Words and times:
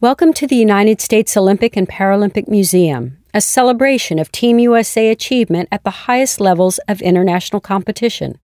Welcome 0.00 0.32
to 0.34 0.46
the 0.46 0.54
United 0.54 1.00
States 1.00 1.36
Olympic 1.36 1.76
and 1.76 1.88
Paralympic 1.88 2.46
Museum, 2.46 3.18
a 3.34 3.40
celebration 3.40 4.20
of 4.20 4.30
Team 4.30 4.60
USA 4.60 5.10
achievement 5.10 5.68
at 5.72 5.82
the 5.82 6.06
highest 6.06 6.40
levels 6.40 6.78
of 6.86 7.02
international 7.02 7.60
competition. 7.60 8.38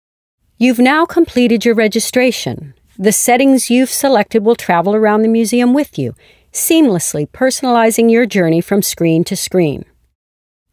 You've 0.59 0.81
now 0.81 1.07
completed 1.07 1.65
your 1.65 1.77
registration. 1.77 2.75
The 2.99 3.13
settings 3.13 3.71
you've 3.71 3.91
selected 3.91 4.45
will 4.45 4.57
travel 4.57 4.97
around 4.97 5.23
the 5.23 5.29
museum 5.29 5.75
with 5.75 5.97
you, 5.97 6.17
seamlessly 6.53 7.29
personalizing 7.29 8.11
your 8.11 8.27
journey 8.27 8.61
from 8.61 8.83
screen 8.83 9.23
to 9.23 9.37
screen. 9.37 9.85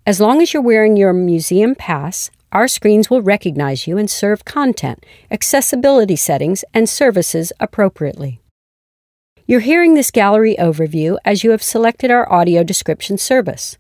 As 0.08 0.20
long 0.20 0.42
as 0.42 0.52
you're 0.52 0.64
wearing 0.64 0.98
your 0.98 1.14
museum 1.14 1.76
pass, 1.76 2.32
our 2.52 2.68
screens 2.68 3.08
will 3.08 3.22
recognize 3.22 3.86
you 3.86 4.00
and 4.00 4.10
serve 4.10 4.46
content, 4.46 5.06
accessibility 5.30 6.16
settings, 6.16 6.66
and 6.74 6.90
services 6.90 7.54
appropriately. 7.60 8.41
You're 9.52 9.60
hearing 9.60 9.96
this 9.96 10.12
gallery 10.12 10.56
overview 10.58 11.18
as 11.26 11.44
you 11.44 11.52
have 11.52 11.62
selected 11.62 12.10
our 12.10 12.32
audio 12.32 12.64
description 12.64 13.18
service. 13.18 13.78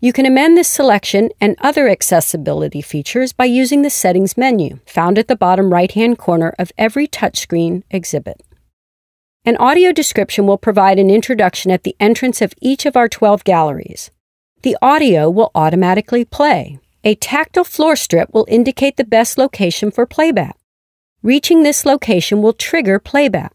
You 0.00 0.12
can 0.12 0.26
amend 0.26 0.56
this 0.56 0.66
selection 0.66 1.30
and 1.40 1.54
other 1.60 1.88
accessibility 1.88 2.82
features 2.82 3.32
by 3.32 3.44
using 3.44 3.82
the 3.82 3.88
Settings 3.88 4.36
menu, 4.36 4.80
found 4.84 5.20
at 5.20 5.28
the 5.28 5.36
bottom 5.36 5.72
right 5.72 5.92
hand 5.92 6.18
corner 6.18 6.52
of 6.58 6.72
every 6.76 7.06
touchscreen 7.06 7.84
exhibit. 7.88 8.42
An 9.44 9.56
audio 9.58 9.92
description 9.92 10.44
will 10.44 10.58
provide 10.58 10.98
an 10.98 11.08
introduction 11.08 11.70
at 11.70 11.84
the 11.84 11.94
entrance 12.00 12.42
of 12.42 12.52
each 12.60 12.84
of 12.84 12.96
our 12.96 13.08
12 13.08 13.44
galleries. 13.44 14.10
The 14.62 14.76
audio 14.82 15.30
will 15.30 15.52
automatically 15.54 16.24
play. 16.24 16.80
A 17.04 17.14
tactile 17.14 17.62
floor 17.62 17.94
strip 17.94 18.34
will 18.34 18.46
indicate 18.48 18.96
the 18.96 19.04
best 19.04 19.38
location 19.38 19.92
for 19.92 20.04
playback. 20.04 20.58
Reaching 21.22 21.62
this 21.62 21.86
location 21.86 22.42
will 22.42 22.52
trigger 22.52 22.98
playback. 22.98 23.52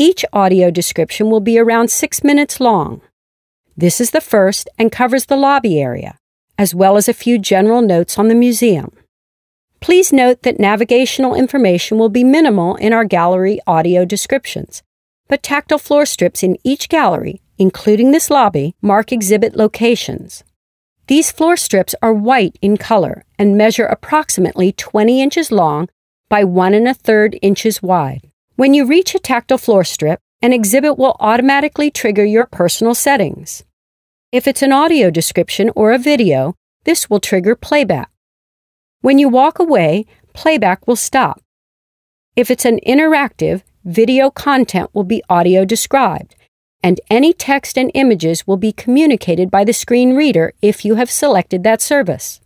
Each 0.00 0.24
audio 0.32 0.70
description 0.70 1.28
will 1.28 1.40
be 1.40 1.58
around 1.58 1.90
six 1.90 2.22
minutes 2.22 2.60
long. 2.60 3.00
This 3.76 4.00
is 4.00 4.12
the 4.12 4.20
first 4.20 4.68
and 4.78 4.92
covers 4.92 5.26
the 5.26 5.36
lobby 5.36 5.80
area, 5.82 6.16
as 6.56 6.72
well 6.72 6.96
as 6.96 7.08
a 7.08 7.12
few 7.12 7.36
general 7.36 7.82
notes 7.82 8.16
on 8.16 8.28
the 8.28 8.36
museum. 8.36 8.92
Please 9.80 10.12
note 10.12 10.42
that 10.42 10.60
navigational 10.60 11.34
information 11.34 11.98
will 11.98 12.10
be 12.10 12.22
minimal 12.22 12.76
in 12.76 12.92
our 12.92 13.04
gallery 13.04 13.58
audio 13.66 14.04
descriptions, 14.04 14.84
but 15.26 15.42
tactile 15.42 15.78
floor 15.78 16.06
strips 16.06 16.44
in 16.44 16.58
each 16.62 16.88
gallery, 16.88 17.42
including 17.58 18.12
this 18.12 18.30
lobby, 18.30 18.76
mark 18.80 19.10
exhibit 19.10 19.56
locations. 19.56 20.44
These 21.08 21.32
floor 21.32 21.56
strips 21.56 21.96
are 22.00 22.14
white 22.14 22.56
in 22.62 22.76
color 22.76 23.24
and 23.36 23.58
measure 23.58 23.86
approximately 23.86 24.70
20 24.70 25.20
inches 25.20 25.50
long 25.50 25.88
by 26.28 26.44
one 26.44 26.72
and 26.72 26.86
a 26.86 26.94
third 26.94 27.36
inches 27.42 27.82
wide. 27.82 28.30
When 28.58 28.74
you 28.74 28.86
reach 28.86 29.14
a 29.14 29.20
tactile 29.20 29.56
floor 29.56 29.84
strip, 29.84 30.18
an 30.42 30.52
exhibit 30.52 30.98
will 30.98 31.16
automatically 31.20 31.92
trigger 31.92 32.24
your 32.24 32.46
personal 32.46 32.92
settings. 32.92 33.62
If 34.32 34.48
it's 34.48 34.62
an 34.62 34.72
audio 34.72 35.10
description 35.10 35.70
or 35.76 35.92
a 35.92 35.96
video, 36.12 36.56
this 36.82 37.08
will 37.08 37.20
trigger 37.20 37.54
playback. 37.54 38.10
When 39.00 39.20
you 39.20 39.28
walk 39.28 39.60
away, 39.60 40.06
playback 40.34 40.88
will 40.88 40.96
stop. 40.96 41.40
If 42.34 42.50
it's 42.50 42.64
an 42.64 42.80
interactive, 42.84 43.62
video 43.84 44.28
content 44.28 44.90
will 44.92 45.04
be 45.04 45.22
audio 45.28 45.64
described, 45.64 46.34
and 46.82 47.00
any 47.08 47.32
text 47.32 47.78
and 47.78 47.92
images 47.94 48.44
will 48.44 48.56
be 48.56 48.72
communicated 48.72 49.52
by 49.52 49.62
the 49.62 49.72
screen 49.72 50.16
reader 50.16 50.52
if 50.60 50.84
you 50.84 50.96
have 50.96 51.12
selected 51.12 51.62
that 51.62 51.80
service. 51.80 52.40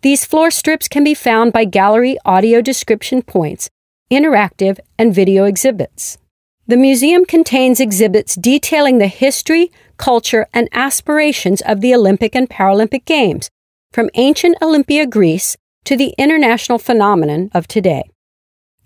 These 0.00 0.24
floor 0.24 0.50
strips 0.50 0.88
can 0.88 1.04
be 1.04 1.12
found 1.12 1.52
by 1.52 1.66
gallery 1.66 2.16
audio 2.24 2.62
description 2.62 3.20
points 3.20 3.68
interactive, 4.10 4.78
and 4.98 5.14
video 5.14 5.44
exhibits. 5.44 6.18
The 6.66 6.76
museum 6.76 7.24
contains 7.26 7.80
exhibits 7.80 8.34
detailing 8.36 8.98
the 8.98 9.06
history, 9.06 9.70
culture, 9.96 10.46
and 10.54 10.68
aspirations 10.72 11.60
of 11.62 11.80
the 11.80 11.94
Olympic 11.94 12.34
and 12.34 12.48
Paralympic 12.48 13.04
Games, 13.04 13.50
from 13.92 14.10
ancient 14.14 14.56
Olympia, 14.62 15.06
Greece, 15.06 15.56
to 15.84 15.96
the 15.96 16.14
international 16.16 16.78
phenomenon 16.78 17.50
of 17.52 17.68
today. 17.68 18.04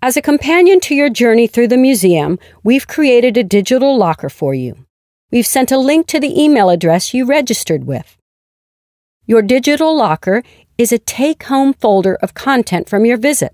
As 0.01 0.17
a 0.17 0.21
companion 0.21 0.79
to 0.81 0.95
your 0.95 1.09
journey 1.09 1.47
through 1.47 1.69
the 1.69 1.77
museum, 1.77 2.37
we've 2.63 2.87
created 2.87 3.37
a 3.37 3.43
digital 3.43 3.97
locker 3.97 4.29
for 4.29 4.53
you. 4.53 4.85
We've 5.31 5.47
sent 5.47 5.71
a 5.71 5.77
link 5.77 6.07
to 6.07 6.19
the 6.19 6.41
email 6.41 6.69
address 6.69 7.13
you 7.13 7.25
registered 7.25 7.85
with. 7.85 8.17
Your 9.25 9.41
digital 9.41 9.95
locker 9.95 10.43
is 10.77 10.91
a 10.91 10.97
take 10.97 11.43
home 11.43 11.73
folder 11.73 12.15
of 12.15 12.33
content 12.33 12.89
from 12.89 13.05
your 13.05 13.17
visit 13.17 13.53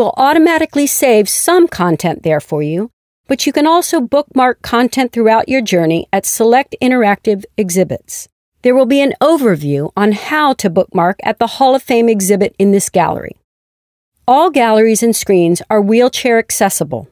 will 0.00 0.14
automatically 0.16 0.86
save 0.86 1.28
some 1.28 1.68
content 1.68 2.22
there 2.22 2.40
for 2.40 2.62
you, 2.62 2.90
but 3.28 3.46
you 3.46 3.52
can 3.52 3.66
also 3.66 4.00
bookmark 4.00 4.62
content 4.62 5.12
throughout 5.12 5.46
your 5.46 5.60
journey 5.60 6.08
at 6.10 6.24
select 6.24 6.74
interactive 6.80 7.44
exhibits. 7.58 8.26
There 8.62 8.74
will 8.74 8.86
be 8.86 9.02
an 9.02 9.12
overview 9.20 9.92
on 9.98 10.12
how 10.12 10.54
to 10.54 10.70
bookmark 10.70 11.20
at 11.22 11.38
the 11.38 11.46
Hall 11.58 11.74
of 11.74 11.82
Fame 11.82 12.08
exhibit 12.08 12.56
in 12.58 12.72
this 12.72 12.88
gallery. 12.88 13.36
All 14.26 14.48
galleries 14.48 15.02
and 15.02 15.14
screens 15.14 15.60
are 15.68 15.82
wheelchair 15.82 16.38
accessible. 16.38 17.10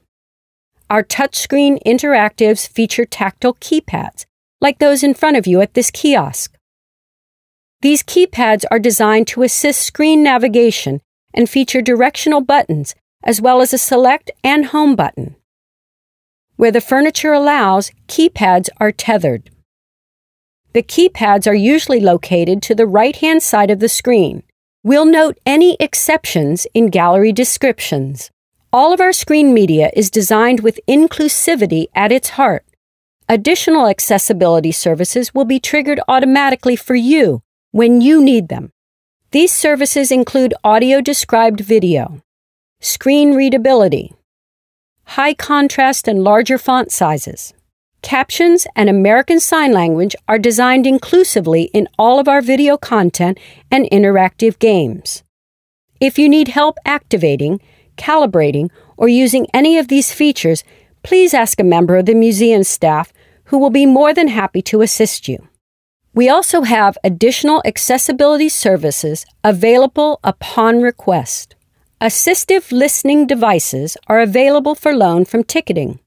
Our 0.89 1.03
touchscreen 1.03 1.83
interactives 1.85 2.67
feature 2.67 3.05
tactile 3.05 3.55
keypads, 3.57 4.25
like 4.63 4.79
those 4.79 5.03
in 5.03 5.13
front 5.13 5.37
of 5.37 5.47
you 5.47 5.61
at 5.61 5.75
this 5.75 5.91
kiosk. 5.91 6.57
These 7.83 8.03
keypads 8.03 8.65
are 8.71 8.79
designed 8.79 9.27
to 9.29 9.43
assist 9.43 9.83
screen 9.83 10.23
navigation 10.23 11.03
and 11.35 11.49
feature 11.49 11.83
directional 11.83 12.41
buttons 12.41 12.95
as 13.25 13.41
well 13.41 13.61
as 13.61 13.73
a 13.73 13.79
select 13.79 14.31
and 14.45 14.67
home 14.67 14.95
button. 14.95 15.37
Where 16.57 16.71
the 16.71 16.81
furniture 16.81 17.33
allows, 17.33 17.91
keypads 18.07 18.69
are 18.79 18.93
tethered. 18.93 19.51
The 20.73 20.83
keypads 20.83 21.47
are 21.47 21.55
usually 21.55 22.01
located 22.01 22.63
to 22.63 22.75
the 22.75 22.87
right 22.87 23.17
hand 23.17 23.43
side 23.43 23.71
of 23.71 23.81
the 23.81 23.89
screen. 23.89 24.43
We'll 24.83 25.07
note 25.07 25.39
any 25.45 25.77
exceptions 25.81 26.67
in 26.75 26.91
gallery 26.91 27.33
descriptions. 27.33 28.31
All 28.73 28.93
of 28.93 29.01
our 29.01 29.13
screen 29.13 29.55
media 29.55 29.91
is 29.95 30.11
designed 30.11 30.61
with 30.61 30.81
inclusivity 30.87 31.87
at 31.95 32.13
its 32.13 32.31
heart. 32.31 32.65
Additional 33.29 33.87
accessibility 33.87 34.73
services 34.73 35.35
will 35.35 35.45
be 35.45 35.61
triggered 35.61 36.01
automatically 36.07 36.77
for 36.77 36.95
you 36.95 37.43
when 37.73 38.01
you 38.01 38.23
need 38.23 38.49
them. 38.49 38.71
These 39.31 39.53
services 39.53 40.11
include 40.11 40.55
audio 40.65 41.03
described 41.03 41.61
video, 41.61 42.23
screen 42.81 43.35
readability, 43.35 44.15
high 45.05 45.35
contrast 45.35 46.09
and 46.09 46.25
larger 46.25 46.57
font 46.57 46.91
sizes. 46.91 47.53
Captions 48.01 48.67
and 48.75 48.89
American 48.89 49.39
Sign 49.39 49.73
Language 49.73 50.17
are 50.29 50.39
designed 50.39 50.87
inclusively 50.87 51.65
in 51.75 51.89
all 51.99 52.19
of 52.19 52.27
our 52.27 52.41
video 52.41 52.79
content 52.79 53.39
and 53.71 53.85
interactive 53.93 54.59
games. 54.59 55.25
If 56.01 56.19
you 56.19 56.27
need 56.27 56.49
help 56.49 56.79
activating, 56.87 57.61
calibrating, 57.99 58.71
or 58.97 59.09
using 59.09 59.47
any 59.53 59.77
of 59.77 59.89
these 59.89 60.11
features, 60.11 60.65
please 61.03 61.35
ask 61.35 61.61
a 61.61 61.65
member 61.65 61.99
of 61.99 62.07
the 62.07 62.15
museum 62.15 62.65
staff 62.65 63.13
who 63.45 63.59
will 63.59 63.69
be 63.69 63.85
more 63.85 64.15
than 64.15 64.29
happy 64.29 64.63
to 64.63 64.81
assist 64.81 65.29
you. 65.29 65.47
We 66.19 66.29
also 66.29 66.63
have 66.63 66.99
additional 67.05 67.63
accessibility 67.65 68.49
services 68.49 69.25
available 69.45 70.19
upon 70.25 70.83
request. 70.83 71.55
Assistive 72.01 72.73
listening 72.73 73.29
devices 73.29 73.97
are 74.09 74.21
available 74.21 74.75
for 74.75 74.93
loan 74.93 75.27
from 75.27 75.45
ticketing. 75.45 76.01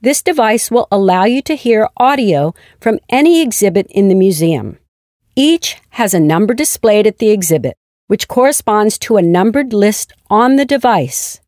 This 0.00 0.22
device 0.22 0.72
will 0.72 0.88
allow 0.90 1.22
you 1.22 1.40
to 1.42 1.54
hear 1.54 1.88
audio 1.98 2.52
from 2.80 2.98
any 3.10 3.40
exhibit 3.40 3.86
in 3.90 4.08
the 4.08 4.16
museum. 4.16 4.80
Each 5.36 5.76
has 5.90 6.14
a 6.14 6.26
number 6.32 6.52
displayed 6.52 7.06
at 7.06 7.18
the 7.18 7.30
exhibit, 7.30 7.76
which 8.08 8.26
corresponds 8.26 8.98
to 8.98 9.18
a 9.18 9.22
numbered 9.22 9.72
list 9.72 10.12
on 10.30 10.56
the 10.56 10.64
device. 10.64 11.40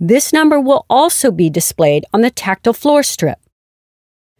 This 0.00 0.32
number 0.32 0.58
will 0.58 0.86
also 0.90 1.30
be 1.30 1.48
displayed 1.50 2.04
on 2.12 2.22
the 2.22 2.32
tactile 2.32 2.72
floor 2.72 3.04
strip. 3.04 3.38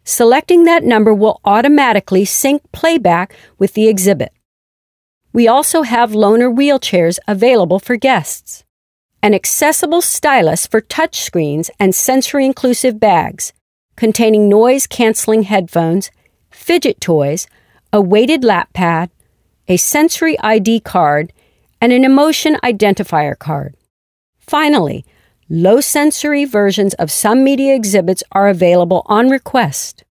Selecting 0.03 0.63
that 0.65 0.83
number 0.83 1.13
will 1.13 1.39
automatically 1.45 2.25
sync 2.25 2.61
playback 2.71 3.35
with 3.57 3.73
the 3.73 3.87
exhibit. 3.87 4.33
We 5.31 5.47
also 5.47 5.83
have 5.83 6.11
loaner 6.11 6.53
wheelchairs 6.53 7.19
available 7.27 7.79
for 7.79 7.95
guests, 7.95 8.63
an 9.21 9.33
accessible 9.33 10.01
stylus 10.01 10.67
for 10.67 10.81
touchscreens 10.81 11.69
and 11.79 11.95
sensory 11.95 12.45
inclusive 12.45 12.99
bags 12.99 13.53
containing 13.95 14.49
noise 14.49 14.87
canceling 14.87 15.43
headphones, 15.43 16.11
fidget 16.49 16.99
toys, 16.99 17.47
a 17.91 18.01
weighted 18.01 18.43
lap 18.43 18.73
pad, 18.73 19.09
a 19.67 19.77
sensory 19.77 20.37
ID 20.39 20.79
card, 20.79 21.31
and 21.79 21.91
an 21.93 22.03
emotion 22.03 22.55
identifier 22.63 23.37
card. 23.37 23.75
Finally, 24.39 25.05
Low 25.55 25.81
sensory 25.81 26.45
versions 26.45 26.95
of 26.95 27.11
some 27.11 27.43
media 27.43 27.75
exhibits 27.75 28.23
are 28.31 28.47
available 28.47 29.03
on 29.05 29.29
request. 29.29 30.03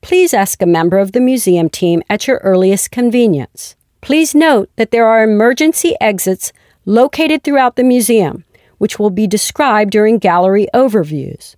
Please 0.00 0.34
ask 0.34 0.60
a 0.60 0.66
member 0.66 0.98
of 0.98 1.12
the 1.12 1.20
museum 1.20 1.68
team 1.68 2.02
at 2.10 2.26
your 2.26 2.38
earliest 2.38 2.90
convenience. 2.90 3.76
Please 4.00 4.34
note 4.34 4.68
that 4.74 4.90
there 4.90 5.06
are 5.06 5.22
emergency 5.22 5.94
exits 6.00 6.52
located 6.86 7.44
throughout 7.44 7.76
the 7.76 7.84
museum, 7.84 8.44
which 8.78 8.98
will 8.98 9.10
be 9.10 9.28
described 9.28 9.92
during 9.92 10.18
gallery 10.18 10.66
overviews. 10.74 11.54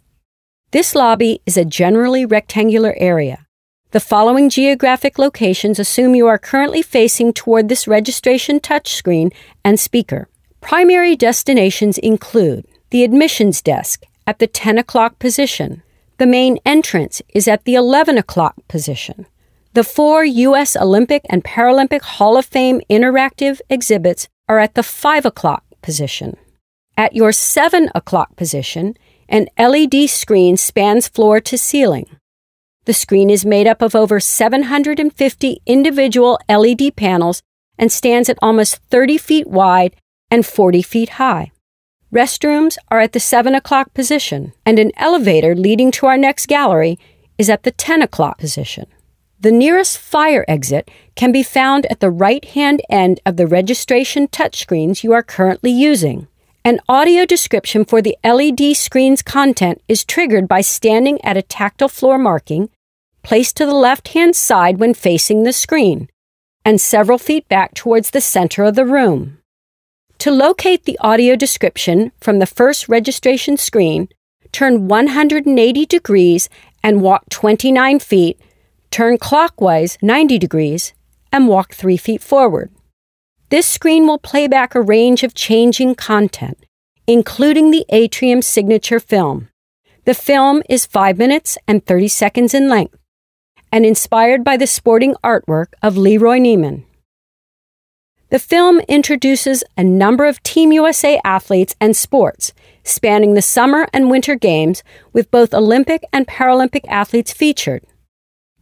This 0.72 0.94
lobby 0.94 1.40
is 1.46 1.56
a 1.56 1.64
generally 1.64 2.26
rectangular 2.26 2.94
area. 2.98 3.46
The 3.92 4.00
following 4.00 4.50
geographic 4.50 5.18
locations 5.18 5.78
assume 5.78 6.14
you 6.14 6.26
are 6.26 6.36
currently 6.36 6.82
facing 6.82 7.32
toward 7.32 7.70
this 7.70 7.88
registration 7.88 8.60
touchscreen 8.60 9.32
and 9.64 9.80
speaker. 9.80 10.28
Primary 10.60 11.16
destinations 11.16 11.96
include 11.96 12.66
the 12.92 13.04
admissions 13.04 13.62
desk 13.62 14.04
at 14.26 14.38
the 14.38 14.46
10 14.46 14.76
o'clock 14.76 15.18
position. 15.18 15.82
The 16.18 16.26
main 16.26 16.58
entrance 16.66 17.22
is 17.34 17.48
at 17.48 17.64
the 17.64 17.74
11 17.74 18.18
o'clock 18.18 18.54
position. 18.68 19.26
The 19.72 19.82
four 19.82 20.26
U.S. 20.26 20.76
Olympic 20.76 21.22
and 21.30 21.42
Paralympic 21.42 22.02
Hall 22.02 22.36
of 22.36 22.44
Fame 22.44 22.82
interactive 22.90 23.62
exhibits 23.70 24.28
are 24.46 24.58
at 24.58 24.74
the 24.74 24.82
5 24.82 25.24
o'clock 25.24 25.64
position. 25.80 26.36
At 26.94 27.14
your 27.14 27.32
7 27.32 27.88
o'clock 27.94 28.36
position, 28.36 28.94
an 29.26 29.48
LED 29.58 30.10
screen 30.10 30.58
spans 30.58 31.08
floor 31.08 31.40
to 31.40 31.56
ceiling. 31.56 32.06
The 32.84 32.92
screen 32.92 33.30
is 33.30 33.46
made 33.46 33.66
up 33.66 33.80
of 33.80 33.96
over 33.96 34.20
750 34.20 35.62
individual 35.64 36.38
LED 36.46 36.94
panels 36.94 37.42
and 37.78 37.90
stands 37.90 38.28
at 38.28 38.38
almost 38.42 38.82
30 38.90 39.16
feet 39.16 39.46
wide 39.46 39.96
and 40.30 40.44
40 40.44 40.82
feet 40.82 41.08
high. 41.10 41.52
Restrooms 42.12 42.76
are 42.90 43.00
at 43.00 43.12
the 43.12 43.20
7 43.20 43.54
o'clock 43.54 43.94
position, 43.94 44.52
and 44.66 44.78
an 44.78 44.92
elevator 44.98 45.54
leading 45.54 45.90
to 45.92 46.06
our 46.06 46.18
next 46.18 46.46
gallery 46.46 46.98
is 47.38 47.48
at 47.48 47.62
the 47.62 47.70
10 47.70 48.02
o'clock 48.02 48.38
position. 48.38 48.86
The 49.40 49.50
nearest 49.50 49.96
fire 49.96 50.44
exit 50.46 50.90
can 51.16 51.32
be 51.32 51.42
found 51.42 51.86
at 51.86 52.00
the 52.00 52.10
right 52.10 52.44
hand 52.44 52.82
end 52.90 53.18
of 53.24 53.38
the 53.38 53.46
registration 53.46 54.28
touchscreens 54.28 55.02
you 55.02 55.12
are 55.12 55.22
currently 55.22 55.70
using. 55.70 56.28
An 56.64 56.80
audio 56.88 57.24
description 57.24 57.84
for 57.84 58.02
the 58.02 58.16
LED 58.22 58.76
screen's 58.76 59.22
content 59.22 59.82
is 59.88 60.04
triggered 60.04 60.46
by 60.46 60.60
standing 60.60 61.18
at 61.24 61.36
a 61.36 61.42
tactile 61.42 61.88
floor 61.88 62.18
marking 62.18 62.68
placed 63.22 63.56
to 63.56 63.66
the 63.66 63.74
left 63.74 64.08
hand 64.08 64.36
side 64.36 64.78
when 64.78 64.94
facing 64.94 65.42
the 65.42 65.52
screen 65.52 66.08
and 66.64 66.80
several 66.80 67.18
feet 67.18 67.48
back 67.48 67.74
towards 67.74 68.10
the 68.10 68.20
center 68.20 68.62
of 68.64 68.74
the 68.74 68.86
room. 68.86 69.38
To 70.22 70.30
locate 70.30 70.84
the 70.84 70.96
audio 71.00 71.34
description 71.34 72.12
from 72.20 72.38
the 72.38 72.46
first 72.46 72.88
registration 72.88 73.56
screen, 73.56 74.08
turn 74.52 74.86
180 74.86 75.84
degrees 75.86 76.48
and 76.80 77.02
walk 77.02 77.24
29 77.30 77.98
feet, 77.98 78.40
turn 78.92 79.18
clockwise 79.18 79.98
90 80.00 80.38
degrees, 80.38 80.92
and 81.32 81.48
walk 81.48 81.74
3 81.74 81.96
feet 81.96 82.22
forward. 82.22 82.70
This 83.48 83.66
screen 83.66 84.06
will 84.06 84.20
play 84.20 84.46
back 84.46 84.76
a 84.76 84.80
range 84.80 85.24
of 85.24 85.34
changing 85.34 85.96
content, 85.96 86.66
including 87.08 87.72
the 87.72 87.84
Atrium 87.88 88.42
signature 88.42 89.00
film. 89.00 89.48
The 90.04 90.14
film 90.14 90.62
is 90.68 90.86
5 90.86 91.18
minutes 91.18 91.58
and 91.66 91.84
30 91.84 92.06
seconds 92.06 92.54
in 92.54 92.68
length 92.68 92.96
and 93.72 93.84
inspired 93.84 94.44
by 94.44 94.56
the 94.56 94.68
sporting 94.68 95.16
artwork 95.24 95.72
of 95.82 95.96
Leroy 95.96 96.38
Neiman. 96.38 96.84
The 98.32 98.38
film 98.38 98.80
introduces 98.88 99.62
a 99.76 99.84
number 99.84 100.24
of 100.24 100.42
Team 100.42 100.72
USA 100.72 101.20
athletes 101.22 101.76
and 101.78 101.94
sports, 101.94 102.54
spanning 102.82 103.34
the 103.34 103.42
summer 103.42 103.86
and 103.92 104.10
winter 104.10 104.36
games, 104.36 104.82
with 105.12 105.30
both 105.30 105.52
Olympic 105.52 106.02
and 106.14 106.26
Paralympic 106.26 106.86
athletes 106.88 107.34
featured. 107.34 107.84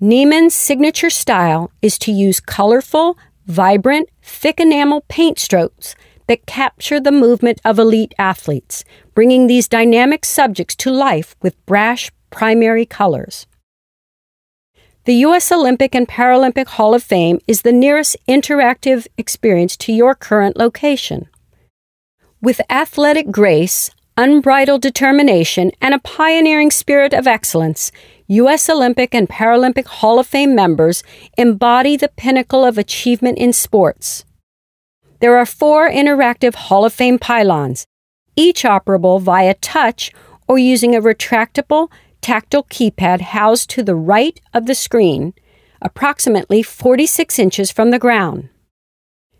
Neiman's 0.02 0.56
signature 0.56 1.08
style 1.08 1.70
is 1.82 2.00
to 2.00 2.10
use 2.10 2.40
colorful, 2.40 3.16
vibrant, 3.46 4.08
thick 4.22 4.58
enamel 4.58 5.04
paint 5.08 5.38
strokes 5.38 5.94
that 6.26 6.46
capture 6.46 6.98
the 6.98 7.12
movement 7.12 7.60
of 7.64 7.78
elite 7.78 8.12
athletes, 8.18 8.82
bringing 9.14 9.46
these 9.46 9.68
dynamic 9.68 10.24
subjects 10.24 10.74
to 10.74 10.90
life 10.90 11.36
with 11.42 11.64
brash 11.66 12.10
primary 12.30 12.86
colors. 12.86 13.46
The 15.04 15.14
U.S. 15.14 15.50
Olympic 15.50 15.94
and 15.94 16.06
Paralympic 16.06 16.66
Hall 16.66 16.94
of 16.94 17.02
Fame 17.02 17.38
is 17.48 17.62
the 17.62 17.72
nearest 17.72 18.18
interactive 18.28 19.06
experience 19.16 19.74
to 19.78 19.92
your 19.94 20.14
current 20.14 20.58
location. 20.58 21.26
With 22.42 22.60
athletic 22.68 23.30
grace, 23.30 23.90
unbridled 24.18 24.82
determination, 24.82 25.72
and 25.80 25.94
a 25.94 26.00
pioneering 26.00 26.70
spirit 26.70 27.14
of 27.14 27.26
excellence, 27.26 27.90
U.S. 28.26 28.68
Olympic 28.68 29.14
and 29.14 29.26
Paralympic 29.26 29.86
Hall 29.86 30.18
of 30.18 30.26
Fame 30.26 30.54
members 30.54 31.02
embody 31.38 31.96
the 31.96 32.12
pinnacle 32.16 32.66
of 32.66 32.76
achievement 32.76 33.38
in 33.38 33.54
sports. 33.54 34.26
There 35.20 35.38
are 35.38 35.46
four 35.46 35.88
interactive 35.88 36.54
Hall 36.54 36.84
of 36.84 36.92
Fame 36.92 37.18
pylons, 37.18 37.86
each 38.36 38.64
operable 38.64 39.18
via 39.18 39.54
touch 39.54 40.12
or 40.46 40.58
using 40.58 40.94
a 40.94 41.00
retractable 41.00 41.88
tactile 42.20 42.64
keypad 42.64 43.20
housed 43.20 43.70
to 43.70 43.82
the 43.82 43.94
right 43.94 44.40
of 44.52 44.66
the 44.66 44.74
screen, 44.74 45.34
approximately 45.82 46.62
46 46.62 47.38
inches 47.38 47.70
from 47.70 47.90
the 47.90 47.98
ground. 47.98 48.48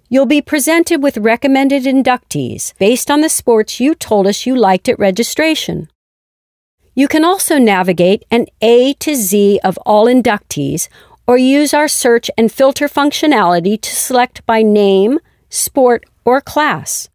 You'll 0.09 0.27
be 0.27 0.43
presented 0.43 1.03
with 1.03 1.19
recommended 1.19 1.85
inductees 1.85 2.77
based 2.79 3.11
on 3.11 3.21
the 3.21 3.29
sports 3.29 3.79
you 3.79 3.95
told 3.95 4.27
us 4.27 4.45
you 4.45 4.57
liked 4.57 4.89
at 4.89 4.99
registration. 4.99 5.89
You 6.95 7.07
can 7.07 7.25
also 7.25 7.59
navigate 7.59 8.25
an 8.31 8.47
A 8.61 8.95
to 8.95 9.15
Z 9.15 9.61
of 9.63 9.79
all 9.87 10.07
inductees 10.07 10.89
or 11.27 11.39
use 11.39 11.73
our 11.73 11.87
search 11.87 12.29
and 12.37 12.51
filter 12.51 12.89
functionality 12.89 13.81
to 13.81 13.95
select 13.95 14.45
by 14.47 14.63
name, 14.63 15.21
sport, 15.49 16.05
or 16.25 16.41
class. 16.41 17.09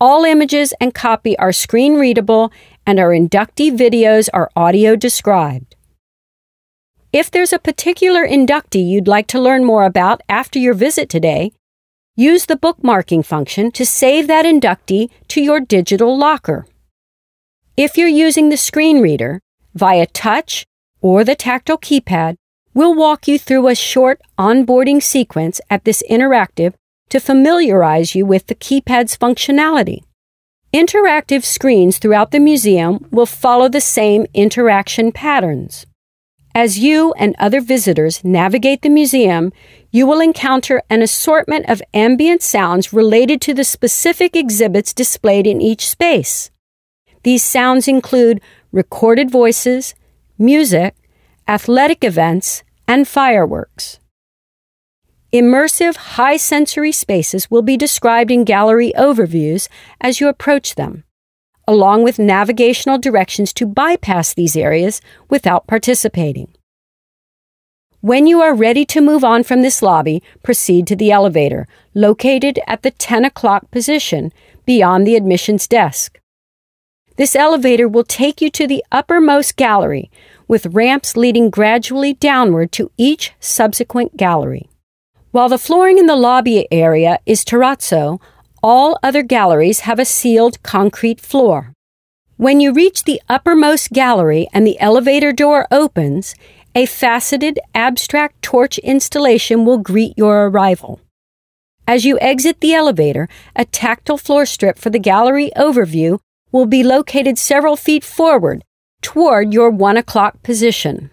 All 0.00 0.24
images 0.24 0.72
and 0.80 0.94
copy 0.94 1.36
are 1.38 1.52
screen 1.52 1.94
readable 1.94 2.52
and 2.86 2.98
our 2.98 3.10
inductee 3.10 3.70
videos 3.70 4.28
are 4.32 4.50
audio 4.56 4.96
described. 4.96 5.76
If 7.12 7.30
there's 7.30 7.52
a 7.52 7.58
particular 7.58 8.26
inductee 8.26 8.88
you'd 8.88 9.08
like 9.08 9.26
to 9.28 9.40
learn 9.40 9.64
more 9.64 9.84
about 9.84 10.22
after 10.28 10.58
your 10.58 10.74
visit 10.74 11.08
today, 11.08 11.52
use 12.16 12.46
the 12.46 12.56
bookmarking 12.56 13.24
function 13.24 13.70
to 13.72 13.84
save 13.84 14.26
that 14.26 14.44
inductee 14.44 15.10
to 15.28 15.40
your 15.42 15.60
digital 15.60 16.16
locker. 16.16 16.66
If 17.76 17.96
you're 17.96 18.08
using 18.08 18.48
the 18.48 18.56
screen 18.56 19.00
reader, 19.00 19.40
via 19.74 20.06
touch 20.06 20.64
or 21.00 21.24
the 21.24 21.34
tactile 21.34 21.78
keypad, 21.78 22.36
we'll 22.74 22.94
walk 22.94 23.28
you 23.28 23.38
through 23.38 23.68
a 23.68 23.74
short 23.74 24.20
onboarding 24.38 25.02
sequence 25.02 25.60
at 25.68 25.84
this 25.84 26.02
interactive 26.10 26.74
to 27.10 27.20
familiarize 27.20 28.14
you 28.14 28.24
with 28.24 28.46
the 28.46 28.54
keypad's 28.54 29.16
functionality. 29.16 30.02
Interactive 30.74 31.44
screens 31.44 31.98
throughout 31.98 32.30
the 32.30 32.40
museum 32.40 33.06
will 33.10 33.26
follow 33.26 33.68
the 33.68 33.80
same 33.80 34.26
interaction 34.32 35.12
patterns. 35.12 35.84
As 36.54 36.78
you 36.78 37.12
and 37.18 37.36
other 37.38 37.60
visitors 37.60 38.24
navigate 38.24 38.80
the 38.80 38.88
museum, 38.88 39.52
you 39.90 40.06
will 40.06 40.20
encounter 40.20 40.80
an 40.88 41.02
assortment 41.02 41.68
of 41.68 41.82
ambient 41.92 42.40
sounds 42.40 42.90
related 42.90 43.42
to 43.42 43.52
the 43.52 43.64
specific 43.64 44.34
exhibits 44.34 44.94
displayed 44.94 45.46
in 45.46 45.60
each 45.60 45.86
space. 45.86 46.50
These 47.22 47.42
sounds 47.42 47.86
include 47.86 48.40
recorded 48.72 49.30
voices, 49.30 49.94
music, 50.38 50.94
athletic 51.46 52.02
events, 52.02 52.62
and 52.88 53.06
fireworks. 53.06 53.98
Immersive 55.32 55.96
high 55.96 56.36
sensory 56.36 56.92
spaces 56.92 57.50
will 57.50 57.62
be 57.62 57.78
described 57.78 58.30
in 58.30 58.44
gallery 58.44 58.92
overviews 58.98 59.66
as 59.98 60.20
you 60.20 60.28
approach 60.28 60.74
them, 60.74 61.04
along 61.66 62.04
with 62.04 62.18
navigational 62.18 62.98
directions 62.98 63.54
to 63.54 63.64
bypass 63.64 64.34
these 64.34 64.58
areas 64.58 65.00
without 65.30 65.66
participating. 65.66 66.52
When 68.02 68.26
you 68.26 68.42
are 68.42 68.54
ready 68.54 68.84
to 68.84 69.00
move 69.00 69.24
on 69.24 69.42
from 69.42 69.62
this 69.62 69.80
lobby, 69.80 70.22
proceed 70.42 70.86
to 70.88 70.96
the 70.96 71.10
elevator, 71.10 71.66
located 71.94 72.60
at 72.66 72.82
the 72.82 72.90
10 72.90 73.24
o'clock 73.24 73.70
position 73.70 74.34
beyond 74.66 75.06
the 75.06 75.16
admissions 75.16 75.66
desk. 75.66 76.20
This 77.16 77.34
elevator 77.34 77.88
will 77.88 78.04
take 78.04 78.42
you 78.42 78.50
to 78.50 78.66
the 78.66 78.84
uppermost 78.92 79.56
gallery, 79.56 80.10
with 80.46 80.66
ramps 80.66 81.16
leading 81.16 81.48
gradually 81.48 82.12
downward 82.12 82.70
to 82.72 82.90
each 82.98 83.32
subsequent 83.40 84.18
gallery. 84.18 84.68
While 85.32 85.48
the 85.48 85.56
flooring 85.56 85.96
in 85.96 86.04
the 86.04 86.14
lobby 86.14 86.68
area 86.70 87.18
is 87.24 87.42
terrazzo, 87.42 88.20
all 88.62 88.98
other 89.02 89.22
galleries 89.22 89.80
have 89.80 89.98
a 89.98 90.04
sealed 90.04 90.62
concrete 90.62 91.22
floor. 91.22 91.72
When 92.36 92.60
you 92.60 92.70
reach 92.74 93.04
the 93.04 93.22
uppermost 93.30 93.92
gallery 93.92 94.46
and 94.52 94.66
the 94.66 94.78
elevator 94.78 95.32
door 95.32 95.66
opens, 95.70 96.34
a 96.74 96.84
faceted 96.84 97.58
abstract 97.74 98.42
torch 98.42 98.76
installation 98.80 99.64
will 99.64 99.78
greet 99.78 100.12
your 100.18 100.48
arrival. 100.48 101.00
As 101.88 102.04
you 102.04 102.18
exit 102.20 102.60
the 102.60 102.74
elevator, 102.74 103.26
a 103.56 103.64
tactile 103.64 104.18
floor 104.18 104.44
strip 104.44 104.78
for 104.78 104.90
the 104.90 104.98
gallery 104.98 105.50
overview 105.56 106.18
will 106.50 106.66
be 106.66 106.84
located 106.84 107.38
several 107.38 107.76
feet 107.76 108.04
forward 108.04 108.64
toward 109.00 109.54
your 109.54 109.70
one 109.70 109.96
o'clock 109.96 110.42
position. 110.42 111.10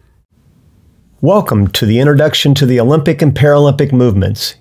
Welcome 1.22 1.68
to 1.72 1.86
the 1.86 2.00
introduction 2.00 2.56
to 2.56 2.66
the 2.66 2.80
Olympic 2.80 3.22
and 3.22 3.36
Paralympic 3.36 3.92
movements. 3.92 4.56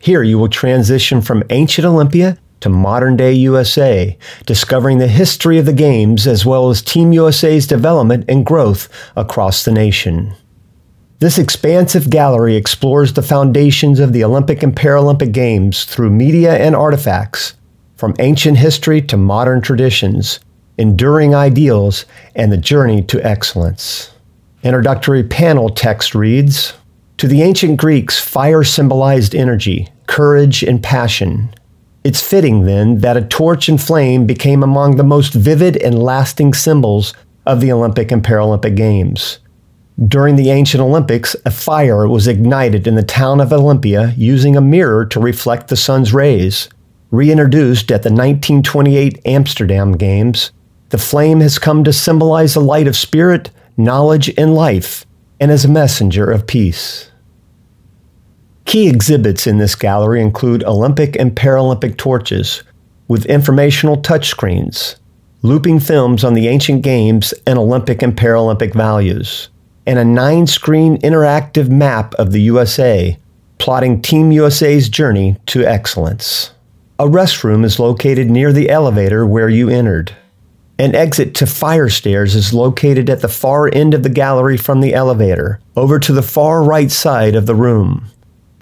Here 0.00 0.24
you 0.24 0.36
will 0.36 0.48
transition 0.48 1.22
from 1.22 1.44
ancient 1.50 1.86
Olympia 1.86 2.38
to 2.58 2.68
modern 2.68 3.16
day 3.16 3.32
USA, 3.34 4.18
discovering 4.44 4.98
the 4.98 5.06
history 5.06 5.58
of 5.58 5.66
the 5.66 5.72
Games 5.72 6.26
as 6.26 6.44
well 6.44 6.70
as 6.70 6.82
Team 6.82 7.12
USA's 7.12 7.68
development 7.68 8.24
and 8.28 8.44
growth 8.44 8.88
across 9.14 9.64
the 9.64 9.70
nation. 9.70 10.34
This 11.20 11.38
expansive 11.38 12.10
gallery 12.10 12.56
explores 12.56 13.12
the 13.12 13.22
foundations 13.22 14.00
of 14.00 14.12
the 14.12 14.24
Olympic 14.24 14.64
and 14.64 14.74
Paralympic 14.74 15.30
Games 15.30 15.84
through 15.84 16.10
media 16.10 16.56
and 16.56 16.74
artifacts, 16.74 17.54
from 17.94 18.16
ancient 18.18 18.58
history 18.58 19.02
to 19.02 19.16
modern 19.16 19.60
traditions, 19.60 20.40
enduring 20.76 21.32
ideals, 21.32 22.06
and 22.34 22.50
the 22.50 22.56
journey 22.56 23.04
to 23.04 23.24
excellence. 23.24 24.11
Introductory 24.62 25.24
panel 25.24 25.70
text 25.70 26.14
reads 26.14 26.74
To 27.16 27.26
the 27.26 27.42
ancient 27.42 27.78
Greeks, 27.78 28.20
fire 28.20 28.62
symbolized 28.62 29.34
energy, 29.34 29.88
courage, 30.06 30.62
and 30.62 30.80
passion. 30.80 31.52
It's 32.04 32.22
fitting, 32.22 32.64
then, 32.64 32.98
that 32.98 33.16
a 33.16 33.22
torch 33.22 33.68
and 33.68 33.82
flame 33.82 34.24
became 34.24 34.62
among 34.62 34.96
the 34.96 35.02
most 35.02 35.34
vivid 35.34 35.76
and 35.78 36.00
lasting 36.00 36.54
symbols 36.54 37.12
of 37.44 37.60
the 37.60 37.72
Olympic 37.72 38.12
and 38.12 38.22
Paralympic 38.22 38.76
Games. 38.76 39.40
During 40.06 40.36
the 40.36 40.50
ancient 40.50 40.80
Olympics, 40.80 41.34
a 41.44 41.50
fire 41.50 42.06
was 42.06 42.28
ignited 42.28 42.86
in 42.86 42.94
the 42.94 43.02
town 43.02 43.40
of 43.40 43.52
Olympia 43.52 44.14
using 44.16 44.56
a 44.56 44.60
mirror 44.60 45.04
to 45.06 45.18
reflect 45.18 45.68
the 45.68 45.76
sun's 45.76 46.14
rays. 46.14 46.68
Reintroduced 47.10 47.90
at 47.90 48.04
the 48.04 48.10
1928 48.10 49.22
Amsterdam 49.26 49.96
Games, 49.96 50.52
the 50.90 50.98
flame 50.98 51.40
has 51.40 51.58
come 51.58 51.82
to 51.82 51.92
symbolize 51.92 52.54
the 52.54 52.60
light 52.60 52.86
of 52.86 52.96
spirit, 52.96 53.50
knowledge, 53.76 54.32
and 54.36 54.54
life, 54.54 55.06
and 55.40 55.50
as 55.50 55.64
a 55.64 55.68
messenger 55.68 56.30
of 56.30 56.46
peace. 56.46 57.10
Key 58.64 58.88
exhibits 58.88 59.46
in 59.46 59.58
this 59.58 59.74
gallery 59.74 60.22
include 60.22 60.64
Olympic 60.64 61.16
and 61.18 61.34
Paralympic 61.34 61.96
torches 61.96 62.62
with 63.08 63.26
informational 63.26 63.96
touchscreens, 63.96 64.96
looping 65.42 65.80
films 65.80 66.24
on 66.24 66.34
the 66.34 66.48
ancient 66.48 66.82
games 66.82 67.34
and 67.46 67.58
Olympic 67.58 68.02
and 68.02 68.16
Paralympic 68.16 68.74
values, 68.74 69.48
and 69.86 69.98
a 69.98 70.04
nine 70.04 70.46
screen 70.46 70.96
interactive 71.02 71.68
map 71.68 72.14
of 72.14 72.32
the 72.32 72.40
USA 72.42 73.18
plotting 73.58 74.02
Team 74.02 74.32
USA's 74.32 74.88
journey 74.88 75.36
to 75.46 75.64
excellence. 75.64 76.50
A 76.98 77.04
restroom 77.04 77.64
is 77.64 77.78
located 77.78 78.28
near 78.28 78.52
the 78.52 78.68
elevator 78.68 79.24
where 79.24 79.48
you 79.48 79.68
entered. 79.68 80.16
An 80.82 80.96
exit 80.96 81.36
to 81.36 81.46
fire 81.46 81.88
stairs 81.88 82.34
is 82.34 82.52
located 82.52 83.08
at 83.08 83.20
the 83.20 83.28
far 83.28 83.72
end 83.72 83.94
of 83.94 84.02
the 84.02 84.08
gallery 84.08 84.56
from 84.56 84.80
the 84.80 84.94
elevator, 84.94 85.60
over 85.76 86.00
to 86.00 86.12
the 86.12 86.22
far 86.22 86.60
right 86.64 86.90
side 86.90 87.36
of 87.36 87.46
the 87.46 87.54
room. 87.54 88.06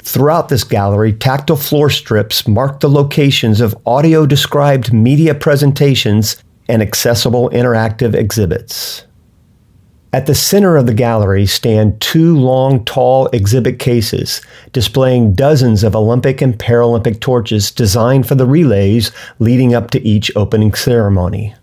Throughout 0.01 0.51
this 0.51 0.63
gallery, 0.63 1.15
tactile 1.15 1.57
floor 1.57 1.89
strips 1.89 2.47
mark 2.47 2.81
the 2.81 2.91
locations 2.91 3.63
of 3.63 3.75
audio 3.87 4.27
described 4.27 4.93
media 4.93 5.35
presentations 5.35 6.37
and 6.69 6.83
accessible 6.83 7.49
interactive 7.55 8.15
exhibits. 8.15 9.07
At 10.13 10.27
the 10.27 10.35
center 10.35 10.77
of 10.77 10.85
the 10.85 10.93
gallery 10.93 11.47
stand 11.47 12.03
two 12.03 12.37
long, 12.37 12.85
tall 12.85 13.29
exhibit 13.29 13.79
cases 13.79 14.43
displaying 14.75 15.33
dozens 15.33 15.83
of 15.83 15.97
Olympic 15.97 16.43
and 16.43 16.59
Paralympic 16.59 17.21
torches 17.21 17.71
designed 17.71 18.29
for 18.29 18.35
the 18.35 18.45
relays 18.45 19.11
leading 19.39 19.75
up 19.75 19.91
to 19.93 20.07
each 20.07 20.31
opening 20.37 20.75
ceremony. 20.75 21.55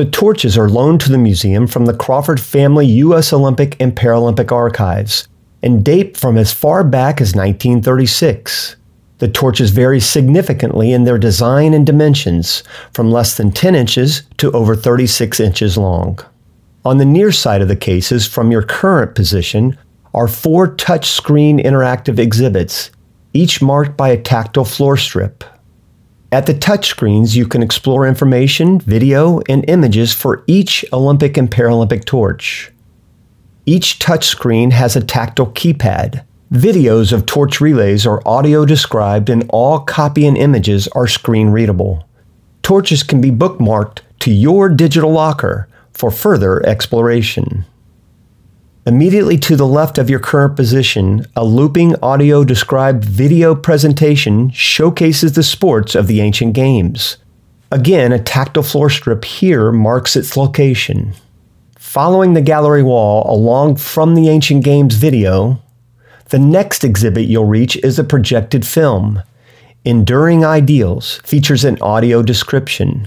The 0.00 0.06
torches 0.06 0.56
are 0.56 0.70
loaned 0.70 1.02
to 1.02 1.12
the 1.12 1.18
museum 1.18 1.66
from 1.66 1.84
the 1.84 1.92
Crawford 1.92 2.40
Family 2.40 2.86
U.S. 2.86 3.34
Olympic 3.34 3.76
and 3.78 3.94
Paralympic 3.94 4.50
Archives 4.50 5.28
and 5.62 5.84
date 5.84 6.16
from 6.16 6.38
as 6.38 6.54
far 6.54 6.82
back 6.82 7.20
as 7.20 7.34
1936. 7.34 8.76
The 9.18 9.28
torches 9.28 9.72
vary 9.72 10.00
significantly 10.00 10.94
in 10.94 11.04
their 11.04 11.18
design 11.18 11.74
and 11.74 11.84
dimensions, 11.84 12.62
from 12.94 13.10
less 13.10 13.36
than 13.36 13.50
10 13.52 13.74
inches 13.74 14.22
to 14.38 14.50
over 14.52 14.74
36 14.74 15.38
inches 15.38 15.76
long. 15.76 16.18
On 16.86 16.96
the 16.96 17.04
near 17.04 17.30
side 17.30 17.60
of 17.60 17.68
the 17.68 17.76
cases, 17.76 18.26
from 18.26 18.50
your 18.50 18.62
current 18.62 19.14
position, 19.14 19.76
are 20.14 20.28
four 20.28 20.74
touchscreen 20.76 21.62
interactive 21.62 22.18
exhibits, 22.18 22.90
each 23.34 23.60
marked 23.60 23.98
by 23.98 24.08
a 24.08 24.16
tactile 24.16 24.64
floor 24.64 24.96
strip. 24.96 25.44
At 26.32 26.46
the 26.46 26.54
touchscreens, 26.54 27.34
you 27.34 27.44
can 27.44 27.60
explore 27.60 28.06
information, 28.06 28.78
video, 28.78 29.40
and 29.48 29.68
images 29.68 30.14
for 30.14 30.44
each 30.46 30.84
Olympic 30.92 31.36
and 31.36 31.50
Paralympic 31.50 32.04
torch. 32.04 32.70
Each 33.66 33.98
touchscreen 33.98 34.70
has 34.70 34.94
a 34.94 35.04
tactile 35.04 35.50
keypad. 35.50 36.24
Videos 36.52 37.12
of 37.12 37.26
torch 37.26 37.60
relays 37.60 38.06
are 38.06 38.22
audio 38.24 38.64
described, 38.64 39.28
and 39.28 39.44
all 39.48 39.80
copy 39.80 40.24
and 40.24 40.36
images 40.36 40.86
are 40.88 41.08
screen 41.08 41.48
readable. 41.48 42.08
Torches 42.62 43.02
can 43.02 43.20
be 43.20 43.32
bookmarked 43.32 44.02
to 44.20 44.32
your 44.32 44.68
digital 44.68 45.10
locker 45.10 45.68
for 45.92 46.12
further 46.12 46.64
exploration. 46.64 47.64
Immediately 48.86 49.36
to 49.40 49.56
the 49.56 49.66
left 49.66 49.98
of 49.98 50.08
your 50.08 50.20
current 50.20 50.56
position, 50.56 51.26
a 51.36 51.44
looping 51.44 51.94
audio 52.02 52.44
described 52.44 53.04
video 53.04 53.54
presentation 53.54 54.48
showcases 54.50 55.34
the 55.34 55.42
sports 55.42 55.94
of 55.94 56.06
the 56.06 56.22
ancient 56.22 56.54
games. 56.54 57.18
Again, 57.70 58.10
a 58.10 58.18
tactile 58.18 58.62
floor 58.62 58.88
strip 58.88 59.26
here 59.26 59.70
marks 59.70 60.16
its 60.16 60.34
location. 60.34 61.12
Following 61.78 62.32
the 62.32 62.40
gallery 62.40 62.82
wall 62.82 63.30
along 63.30 63.76
from 63.76 64.14
the 64.14 64.30
ancient 64.30 64.64
games 64.64 64.94
video, 64.94 65.60
the 66.30 66.38
next 66.38 66.82
exhibit 66.82 67.26
you'll 67.26 67.44
reach 67.44 67.76
is 67.84 67.98
a 67.98 68.04
projected 68.04 68.66
film. 68.66 69.22
Enduring 69.84 70.42
Ideals 70.42 71.18
features 71.18 71.66
an 71.66 71.76
audio 71.82 72.22
description. 72.22 73.06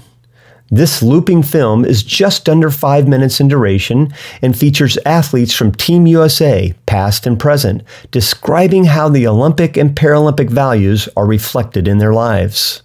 This 0.73 1.03
looping 1.03 1.43
film 1.43 1.85
is 1.85 2.01
just 2.01 2.49
under 2.49 2.71
five 2.71 3.07
minutes 3.07 3.39
in 3.39 3.47
duration 3.47 4.11
and 4.41 4.57
features 4.57 4.97
athletes 5.05 5.53
from 5.53 5.71
Team 5.71 6.07
USA, 6.07 6.73
past 6.87 7.27
and 7.27 7.39
present, 7.39 7.83
describing 8.09 8.85
how 8.85 9.07
the 9.07 9.27
Olympic 9.27 9.77
and 9.77 9.95
Paralympic 9.95 10.49
values 10.49 11.07
are 11.15 11.27
reflected 11.27 11.87
in 11.87 11.99
their 11.99 12.11
lives. 12.11 12.81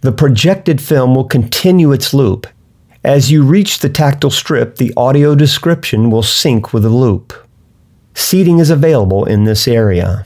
The 0.00 0.10
projected 0.10 0.80
film 0.80 1.14
will 1.14 1.26
continue 1.26 1.92
its 1.92 2.14
loop. 2.14 2.46
As 3.04 3.30
you 3.30 3.42
reach 3.42 3.80
the 3.80 3.90
tactile 3.90 4.30
strip, 4.30 4.76
the 4.76 4.94
audio 4.96 5.34
description 5.34 6.10
will 6.10 6.22
sync 6.22 6.72
with 6.72 6.84
the 6.84 6.88
loop. 6.88 7.34
Seating 8.14 8.58
is 8.58 8.70
available 8.70 9.26
in 9.26 9.44
this 9.44 9.68
area. 9.68 10.24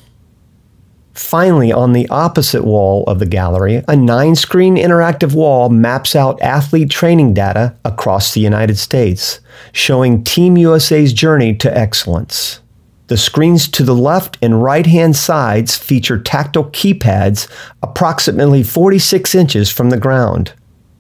Finally, 1.15 1.73
on 1.73 1.93
the 1.93 2.09
opposite 2.09 2.65
wall 2.65 3.05
of 3.05 3.19
the 3.19 3.27
gallery, 3.27 3.83
a 3.89 3.97
nine 3.97 4.37
screen 4.37 4.77
interactive 4.77 5.35
wall 5.35 5.69
maps 5.69 6.15
out 6.15 6.41
athlete 6.41 6.91
training 6.91 7.35
data 7.35 7.75
across 7.85 8.33
the 8.33 8.41
United 8.41 8.79
States, 8.79 9.41
showing 9.73 10.23
Team 10.23 10.57
USA's 10.57 11.13
journey 11.13 11.55
to 11.57 11.77
excellence. 11.77 12.61
The 13.09 13.17
screens 13.17 13.67
to 13.71 13.83
the 13.83 13.95
left 13.95 14.39
and 14.41 14.63
right 14.63 14.87
hand 14.87 15.17
sides 15.17 15.77
feature 15.77 16.17
tactile 16.17 16.71
keypads 16.71 17.49
approximately 17.83 18.63
46 18.63 19.35
inches 19.35 19.69
from 19.69 19.91
the 19.91 19.99
ground, 19.99 20.53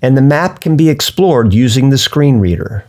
and 0.02 0.17
the 0.17 0.23
map 0.23 0.61
can 0.61 0.76
be 0.76 0.88
explored 0.88 1.55
using 1.55 1.90
the 1.90 1.99
screen 1.99 2.40
reader. 2.40 2.85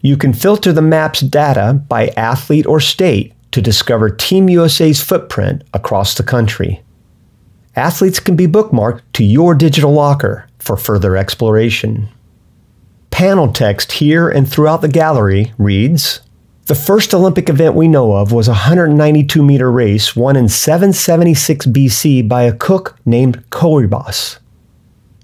You 0.00 0.16
can 0.16 0.32
filter 0.32 0.72
the 0.72 0.82
map's 0.82 1.20
data 1.20 1.80
by 1.88 2.08
athlete 2.16 2.66
or 2.66 2.80
state 2.80 3.32
to 3.52 3.62
discover 3.62 4.10
Team 4.10 4.48
USA's 4.48 5.02
footprint 5.02 5.62
across 5.72 6.14
the 6.14 6.22
country. 6.22 6.82
Athletes 7.76 8.20
can 8.20 8.36
be 8.36 8.46
bookmarked 8.46 9.02
to 9.14 9.24
your 9.24 9.54
digital 9.54 9.92
locker 9.92 10.48
for 10.58 10.76
further 10.76 11.16
exploration. 11.16 12.08
Panel 13.10 13.52
text 13.52 13.92
here 13.92 14.28
and 14.28 14.48
throughout 14.48 14.80
the 14.80 14.88
gallery 14.88 15.52
reads 15.58 16.20
The 16.66 16.74
first 16.74 17.14
Olympic 17.14 17.48
event 17.48 17.74
we 17.74 17.88
know 17.88 18.16
of 18.16 18.32
was 18.32 18.48
a 18.48 18.52
192 18.52 19.42
meter 19.42 19.70
race 19.70 20.14
won 20.14 20.36
in 20.36 20.48
776 20.48 21.66
BC 21.66 22.28
by 22.28 22.42
a 22.42 22.52
cook 22.52 22.96
named 23.06 23.42
Coroebus. 23.50 24.38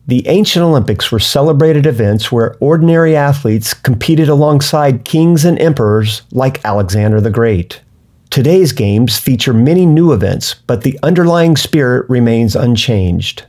The 0.07 0.27
ancient 0.29 0.63
Olympics 0.63 1.11
were 1.11 1.19
celebrated 1.19 1.87
events 1.87 2.31
where 2.31 2.57
ordinary 2.61 3.17
athletes 3.17 3.73
competed 3.73 4.29
alongside 4.29 5.05
kings 5.05 5.45
and 5.45 5.59
emperors 5.59 6.23
like 6.31 6.65
Alexander 6.65 7.21
the 7.21 7.31
Great. 7.31 7.81
Today's 8.35 8.73
games 8.73 9.17
feature 9.17 9.55
many 9.55 9.87
new 9.87 10.11
events, 10.13 10.55
but 10.67 10.83
the 10.83 10.99
underlying 11.05 11.57
spirit 11.57 12.11
remains 12.11 12.57
unchanged. 12.57 13.45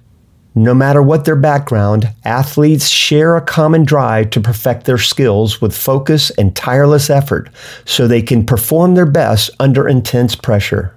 No 0.54 0.76
matter 0.76 1.02
what 1.02 1.26
their 1.26 1.36
background, 1.36 2.14
athletes 2.24 2.88
share 2.88 3.36
a 3.36 3.42
common 3.42 3.84
drive 3.84 4.30
to 4.30 4.42
perfect 4.42 4.86
their 4.86 5.00
skills 5.00 5.60
with 5.60 5.76
focus 5.76 6.30
and 6.38 6.56
tireless 6.56 7.10
effort 7.10 7.50
so 7.86 8.08
they 8.08 8.22
can 8.22 8.46
perform 8.46 8.94
their 8.94 9.08
best 9.08 9.50
under 9.60 9.88
intense 9.88 10.36
pressure. 10.36 10.96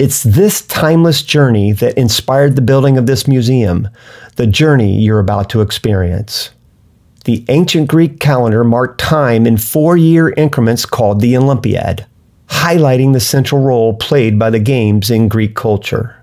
It's 0.00 0.24
this 0.24 0.62
timeless 0.62 1.22
journey 1.22 1.70
that 1.70 1.96
inspired 1.96 2.56
the 2.56 2.62
building 2.62 2.98
of 2.98 3.06
this 3.06 3.28
museum, 3.28 3.88
the 4.34 4.48
journey 4.48 4.98
you're 4.98 5.20
about 5.20 5.50
to 5.50 5.60
experience. 5.60 6.50
The 7.26 7.44
ancient 7.48 7.86
Greek 7.86 8.18
calendar 8.18 8.64
marked 8.64 8.98
time 9.00 9.46
in 9.46 9.56
four 9.56 9.96
year 9.96 10.30
increments 10.30 10.84
called 10.84 11.20
the 11.20 11.36
Olympiad 11.36 12.07
highlighting 12.48 13.12
the 13.12 13.20
central 13.20 13.62
role 13.62 13.94
played 13.94 14.38
by 14.38 14.50
the 14.50 14.58
games 14.58 15.10
in 15.10 15.28
Greek 15.28 15.54
culture. 15.54 16.14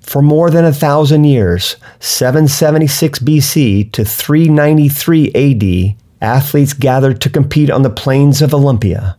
For 0.00 0.20
more 0.20 0.50
than 0.50 0.64
a 0.64 0.72
thousand 0.72 1.24
years, 1.24 1.76
776 2.00 3.20
BC 3.20 3.92
to 3.92 4.04
393 4.04 5.32
AD, 5.34 5.96
athletes 6.20 6.72
gathered 6.72 7.20
to 7.22 7.30
compete 7.30 7.70
on 7.70 7.82
the 7.82 7.90
plains 7.90 8.42
of 8.42 8.52
Olympia, 8.52 9.16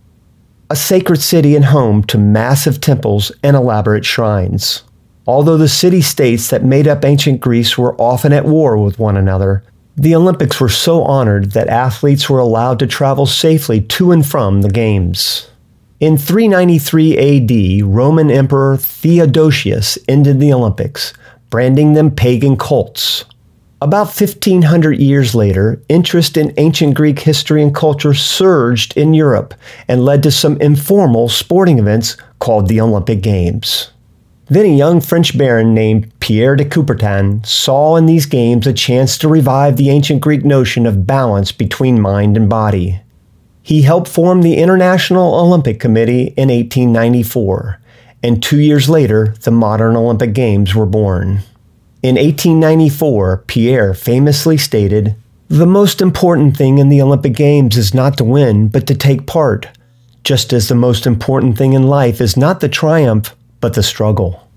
a 0.69 0.75
sacred 0.75 1.21
city 1.21 1.55
and 1.55 1.65
home 1.65 2.03
to 2.03 2.17
massive 2.17 2.81
temples 2.81 3.31
and 3.43 3.55
elaborate 3.55 4.05
shrines. 4.05 4.83
Although 5.27 5.57
the 5.57 5.67
city 5.67 6.01
states 6.01 6.49
that 6.49 6.63
made 6.63 6.87
up 6.87 7.03
ancient 7.03 7.41
Greece 7.41 7.77
were 7.77 7.99
often 7.99 8.31
at 8.31 8.45
war 8.45 8.77
with 8.77 8.99
one 8.99 9.17
another, 9.17 9.63
the 9.97 10.13
Olympics 10.13 10.59
were 10.59 10.69
so 10.69 11.03
honored 11.03 11.51
that 11.51 11.67
athletes 11.67 12.29
were 12.29 12.39
allowed 12.39 12.79
to 12.79 12.87
travel 12.87 13.25
safely 13.25 13.81
to 13.81 14.11
and 14.11 14.25
from 14.25 14.61
the 14.61 14.69
Games. 14.69 15.49
In 16.01 16.17
393 16.17 17.79
AD, 17.79 17.85
Roman 17.85 18.29
Emperor 18.29 18.75
Theodosius 18.75 19.97
ended 20.09 20.41
the 20.41 20.51
Olympics, 20.51 21.13
branding 21.49 21.93
them 21.93 22.11
pagan 22.11 22.57
cults. 22.57 23.23
About 23.81 24.07
1500 24.07 24.99
years 24.99 25.33
later, 25.33 25.81
interest 25.87 26.35
in 26.35 26.53
ancient 26.57 26.95
Greek 26.95 27.19
history 27.19 27.63
and 27.63 27.73
culture 27.73 28.13
surged 28.13 28.97
in 28.97 29.13
Europe 29.13 29.53
and 29.87 30.03
led 30.03 30.21
to 30.23 30.31
some 30.31 30.59
informal 30.59 31.29
sporting 31.29 31.79
events 31.79 32.17
called 32.39 32.67
the 32.67 32.81
Olympic 32.81 33.21
Games. 33.21 33.91
Then 34.47 34.65
a 34.65 34.75
young 34.75 34.99
French 34.99 35.37
baron 35.37 35.73
named 35.73 36.11
Pierre 36.19 36.57
de 36.57 36.65
Coubertin 36.65 37.45
saw 37.45 37.95
in 37.95 38.05
these 38.05 38.25
games 38.25 38.67
a 38.67 38.73
chance 38.73 39.17
to 39.19 39.29
revive 39.29 39.77
the 39.77 39.89
ancient 39.91 40.19
Greek 40.19 40.43
notion 40.43 40.85
of 40.85 41.07
balance 41.07 41.53
between 41.53 42.01
mind 42.01 42.35
and 42.35 42.49
body. 42.49 42.99
He 43.65 43.81
helped 43.81 44.07
form 44.07 44.43
the 44.43 44.57
International 44.57 45.33
Olympic 45.33 45.79
Committee 45.79 46.35
in 46.37 46.49
1894, 46.49 47.79
and 48.21 48.43
two 48.43 48.59
years 48.59 48.87
later, 48.87 49.33
the 49.41 49.49
modern 49.49 49.95
Olympic 49.95 50.33
Games 50.33 50.75
were 50.75 50.85
born. 50.85 51.39
In 52.03 52.13
1894, 52.13 53.45
Pierre 53.47 53.95
famously 53.95 54.55
stated, 54.55 55.15
The 55.47 55.65
most 55.65 55.99
important 55.99 56.55
thing 56.55 56.77
in 56.77 56.89
the 56.89 57.01
Olympic 57.01 57.33
Games 57.33 57.75
is 57.75 57.91
not 57.91 58.19
to 58.19 58.23
win, 58.23 58.67
but 58.67 58.85
to 58.85 58.93
take 58.93 59.25
part, 59.25 59.67
just 60.23 60.53
as 60.53 60.67
the 60.67 60.75
most 60.75 61.07
important 61.07 61.57
thing 61.57 61.73
in 61.73 61.87
life 61.87 62.21
is 62.21 62.37
not 62.37 62.59
the 62.59 62.69
triumph, 62.69 63.35
but 63.61 63.73
the 63.73 63.81
struggle. 63.81 64.47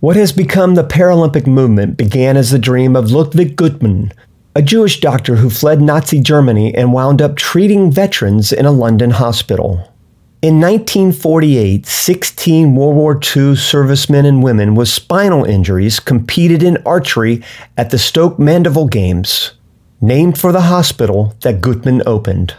What 0.00 0.16
has 0.16 0.32
become 0.32 0.76
the 0.76 0.82
Paralympic 0.82 1.46
movement 1.46 1.98
began 1.98 2.38
as 2.38 2.52
the 2.52 2.58
dream 2.58 2.96
of 2.96 3.10
Ludwig 3.10 3.54
Guttmann, 3.54 4.12
a 4.56 4.62
Jewish 4.62 5.00
doctor 5.00 5.36
who 5.36 5.50
fled 5.50 5.82
Nazi 5.82 6.18
Germany 6.18 6.74
and 6.74 6.90
wound 6.90 7.20
up 7.20 7.36
treating 7.36 7.90
veterans 7.90 8.54
in 8.54 8.64
a 8.64 8.72
London 8.72 9.10
hospital. 9.10 9.92
In 10.40 10.62
1948, 10.62 11.84
16 11.84 12.74
World 12.74 12.96
War 12.96 13.20
II 13.36 13.54
servicemen 13.54 14.24
and 14.24 14.42
women 14.42 14.74
with 14.74 14.88
spinal 14.88 15.44
injuries 15.44 16.00
competed 16.00 16.62
in 16.62 16.82
archery 16.86 17.44
at 17.76 17.90
the 17.90 17.98
Stoke 17.98 18.38
Mandeville 18.38 18.86
Games, 18.86 19.52
named 20.00 20.38
for 20.38 20.52
the 20.52 20.62
hospital 20.62 21.34
that 21.42 21.60
Guttmann 21.60 22.02
opened. 22.06 22.54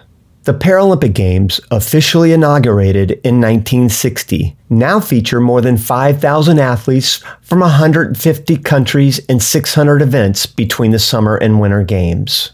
The 0.47 0.53
Paralympic 0.53 1.13
Games, 1.13 1.59
officially 1.71 2.31
inaugurated 2.31 3.11
in 3.11 3.41
1960, 3.41 4.55
now 4.69 5.01
feature 5.01 5.41
more 5.41 5.59
than 5.59 5.75
5,000 5.75 6.57
athletes 6.57 7.21
from 7.41 7.59
150 7.59 8.55
countries 8.59 9.19
and 9.27 9.43
600 9.43 10.01
events 10.01 10.45
between 10.45 10.91
the 10.91 10.99
summer 10.99 11.35
and 11.35 11.59
winter 11.59 11.83
games. 11.83 12.53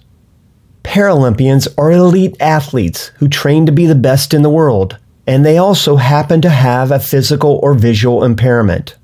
Paralympians 0.84 1.68
are 1.78 1.92
elite 1.92 2.36
athletes 2.40 3.12
who 3.18 3.28
train 3.28 3.68
to 3.68 3.72
be 3.72 3.86
the 3.86 3.94
best 3.94 4.34
in 4.34 4.42
the 4.42 4.50
world, 4.50 4.98
and 5.28 5.46
they 5.46 5.60
also 5.60 5.98
happen 5.98 6.42
to 6.42 6.50
have 6.50 6.90
a 6.90 7.00
physical 7.00 7.60
or 7.62 7.76
visual 7.76 8.24
impairment. 8.24 8.96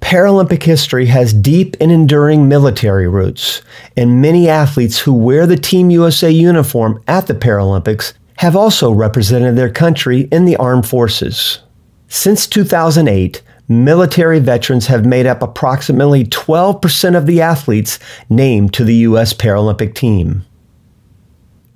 Paralympic 0.00 0.62
history 0.62 1.06
has 1.06 1.32
deep 1.32 1.76
and 1.80 1.92
enduring 1.92 2.48
military 2.48 3.06
roots, 3.06 3.62
and 3.96 4.20
many 4.20 4.48
athletes 4.48 4.98
who 4.98 5.12
wear 5.12 5.46
the 5.46 5.56
Team 5.56 5.90
USA 5.90 6.30
uniform 6.30 7.02
at 7.06 7.26
the 7.26 7.34
Paralympics 7.34 8.14
have 8.38 8.56
also 8.56 8.90
represented 8.90 9.56
their 9.56 9.70
country 9.70 10.22
in 10.32 10.46
the 10.46 10.56
armed 10.56 10.88
forces. 10.88 11.60
Since 12.08 12.46
2008, 12.46 13.42
military 13.68 14.40
veterans 14.40 14.86
have 14.88 15.06
made 15.06 15.26
up 15.26 15.42
approximately 15.42 16.24
12% 16.24 17.16
of 17.16 17.26
the 17.26 17.40
athletes 17.40 17.98
named 18.28 18.74
to 18.74 18.84
the 18.84 18.96
U.S. 18.96 19.32
Paralympic 19.32 19.94
team. 19.94 20.44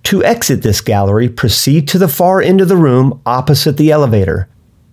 To 0.04 0.24
exit 0.24 0.62
this 0.62 0.80
gallery, 0.80 1.28
proceed 1.28 1.86
to 1.88 1.98
the 1.98 2.08
far 2.08 2.42
end 2.42 2.60
of 2.60 2.68
the 2.68 2.76
room 2.76 3.20
opposite 3.24 3.76
the 3.76 3.90
elevator. 3.90 4.48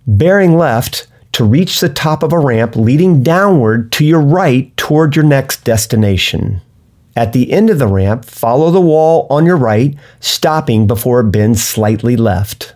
Bearing 0.06 0.56
left, 0.56 1.06
to 1.32 1.44
reach 1.44 1.80
the 1.80 1.88
top 1.88 2.22
of 2.22 2.32
a 2.32 2.38
ramp 2.38 2.76
leading 2.76 3.22
downward 3.22 3.90
to 3.92 4.04
your 4.04 4.20
right 4.20 4.76
toward 4.76 5.16
your 5.16 5.24
next 5.24 5.64
destination. 5.64 6.60
At 7.14 7.32
the 7.32 7.52
end 7.52 7.68
of 7.70 7.78
the 7.78 7.86
ramp, 7.86 8.24
follow 8.24 8.70
the 8.70 8.80
wall 8.80 9.26
on 9.28 9.44
your 9.44 9.56
right, 9.56 9.94
stopping 10.20 10.86
before 10.86 11.20
it 11.20 11.30
bends 11.30 11.62
slightly 11.62 12.16
left. 12.16 12.74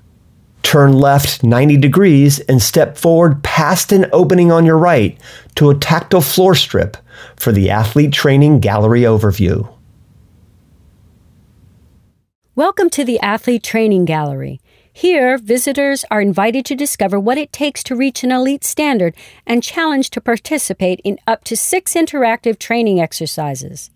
Turn 0.62 0.92
left 0.92 1.42
90 1.42 1.76
degrees 1.76 2.40
and 2.40 2.60
step 2.60 2.98
forward 2.98 3.42
past 3.42 3.92
an 3.92 4.06
opening 4.12 4.50
on 4.50 4.66
your 4.66 4.76
right 4.76 5.18
to 5.54 5.70
a 5.70 5.74
tactile 5.74 6.20
floor 6.20 6.54
strip 6.54 6.96
for 7.36 7.52
the 7.52 7.70
athlete 7.70 8.12
training 8.12 8.60
gallery 8.60 9.02
overview. 9.02 9.72
Welcome 12.56 12.90
to 12.90 13.04
the 13.04 13.20
Athlete 13.20 13.62
Training 13.62 14.06
Gallery. 14.06 14.60
Here, 14.96 15.36
visitors 15.36 16.06
are 16.10 16.22
invited 16.22 16.64
to 16.64 16.74
discover 16.74 17.20
what 17.20 17.36
it 17.36 17.52
takes 17.52 17.82
to 17.82 17.94
reach 17.94 18.24
an 18.24 18.32
elite 18.32 18.64
standard 18.64 19.14
and 19.46 19.62
challenged 19.62 20.14
to 20.14 20.22
participate 20.22 21.02
in 21.04 21.18
up 21.26 21.44
to 21.44 21.54
six 21.54 21.92
interactive 21.92 22.58
training 22.58 22.98
exercises. 22.98 23.90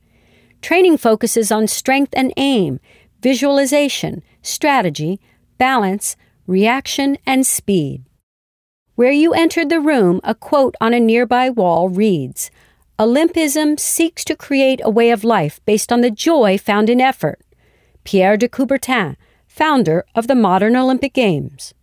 Training 0.60 0.98
focuses 0.98 1.50
on 1.50 1.68
strength 1.68 2.12
and 2.14 2.34
aim, 2.36 2.80
visualization, 3.22 4.22
strategy, 4.42 5.18
balance, 5.56 6.18
reaction, 6.46 7.16
and 7.24 7.46
speed. 7.46 8.04
Where 8.94 9.10
you 9.10 9.32
entered 9.32 9.70
the 9.70 9.80
room, 9.80 10.20
a 10.22 10.34
quote 10.34 10.74
on 10.82 10.92
a 10.92 11.00
nearby 11.00 11.48
wall 11.48 11.88
reads 11.88 12.50
Olympism 12.98 13.80
seeks 13.80 14.22
to 14.26 14.36
create 14.36 14.82
a 14.84 14.90
way 14.90 15.10
of 15.10 15.24
life 15.24 15.64
based 15.64 15.90
on 15.90 16.02
the 16.02 16.10
joy 16.10 16.58
found 16.58 16.90
in 16.90 17.00
effort. 17.00 17.40
Pierre 18.04 18.36
de 18.36 18.50
Coubertin, 18.50 19.16
founder 19.60 20.06
of 20.14 20.26
the 20.26 20.34
modern 20.34 20.74
Olympic 20.74 21.12
Games. 21.12 21.74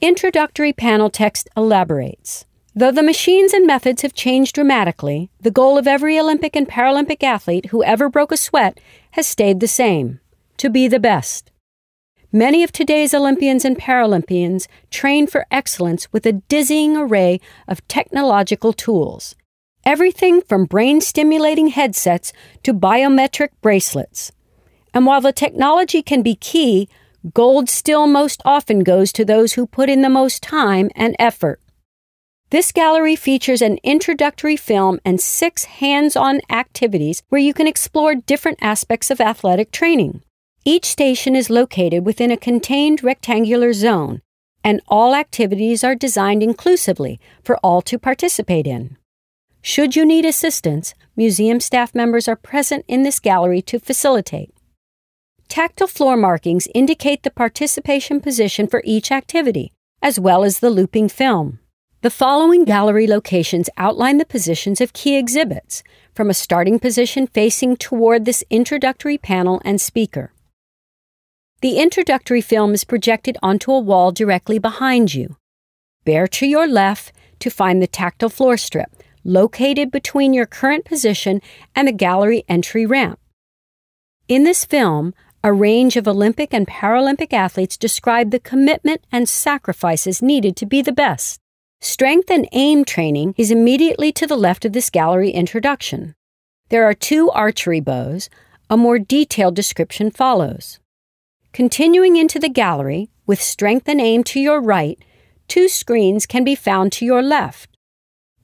Introductory 0.00 0.72
panel 0.72 1.08
text 1.08 1.48
elaborates. 1.56 2.46
Though 2.74 2.90
the 2.90 3.00
machines 3.04 3.52
and 3.52 3.64
methods 3.64 4.02
have 4.02 4.12
changed 4.12 4.56
dramatically, 4.56 5.30
the 5.40 5.52
goal 5.52 5.78
of 5.78 5.86
every 5.86 6.18
Olympic 6.18 6.56
and 6.56 6.68
Paralympic 6.68 7.22
athlete 7.22 7.66
who 7.66 7.84
ever 7.84 8.08
broke 8.08 8.32
a 8.32 8.36
sweat 8.36 8.80
has 9.12 9.24
stayed 9.24 9.60
the 9.60 9.68
same 9.68 10.18
to 10.56 10.68
be 10.68 10.88
the 10.88 10.98
best. 10.98 11.52
Many 12.32 12.64
of 12.64 12.72
today's 12.72 13.14
Olympians 13.14 13.64
and 13.64 13.78
Paralympians 13.78 14.66
train 14.90 15.28
for 15.28 15.46
excellence 15.48 16.12
with 16.12 16.26
a 16.26 16.32
dizzying 16.32 16.96
array 16.96 17.38
of 17.68 17.86
technological 17.86 18.72
tools. 18.72 19.36
Everything 19.84 20.40
from 20.40 20.64
brain 20.64 21.00
stimulating 21.00 21.68
headsets 21.68 22.32
to 22.64 22.74
biometric 22.74 23.50
bracelets. 23.62 24.32
And 24.96 25.04
while 25.04 25.20
the 25.20 25.30
technology 25.30 26.00
can 26.00 26.22
be 26.22 26.36
key, 26.36 26.88
gold 27.34 27.68
still 27.68 28.06
most 28.06 28.40
often 28.46 28.82
goes 28.82 29.12
to 29.12 29.26
those 29.26 29.52
who 29.52 29.66
put 29.66 29.90
in 29.90 30.00
the 30.00 30.08
most 30.08 30.42
time 30.42 30.90
and 30.96 31.14
effort. 31.18 31.60
This 32.48 32.72
gallery 32.72 33.14
features 33.14 33.60
an 33.60 33.78
introductory 33.82 34.56
film 34.56 34.98
and 35.04 35.20
six 35.20 35.64
hands 35.64 36.16
on 36.16 36.40
activities 36.48 37.22
where 37.28 37.42
you 37.42 37.52
can 37.52 37.66
explore 37.66 38.14
different 38.14 38.56
aspects 38.62 39.10
of 39.10 39.20
athletic 39.20 39.70
training. 39.70 40.22
Each 40.64 40.86
station 40.86 41.36
is 41.36 41.50
located 41.50 42.06
within 42.06 42.30
a 42.30 42.38
contained 42.38 43.04
rectangular 43.04 43.74
zone, 43.74 44.22
and 44.64 44.80
all 44.88 45.14
activities 45.14 45.84
are 45.84 45.94
designed 45.94 46.42
inclusively 46.42 47.20
for 47.44 47.58
all 47.58 47.82
to 47.82 47.98
participate 47.98 48.66
in. 48.66 48.96
Should 49.60 49.94
you 49.94 50.06
need 50.06 50.24
assistance, 50.24 50.94
museum 51.14 51.60
staff 51.60 51.94
members 51.94 52.28
are 52.28 52.34
present 52.34 52.86
in 52.88 53.02
this 53.02 53.20
gallery 53.20 53.60
to 53.60 53.78
facilitate. 53.78 54.55
Tactile 55.48 55.86
floor 55.86 56.16
markings 56.16 56.68
indicate 56.74 57.22
the 57.22 57.30
participation 57.30 58.20
position 58.20 58.66
for 58.66 58.82
each 58.84 59.12
activity, 59.12 59.72
as 60.02 60.18
well 60.18 60.44
as 60.44 60.58
the 60.58 60.70
looping 60.70 61.08
film. 61.08 61.60
The 62.02 62.10
following 62.10 62.64
gallery 62.64 63.06
locations 63.06 63.70
outline 63.76 64.18
the 64.18 64.26
positions 64.26 64.80
of 64.80 64.92
key 64.92 65.16
exhibits, 65.16 65.82
from 66.14 66.28
a 66.28 66.34
starting 66.34 66.78
position 66.78 67.26
facing 67.26 67.76
toward 67.76 68.24
this 68.24 68.44
introductory 68.50 69.18
panel 69.18 69.62
and 69.64 69.80
speaker. 69.80 70.32
The 71.62 71.78
introductory 71.78 72.42
film 72.42 72.74
is 72.74 72.84
projected 72.84 73.38
onto 73.42 73.72
a 73.72 73.80
wall 73.80 74.12
directly 74.12 74.58
behind 74.58 75.14
you. 75.14 75.36
Bear 76.04 76.26
to 76.28 76.46
your 76.46 76.66
left 76.66 77.12
to 77.40 77.50
find 77.50 77.80
the 77.80 77.86
tactile 77.86 78.28
floor 78.28 78.56
strip, 78.56 78.90
located 79.24 79.90
between 79.90 80.34
your 80.34 80.46
current 80.46 80.84
position 80.84 81.40
and 81.74 81.88
the 81.88 81.92
gallery 81.92 82.44
entry 82.48 82.84
ramp. 82.84 83.18
In 84.28 84.44
this 84.44 84.64
film, 84.64 85.14
a 85.46 85.52
range 85.52 85.96
of 85.96 86.08
Olympic 86.08 86.52
and 86.52 86.66
Paralympic 86.66 87.32
athletes 87.32 87.76
describe 87.76 88.32
the 88.32 88.40
commitment 88.40 89.00
and 89.12 89.28
sacrifices 89.28 90.20
needed 90.20 90.56
to 90.56 90.66
be 90.66 90.82
the 90.82 90.90
best. 90.90 91.38
Strength 91.80 92.32
and 92.32 92.48
aim 92.50 92.84
training 92.84 93.32
is 93.38 93.52
immediately 93.52 94.10
to 94.10 94.26
the 94.26 94.34
left 94.34 94.64
of 94.64 94.72
this 94.72 94.90
gallery 94.90 95.30
introduction. 95.30 96.16
There 96.68 96.82
are 96.82 96.94
two 96.94 97.30
archery 97.30 97.78
bows. 97.78 98.28
A 98.68 98.76
more 98.76 98.98
detailed 98.98 99.54
description 99.54 100.10
follows. 100.10 100.80
Continuing 101.52 102.16
into 102.16 102.40
the 102.40 102.48
gallery, 102.48 103.10
with 103.24 103.40
strength 103.40 103.88
and 103.88 104.00
aim 104.00 104.24
to 104.24 104.40
your 104.40 104.60
right, 104.60 104.98
two 105.46 105.68
screens 105.68 106.26
can 106.26 106.42
be 106.42 106.56
found 106.56 106.90
to 106.94 107.04
your 107.04 107.22
left. 107.22 107.70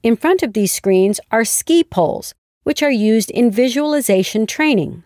In 0.03 0.15
front 0.15 0.41
of 0.41 0.53
these 0.53 0.71
screens 0.71 1.19
are 1.31 1.43
ski 1.43 1.83
poles, 1.83 2.33
which 2.63 2.81
are 2.81 2.89
used 2.89 3.29
in 3.29 3.51
visualization 3.51 4.47
training. 4.47 5.03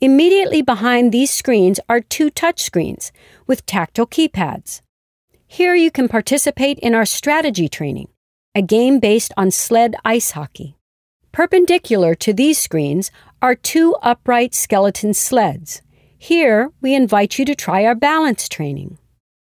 Immediately 0.00 0.62
behind 0.62 1.10
these 1.10 1.30
screens 1.32 1.80
are 1.88 2.00
two 2.00 2.30
touch 2.30 2.62
screens 2.62 3.10
with 3.48 3.66
tactile 3.66 4.06
keypads. 4.06 4.80
Here 5.48 5.74
you 5.74 5.90
can 5.90 6.06
participate 6.06 6.78
in 6.78 6.94
our 6.94 7.04
strategy 7.04 7.68
training, 7.68 8.06
a 8.54 8.62
game 8.62 9.00
based 9.00 9.32
on 9.36 9.50
sled 9.50 9.96
ice 10.04 10.30
hockey. 10.32 10.76
Perpendicular 11.32 12.14
to 12.14 12.32
these 12.32 12.60
screens 12.60 13.10
are 13.42 13.56
two 13.56 13.96
upright 14.00 14.54
skeleton 14.54 15.14
sleds. 15.14 15.82
Here, 16.16 16.70
we 16.80 16.94
invite 16.94 17.36
you 17.36 17.44
to 17.46 17.56
try 17.56 17.84
our 17.84 17.96
balance 17.96 18.48
training. 18.48 18.98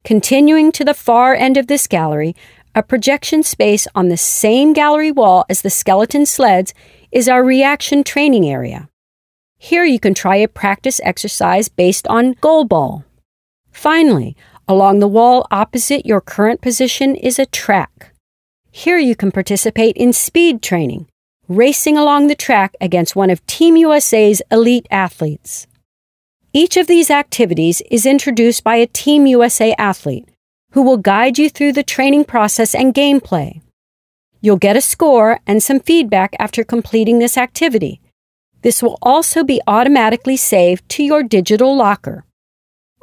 Continuing 0.05 0.71
to 0.73 0.85
the 0.85 0.95
far 0.95 1.35
end 1.35 1.57
of 1.57 1.67
this 1.67 1.89
gallery, 1.89 2.37
a 2.73 2.85
projection 2.85 3.43
space 3.43 3.89
on 3.97 4.11
the 4.11 4.17
same 4.17 4.73
gallery 4.73 5.11
wall 5.11 5.45
as 5.49 5.63
the 5.63 5.71
skeleton 5.71 6.25
sleds 6.25 6.73
is 7.11 7.29
our 7.29 7.43
reaction 7.43 8.05
training 8.05 8.49
area. 8.49 8.89
Here 9.59 9.85
you 9.85 9.99
can 9.99 10.15
try 10.15 10.37
a 10.37 10.49
practice 10.49 11.01
exercise 11.03 11.69
based 11.69 12.07
on 12.09 12.37
goal 12.41 12.65
ball. 12.65 13.05
Finally, 13.73 14.37
along 14.69 14.99
the 14.99 15.09
wall 15.09 15.47
opposite 15.51 16.05
your 16.05 16.21
current 16.21 16.61
position 16.61 17.15
is 17.15 17.39
a 17.39 17.47
track. 17.47 18.13
Here 18.71 18.99
you 18.99 19.17
can 19.17 19.33
participate 19.33 19.97
in 19.97 20.13
speed 20.13 20.63
training, 20.63 21.09
racing 21.49 21.97
along 21.97 22.27
the 22.27 22.35
track 22.35 22.75
against 22.81 23.17
one 23.17 23.31
of 23.31 23.45
Team 23.47 23.77
USA's 23.77 24.43
elite 24.51 24.87
athletes. 24.91 25.67
Each 26.53 26.77
of 26.77 26.87
these 26.87 27.11
activities 27.11 27.83
is 27.91 28.07
introduced 28.07 28.65
by 28.65 28.77
a 28.77 28.87
Team 28.87 29.27
USA 29.27 29.75
athlete 29.79 30.29
who 30.73 30.83
will 30.83 30.99
guide 30.99 31.39
you 31.39 31.49
through 31.49 31.73
the 31.73 31.83
training 31.83 32.25
process 32.25 32.75
and 32.75 32.95
gameplay. 32.95 33.63
You'll 34.41 34.57
get 34.59 34.77
a 34.77 34.83
score 34.83 35.41
and 35.47 35.63
some 35.63 35.81
feedback 35.81 36.37
after 36.39 36.63
completing 36.63 37.19
this 37.19 37.39
activity. 37.39 38.01
This 38.67 38.83
will 38.83 38.99
also 39.01 39.45
be 39.45 39.61
automatically 39.69 40.37
saved 40.37 40.89
to 40.89 41.05
your 41.05 41.23
digital 41.23 41.77
locker. 41.77 42.25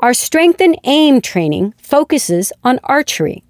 Our 0.01 0.13
strength 0.13 0.59
and 0.59 0.77
aim 0.83 1.21
training 1.21 1.73
focuses 1.77 2.51
on 2.65 2.81
archery. 2.83 3.45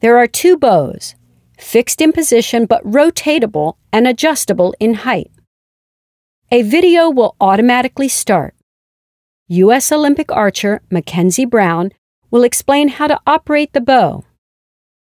There 0.00 0.18
are 0.18 0.26
two 0.26 0.58
bows, 0.58 1.14
fixed 1.56 2.02
in 2.02 2.12
position 2.12 2.66
but 2.66 2.84
rotatable 2.84 3.76
and 3.90 4.06
adjustable 4.06 4.74
in 4.78 4.92
height. 5.08 5.30
A 6.52 6.60
video 6.60 7.08
will 7.08 7.36
automatically 7.40 8.08
start. 8.08 8.54
U.S. 9.48 9.90
Olympic 9.90 10.30
archer 10.30 10.82
Mackenzie 10.90 11.46
Brown 11.46 11.92
will 12.30 12.44
explain 12.44 12.88
how 12.88 13.06
to 13.06 13.18
operate 13.26 13.72
the 13.72 13.80
bow. 13.80 14.24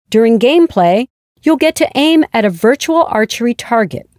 During 0.08 0.40
gameplay, 0.40 1.08
you'll 1.42 1.58
get 1.58 1.76
to 1.76 1.92
aim 1.96 2.24
at 2.32 2.46
a 2.46 2.50
virtual 2.50 3.04
archery 3.04 3.54
target. 3.54 4.10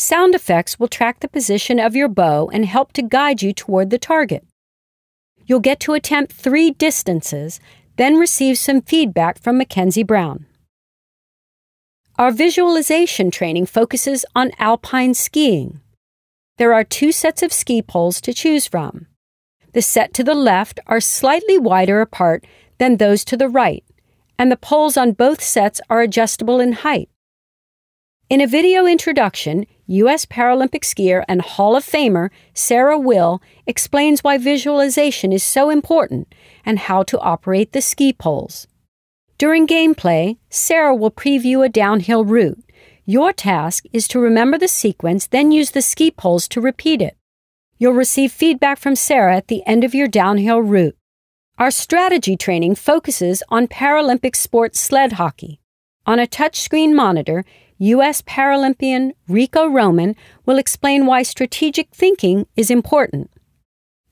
Sound 0.00 0.34
effects 0.34 0.80
will 0.80 0.88
track 0.88 1.20
the 1.20 1.28
position 1.28 1.78
of 1.78 1.94
your 1.94 2.08
bow 2.08 2.48
and 2.48 2.64
help 2.64 2.94
to 2.94 3.02
guide 3.02 3.42
you 3.42 3.52
toward 3.52 3.90
the 3.90 3.98
target. 3.98 4.46
You'll 5.44 5.60
get 5.60 5.78
to 5.80 5.92
attempt 5.92 6.32
three 6.32 6.70
distances, 6.70 7.60
then 7.96 8.16
receive 8.16 8.56
some 8.56 8.80
feedback 8.80 9.38
from 9.38 9.58
Mackenzie 9.58 10.02
Brown. 10.02 10.46
Our 12.16 12.30
visualization 12.30 13.30
training 13.30 13.66
focuses 13.66 14.24
on 14.34 14.52
alpine 14.58 15.12
skiing. 15.12 15.82
There 16.56 16.72
are 16.72 16.82
two 16.82 17.12
sets 17.12 17.42
of 17.42 17.52
ski 17.52 17.82
poles 17.82 18.22
to 18.22 18.32
choose 18.32 18.66
from. 18.66 19.06
The 19.74 19.82
set 19.82 20.14
to 20.14 20.24
the 20.24 20.34
left 20.34 20.80
are 20.86 21.02
slightly 21.02 21.58
wider 21.58 22.00
apart 22.00 22.46
than 22.78 22.96
those 22.96 23.22
to 23.26 23.36
the 23.36 23.50
right, 23.50 23.84
and 24.38 24.50
the 24.50 24.56
poles 24.56 24.96
on 24.96 25.12
both 25.12 25.42
sets 25.42 25.78
are 25.90 26.00
adjustable 26.00 26.58
in 26.58 26.72
height. 26.72 27.10
In 28.30 28.40
a 28.40 28.46
video 28.46 28.86
introduction, 28.86 29.66
U.S. 29.90 30.24
Paralympic 30.24 30.84
skier 30.84 31.24
and 31.26 31.42
Hall 31.42 31.74
of 31.74 31.84
Famer 31.84 32.30
Sarah 32.54 32.98
Will 32.98 33.42
explains 33.66 34.22
why 34.22 34.38
visualization 34.38 35.32
is 35.32 35.42
so 35.42 35.68
important 35.68 36.32
and 36.64 36.78
how 36.78 37.02
to 37.02 37.18
operate 37.18 37.72
the 37.72 37.82
ski 37.82 38.12
poles. 38.12 38.68
During 39.36 39.66
gameplay, 39.66 40.36
Sarah 40.48 40.94
will 40.94 41.10
preview 41.10 41.64
a 41.64 41.68
downhill 41.68 42.24
route. 42.24 42.62
Your 43.04 43.32
task 43.32 43.84
is 43.92 44.06
to 44.08 44.20
remember 44.20 44.58
the 44.58 44.68
sequence, 44.68 45.26
then 45.26 45.50
use 45.50 45.72
the 45.72 45.82
ski 45.82 46.12
poles 46.12 46.46
to 46.48 46.60
repeat 46.60 47.02
it. 47.02 47.16
You'll 47.76 47.94
receive 47.94 48.30
feedback 48.30 48.78
from 48.78 48.94
Sarah 48.94 49.36
at 49.36 49.48
the 49.48 49.66
end 49.66 49.82
of 49.82 49.94
your 49.94 50.06
downhill 50.06 50.60
route. 50.60 50.96
Our 51.58 51.72
strategy 51.72 52.36
training 52.36 52.76
focuses 52.76 53.42
on 53.48 53.66
Paralympic 53.66 54.36
sport 54.36 54.76
sled 54.76 55.14
hockey. 55.14 55.60
On 56.06 56.18
a 56.18 56.26
touchscreen 56.26 56.94
monitor, 56.94 57.44
U.S. 57.82 58.20
Paralympian 58.20 59.12
Rico 59.26 59.66
Roman 59.66 60.14
will 60.44 60.58
explain 60.58 61.06
why 61.06 61.22
strategic 61.22 61.88
thinking 61.94 62.46
is 62.54 62.70
important. 62.70 63.30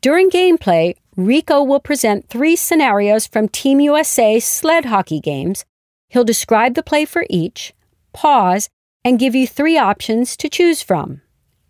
During 0.00 0.30
gameplay, 0.30 0.94
Rico 1.16 1.62
will 1.62 1.78
present 1.78 2.30
three 2.30 2.56
scenarios 2.56 3.26
from 3.26 3.46
Team 3.46 3.78
USA 3.80 4.40
sled 4.40 4.86
hockey 4.86 5.20
games. 5.20 5.66
He'll 6.08 6.24
describe 6.24 6.76
the 6.76 6.82
play 6.82 7.04
for 7.04 7.26
each, 7.28 7.74
pause, 8.14 8.70
and 9.04 9.18
give 9.18 9.34
you 9.34 9.46
three 9.46 9.76
options 9.76 10.34
to 10.38 10.48
choose 10.48 10.80
from. 10.80 11.20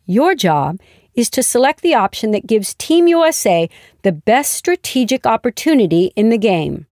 Your 0.07 0.37
job 0.37 0.79
is 1.15 1.29
to 1.31 1.43
select 1.43 1.83
the 1.83 1.95
option 1.95 2.31
that 2.31 2.47
gives 2.47 2.75
Team 2.75 3.09
USA 3.09 3.69
the 4.03 4.13
best 4.13 4.53
strategic 4.53 5.27
opportunity 5.27 6.13
in 6.15 6.29
the 6.29 6.39
game. 6.39 6.87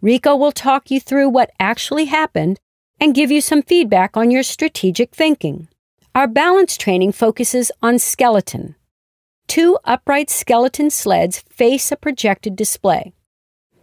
Rico 0.00 0.34
will 0.34 0.50
talk 0.50 0.90
you 0.90 0.98
through 0.98 1.28
what 1.28 1.52
actually 1.60 2.06
happened 2.06 2.58
and 3.04 3.14
give 3.14 3.30
you 3.30 3.42
some 3.42 3.60
feedback 3.60 4.16
on 4.16 4.30
your 4.30 4.42
strategic 4.42 5.14
thinking. 5.14 5.68
Our 6.14 6.26
balance 6.26 6.78
training 6.78 7.12
focuses 7.12 7.70
on 7.82 7.98
skeleton. 7.98 8.76
Two 9.46 9.78
upright 9.84 10.30
skeleton 10.30 10.88
sleds 10.88 11.40
face 11.50 11.92
a 11.92 11.96
projected 11.96 12.56
display. 12.56 13.12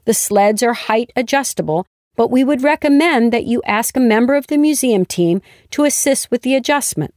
The 0.05 0.15
sleds 0.15 0.63
are 0.63 0.73
height 0.73 1.11
adjustable, 1.15 1.85
but 2.15 2.31
we 2.31 2.43
would 2.43 2.63
recommend 2.63 3.31
that 3.31 3.45
you 3.45 3.61
ask 3.63 3.95
a 3.95 3.99
member 3.99 4.33
of 4.33 4.47
the 4.47 4.57
museum 4.57 5.05
team 5.05 5.43
to 5.69 5.83
assist 5.83 6.31
with 6.31 6.41
the 6.41 6.55
adjustment. 6.55 7.13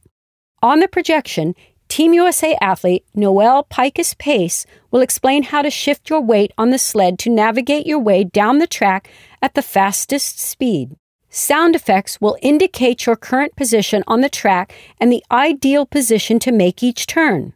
On 0.61 0.81
the 0.81 0.87
projection, 0.87 1.55
Team 1.87 2.13
USA 2.13 2.55
athlete 2.61 3.03
Noelle 3.15 3.63
Pikus 3.63 4.15
Pace 4.15 4.67
will 4.91 5.01
explain 5.01 5.41
how 5.41 5.63
to 5.63 5.71
shift 5.71 6.11
your 6.11 6.21
weight 6.21 6.51
on 6.55 6.69
the 6.69 6.77
sled 6.77 7.17
to 7.17 7.31
navigate 7.31 7.87
your 7.87 7.99
way 7.99 8.23
down 8.23 8.59
the 8.59 8.67
track 8.67 9.09
at 9.41 9.55
the 9.55 9.63
fastest 9.63 10.39
speed. 10.39 10.95
Sound 11.37 11.75
effects 11.75 12.21
will 12.21 12.37
indicate 12.41 13.05
your 13.05 13.17
current 13.17 13.57
position 13.57 14.05
on 14.07 14.21
the 14.21 14.29
track 14.29 14.73
and 15.01 15.11
the 15.11 15.21
ideal 15.29 15.85
position 15.85 16.39
to 16.39 16.49
make 16.49 16.81
each 16.81 17.07
turn. 17.07 17.51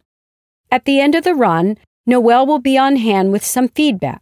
At 0.70 0.84
the 0.84 1.00
end 1.00 1.14
of 1.14 1.24
the 1.24 1.34
run, 1.34 1.78
Noelle 2.04 2.44
will 2.44 2.58
be 2.58 2.76
on 2.76 2.96
hand 2.96 3.32
with 3.32 3.42
some 3.42 3.68
feedback. 3.68 4.20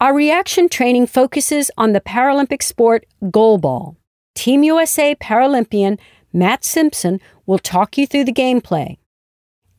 Our 0.00 0.14
reaction 0.14 0.68
training 0.68 1.08
focuses 1.08 1.68
on 1.76 1.94
the 1.94 2.00
Paralympic 2.00 2.62
sport 2.62 3.04
goal 3.28 3.58
ball. 3.58 3.96
Team 4.36 4.62
USA 4.62 5.16
Paralympian 5.16 5.98
Matt 6.32 6.64
Simpson 6.64 7.18
will 7.44 7.58
talk 7.58 7.98
you 7.98 8.06
through 8.06 8.26
the 8.26 8.32
gameplay. 8.32 8.98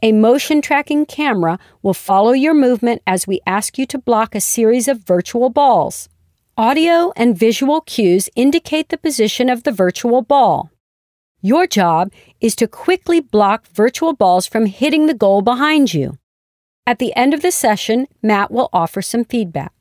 A 0.01 0.11
motion 0.11 0.61
tracking 0.61 1.05
camera 1.05 1.59
will 1.81 1.93
follow 1.93 2.33
your 2.33 2.53
movement 2.53 3.01
as 3.07 3.25
we 3.25 3.39
ask 3.47 3.77
you 3.77 3.85
to 3.85 3.97
block 3.97 4.35
a 4.35 4.41
series 4.41 4.89
of 4.89 5.07
virtual 5.07 5.49
balls. 5.49 6.09
Audio 6.57 7.11
and 7.15 7.35
visual 7.35 7.81
cues 7.81 8.29
indicate 8.35 8.89
the 8.89 8.97
position 8.97 9.49
of 9.49 9.63
the 9.63 9.71
virtual 9.71 10.21
ball. 10.21 10.69
Your 11.41 11.65
job 11.65 12.11
is 12.41 12.55
to 12.57 12.67
quickly 12.67 13.19
block 13.19 13.65
virtual 13.65 14.13
balls 14.13 14.45
from 14.45 14.67
hitting 14.67 15.07
the 15.07 15.15
goal 15.15 15.41
behind 15.41 15.95
you. 15.95 16.19
At 16.85 16.99
the 16.99 17.11
end 17.15 17.33
of 17.33 17.41
the 17.41 17.51
session, 17.51 18.05
Matt 18.21 18.51
will 18.51 18.69
offer 18.71 19.01
some 19.01 19.25
feedback. 19.25 19.73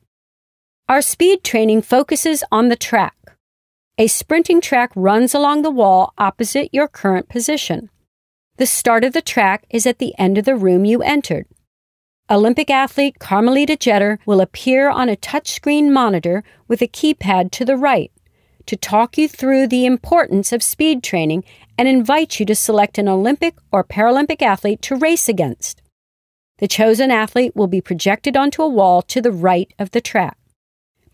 Our 0.89 1.03
speed 1.03 1.43
training 1.43 1.83
focuses 1.83 2.43
on 2.51 2.69
the 2.69 2.75
track. 2.75 3.37
A 3.99 4.07
sprinting 4.07 4.59
track 4.59 4.89
runs 4.95 5.35
along 5.35 5.61
the 5.61 5.69
wall 5.69 6.11
opposite 6.17 6.73
your 6.73 6.87
current 6.87 7.29
position. 7.29 7.91
The 8.57 8.65
start 8.65 9.03
of 9.03 9.13
the 9.13 9.21
track 9.21 9.65
is 9.69 9.85
at 9.85 9.99
the 9.99 10.17
end 10.17 10.39
of 10.39 10.45
the 10.45 10.55
room 10.55 10.85
you 10.85 11.03
entered. 11.03 11.45
Olympic 12.33 12.71
athlete 12.71 13.19
Carmelita 13.19 13.77
Jeter 13.77 14.17
will 14.25 14.41
appear 14.41 14.89
on 14.89 15.07
a 15.07 15.15
touchscreen 15.15 15.91
monitor 15.91 16.43
with 16.67 16.81
a 16.81 16.87
keypad 16.87 17.51
to 17.51 17.63
the 17.63 17.77
right 17.77 18.11
to 18.65 18.75
talk 18.75 19.19
you 19.19 19.27
through 19.27 19.67
the 19.67 19.85
importance 19.85 20.51
of 20.51 20.63
speed 20.63 21.03
training 21.03 21.43
and 21.77 21.87
invite 21.87 22.39
you 22.39 22.45
to 22.47 22.55
select 22.55 22.97
an 22.97 23.07
Olympic 23.07 23.55
or 23.71 23.83
Paralympic 23.83 24.41
athlete 24.41 24.81
to 24.81 24.95
race 24.95 25.29
against. 25.29 25.83
The 26.57 26.67
chosen 26.67 27.11
athlete 27.11 27.55
will 27.55 27.67
be 27.67 27.81
projected 27.81 28.35
onto 28.35 28.63
a 28.63 28.67
wall 28.67 29.03
to 29.03 29.21
the 29.21 29.31
right 29.31 29.71
of 29.77 29.91
the 29.91 30.01
track. 30.01 30.37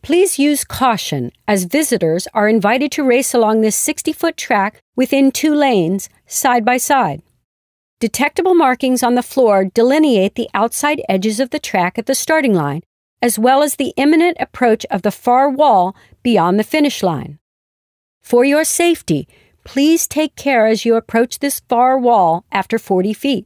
Please 0.01 0.39
use 0.39 0.63
caution 0.63 1.33
as 1.49 1.65
visitors 1.65 2.29
are 2.33 2.47
invited 2.47 2.93
to 2.93 3.03
race 3.03 3.33
along 3.33 3.59
this 3.59 3.75
60 3.75 4.13
foot 4.13 4.37
track 4.37 4.79
within 4.95 5.33
two 5.33 5.53
lanes, 5.53 6.07
side 6.27 6.63
by 6.63 6.77
side. 6.77 7.21
Detectable 7.99 8.55
markings 8.55 9.03
on 9.03 9.15
the 9.15 9.21
floor 9.21 9.65
delineate 9.65 10.35
the 10.35 10.47
outside 10.53 11.01
edges 11.09 11.41
of 11.41 11.49
the 11.49 11.59
track 11.59 11.97
at 11.97 12.05
the 12.05 12.15
starting 12.15 12.53
line, 12.53 12.81
as 13.21 13.37
well 13.37 13.61
as 13.61 13.75
the 13.75 13.93
imminent 13.97 14.37
approach 14.39 14.85
of 14.89 15.01
the 15.01 15.11
far 15.11 15.49
wall 15.49 15.93
beyond 16.23 16.57
the 16.57 16.63
finish 16.63 17.03
line. 17.03 17.39
For 18.21 18.45
your 18.45 18.63
safety, 18.63 19.27
please 19.65 20.07
take 20.07 20.37
care 20.37 20.65
as 20.65 20.85
you 20.85 20.95
approach 20.95 21.39
this 21.39 21.59
far 21.67 21.99
wall 21.99 22.45
after 22.53 22.79
40 22.79 23.11
feet. 23.11 23.45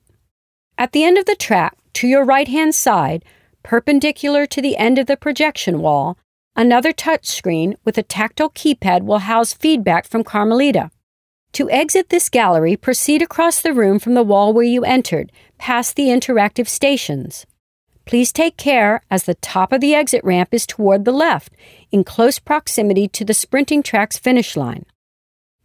At 0.77 0.91
the 0.91 1.03
end 1.03 1.17
of 1.17 1.25
the 1.25 1.35
track, 1.35 1.75
to 1.93 2.07
your 2.07 2.23
right 2.23 2.47
hand 2.47 2.75
side, 2.75 3.25
perpendicular 3.63 4.45
to 4.45 4.61
the 4.61 4.77
end 4.77 4.99
of 4.99 5.07
the 5.07 5.17
projection 5.17 5.79
wall, 5.79 6.15
another 6.55 6.93
touchscreen 6.93 7.73
with 7.83 7.97
a 7.97 8.03
tactile 8.03 8.51
keypad 8.51 9.01
will 9.01 9.19
house 9.19 9.51
feedback 9.51 10.07
from 10.07 10.23
Carmelita. 10.23 10.91
To 11.53 11.69
exit 11.69 12.09
this 12.09 12.29
gallery, 12.29 12.75
proceed 12.75 13.21
across 13.21 13.61
the 13.61 13.73
room 13.73 13.99
from 13.99 14.15
the 14.15 14.23
wall 14.23 14.53
where 14.53 14.63
you 14.63 14.83
entered, 14.83 15.31
past 15.59 15.95
the 15.95 16.07
interactive 16.07 16.67
stations. 16.67 17.45
Please 18.05 18.33
take 18.33 18.57
care 18.57 19.03
as 19.11 19.25
the 19.25 19.35
top 19.35 19.71
of 19.71 19.79
the 19.79 19.93
exit 19.93 20.23
ramp 20.23 20.49
is 20.51 20.65
toward 20.65 21.05
the 21.05 21.11
left, 21.11 21.53
in 21.91 22.03
close 22.03 22.39
proximity 22.39 23.07
to 23.07 23.23
the 23.23 23.35
sprinting 23.35 23.83
track's 23.83 24.17
finish 24.17 24.57
line. 24.57 24.83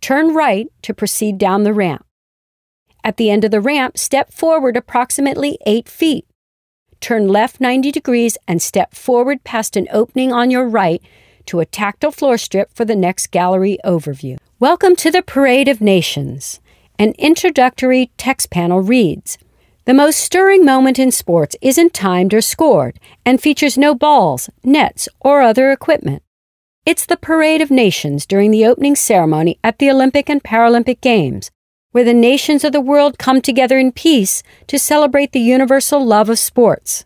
Turn 0.03 0.35
right 0.35 0.69
to 0.83 0.93
proceed 0.93 1.39
down 1.39 1.65
the 1.65 1.73
ramp. 1.73 2.05
At 3.03 3.17
the 3.17 3.31
end 3.31 3.45
of 3.47 3.51
the 3.51 3.61
ramp, 3.61 3.97
step 3.97 4.31
forward 4.31 4.77
approximately 4.77 5.57
8 5.65 5.89
feet. 5.89 6.27
Turn 7.01 7.29
left 7.29 7.63
90 7.63 7.91
degrees 7.93 8.37
and 8.47 8.61
step 8.61 8.95
forward 8.95 9.43
past 9.43 9.75
an 9.75 9.89
opening 9.91 10.35
on 10.35 10.51
your 10.51 10.69
right 10.69 11.01
to 11.47 11.61
a 11.61 11.67
tactile 11.67 12.13
floor 12.13 12.37
strip 12.37 12.75
for 12.75 12.85
the 12.85 12.97
next 12.97 13.29
gallery 13.29 13.79
overview. 13.87 14.37
Welcome 14.61 14.97
to 14.97 15.13
the 15.13 15.23
Parade 15.23 15.69
of 15.69 15.81
Nations. 15.81 16.59
An 16.99 17.13
introductory 17.17 18.11
text 18.17 18.51
panel 18.51 18.81
reads 18.81 19.39
The 19.85 19.95
most 19.95 20.19
stirring 20.19 20.65
moment 20.65 20.99
in 20.99 21.13
sports 21.13 21.55
isn't 21.63 21.95
timed 21.95 22.35
or 22.35 22.41
scored 22.41 22.99
and 23.25 23.41
features 23.41 23.79
no 23.79 23.95
balls, 23.95 24.51
nets, 24.65 25.09
or 25.21 25.43
other 25.43 25.71
equipment. 25.71 26.25
It's 26.85 27.07
the 27.07 27.17
Parade 27.17 27.61
of 27.61 27.71
Nations 27.71 28.27
during 28.27 28.51
the 28.51 28.67
opening 28.67 28.97
ceremony 28.97 29.61
at 29.63 29.79
the 29.79 29.93
Olympic 29.93 30.29
and 30.29 30.43
Paralympic 30.43 31.01
Games, 31.01 31.53
where 31.93 32.03
the 32.03 32.13
nations 32.13 32.65
of 32.65 32.73
the 32.73 32.81
world 32.81 33.17
come 33.17 33.41
together 33.41 33.79
in 33.79 33.93
peace 33.93 34.43
to 34.67 34.77
celebrate 34.77 35.31
the 35.31 35.39
universal 35.39 36.05
love 36.05 36.29
of 36.29 36.37
sports. 36.37 37.05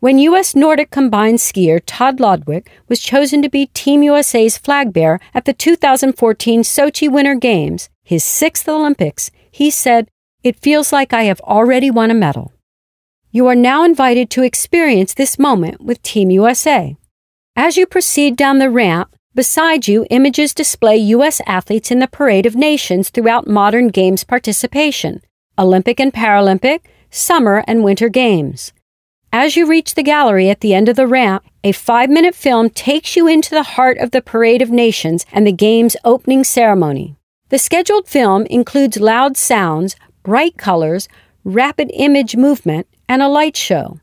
When 0.00 0.18
U.S. 0.18 0.56
Nordic 0.56 0.90
combined 0.90 1.40
skier 1.40 1.78
Todd 1.84 2.20
Lodwick 2.20 2.70
was 2.88 3.00
chosen 3.00 3.42
to 3.42 3.50
be 3.50 3.66
Team 3.66 4.02
USA's 4.02 4.56
flag 4.56 4.94
bearer 4.94 5.20
at 5.34 5.44
the 5.44 5.52
2014 5.52 6.62
Sochi 6.62 7.06
Winter 7.06 7.34
Games, 7.34 7.90
his 8.02 8.24
sixth 8.24 8.66
Olympics, 8.66 9.30
he 9.50 9.68
said, 9.68 10.08
It 10.42 10.58
feels 10.58 10.90
like 10.90 11.12
I 11.12 11.24
have 11.24 11.42
already 11.42 11.90
won 11.90 12.10
a 12.10 12.14
medal. 12.14 12.54
You 13.30 13.46
are 13.48 13.54
now 13.54 13.84
invited 13.84 14.30
to 14.30 14.42
experience 14.42 15.12
this 15.12 15.38
moment 15.38 15.82
with 15.82 16.02
Team 16.02 16.30
USA. 16.30 16.96
As 17.54 17.76
you 17.76 17.84
proceed 17.84 18.36
down 18.36 18.58
the 18.58 18.70
ramp, 18.70 19.14
beside 19.34 19.86
you, 19.86 20.06
images 20.08 20.54
display 20.54 20.96
U.S. 20.96 21.42
athletes 21.46 21.90
in 21.90 21.98
the 21.98 22.08
Parade 22.08 22.46
of 22.46 22.56
Nations 22.56 23.10
throughout 23.10 23.46
modern 23.46 23.88
Games 23.88 24.24
participation 24.24 25.20
Olympic 25.58 26.00
and 26.00 26.10
Paralympic, 26.10 26.80
Summer 27.10 27.62
and 27.66 27.84
Winter 27.84 28.08
Games. 28.08 28.72
As 29.32 29.56
you 29.56 29.64
reach 29.64 29.94
the 29.94 30.02
gallery 30.02 30.50
at 30.50 30.60
the 30.60 30.74
end 30.74 30.88
of 30.88 30.96
the 30.96 31.06
ramp, 31.06 31.44
a 31.62 31.70
five 31.70 32.10
minute 32.10 32.34
film 32.34 32.68
takes 32.68 33.14
you 33.14 33.28
into 33.28 33.50
the 33.50 33.62
heart 33.62 33.96
of 33.98 34.10
the 34.10 34.20
Parade 34.20 34.60
of 34.60 34.70
Nations 34.70 35.24
and 35.30 35.46
the 35.46 35.52
game's 35.52 35.96
opening 36.04 36.42
ceremony. 36.42 37.14
The 37.50 37.58
scheduled 37.58 38.08
film 38.08 38.44
includes 38.46 38.98
loud 38.98 39.36
sounds, 39.36 39.94
bright 40.24 40.56
colors, 40.56 41.08
rapid 41.44 41.92
image 41.94 42.34
movement, 42.34 42.88
and 43.08 43.22
a 43.22 43.28
light 43.28 43.56
show. 43.56 44.00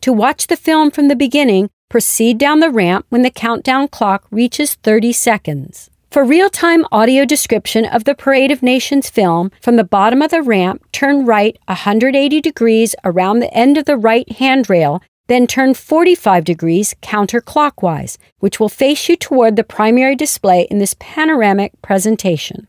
To 0.00 0.14
watch 0.14 0.46
the 0.46 0.56
film 0.56 0.90
from 0.90 1.08
the 1.08 1.16
beginning, 1.16 1.68
proceed 1.90 2.38
down 2.38 2.60
the 2.60 2.70
ramp 2.70 3.04
when 3.10 3.20
the 3.20 3.30
countdown 3.30 3.88
clock 3.88 4.26
reaches 4.30 4.74
30 4.76 5.12
seconds. 5.12 5.90
For 6.14 6.22
real 6.24 6.48
time 6.48 6.86
audio 6.92 7.24
description 7.24 7.84
of 7.84 8.04
the 8.04 8.14
Parade 8.14 8.52
of 8.52 8.62
Nations 8.62 9.10
film, 9.10 9.50
from 9.60 9.74
the 9.74 9.82
bottom 9.82 10.22
of 10.22 10.30
the 10.30 10.42
ramp, 10.42 10.86
turn 10.92 11.26
right 11.26 11.58
180 11.66 12.40
degrees 12.40 12.94
around 13.02 13.40
the 13.40 13.52
end 13.52 13.76
of 13.76 13.86
the 13.86 13.96
right 13.96 14.30
handrail, 14.30 15.02
then 15.26 15.48
turn 15.48 15.74
45 15.74 16.44
degrees 16.44 16.94
counterclockwise, 17.02 18.16
which 18.38 18.60
will 18.60 18.68
face 18.68 19.08
you 19.08 19.16
toward 19.16 19.56
the 19.56 19.64
primary 19.64 20.14
display 20.14 20.68
in 20.70 20.78
this 20.78 20.94
panoramic 21.00 21.72
presentation. 21.82 22.68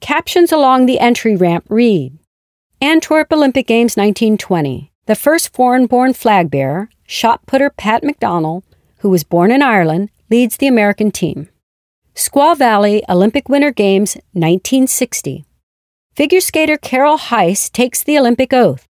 Captions 0.00 0.50
along 0.50 0.86
the 0.86 1.00
entry 1.00 1.36
ramp 1.36 1.66
read 1.68 2.18
Antwerp 2.80 3.30
Olympic 3.30 3.66
Games 3.66 3.94
1920. 3.94 4.90
The 5.04 5.14
first 5.14 5.52
foreign 5.52 5.84
born 5.84 6.14
flag 6.14 6.50
bearer, 6.50 6.88
shot 7.06 7.44
putter 7.44 7.68
Pat 7.68 8.02
McDonnell, 8.02 8.62
who 9.00 9.10
was 9.10 9.22
born 9.22 9.50
in 9.50 9.60
Ireland, 9.60 10.08
leads 10.30 10.56
the 10.56 10.66
American 10.66 11.10
team. 11.10 11.50
Squaw 12.14 12.56
Valley 12.56 13.02
Olympic 13.08 13.48
Winter 13.48 13.72
Games 13.72 14.14
1960. 14.34 15.44
Figure 16.14 16.40
skater 16.40 16.76
Carol 16.76 17.18
Heiss 17.18 17.68
takes 17.68 18.04
the 18.04 18.16
Olympic 18.16 18.52
oath. 18.52 18.86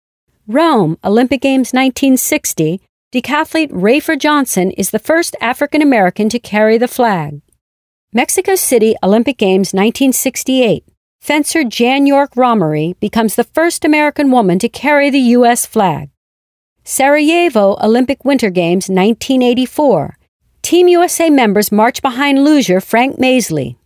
Rome 0.46 0.98
Olympic 1.02 1.40
Games 1.40 1.72
1960. 1.72 2.82
Decathlete 3.14 3.70
Rafer 3.72 4.18
Johnson 4.18 4.72
is 4.72 4.90
the 4.90 4.98
first 4.98 5.36
African 5.40 5.80
American 5.80 6.28
to 6.28 6.38
carry 6.38 6.76
the 6.76 6.86
flag. 6.86 7.40
Mexico 8.12 8.56
City 8.56 8.94
Olympic 9.02 9.38
Games 9.38 9.72
1968. 9.72 10.84
Fencer 11.22 11.64
Jan 11.64 12.04
York 12.06 12.36
Romary 12.36 12.94
becomes 13.00 13.36
the 13.36 13.44
first 13.44 13.86
American 13.86 14.30
woman 14.30 14.58
to 14.58 14.68
carry 14.68 15.08
the 15.08 15.32
U.S. 15.38 15.64
flag. 15.64 16.10
Sarajevo 16.84 17.78
Olympic 17.82 18.22
Winter 18.22 18.50
Games 18.50 18.90
1984. 18.90 20.18
Team 20.64 20.88
USA 20.88 21.28
members 21.28 21.70
march 21.70 22.00
behind 22.00 22.42
luger 22.42 22.80
Frank 22.80 23.18
Masley. 23.18 23.76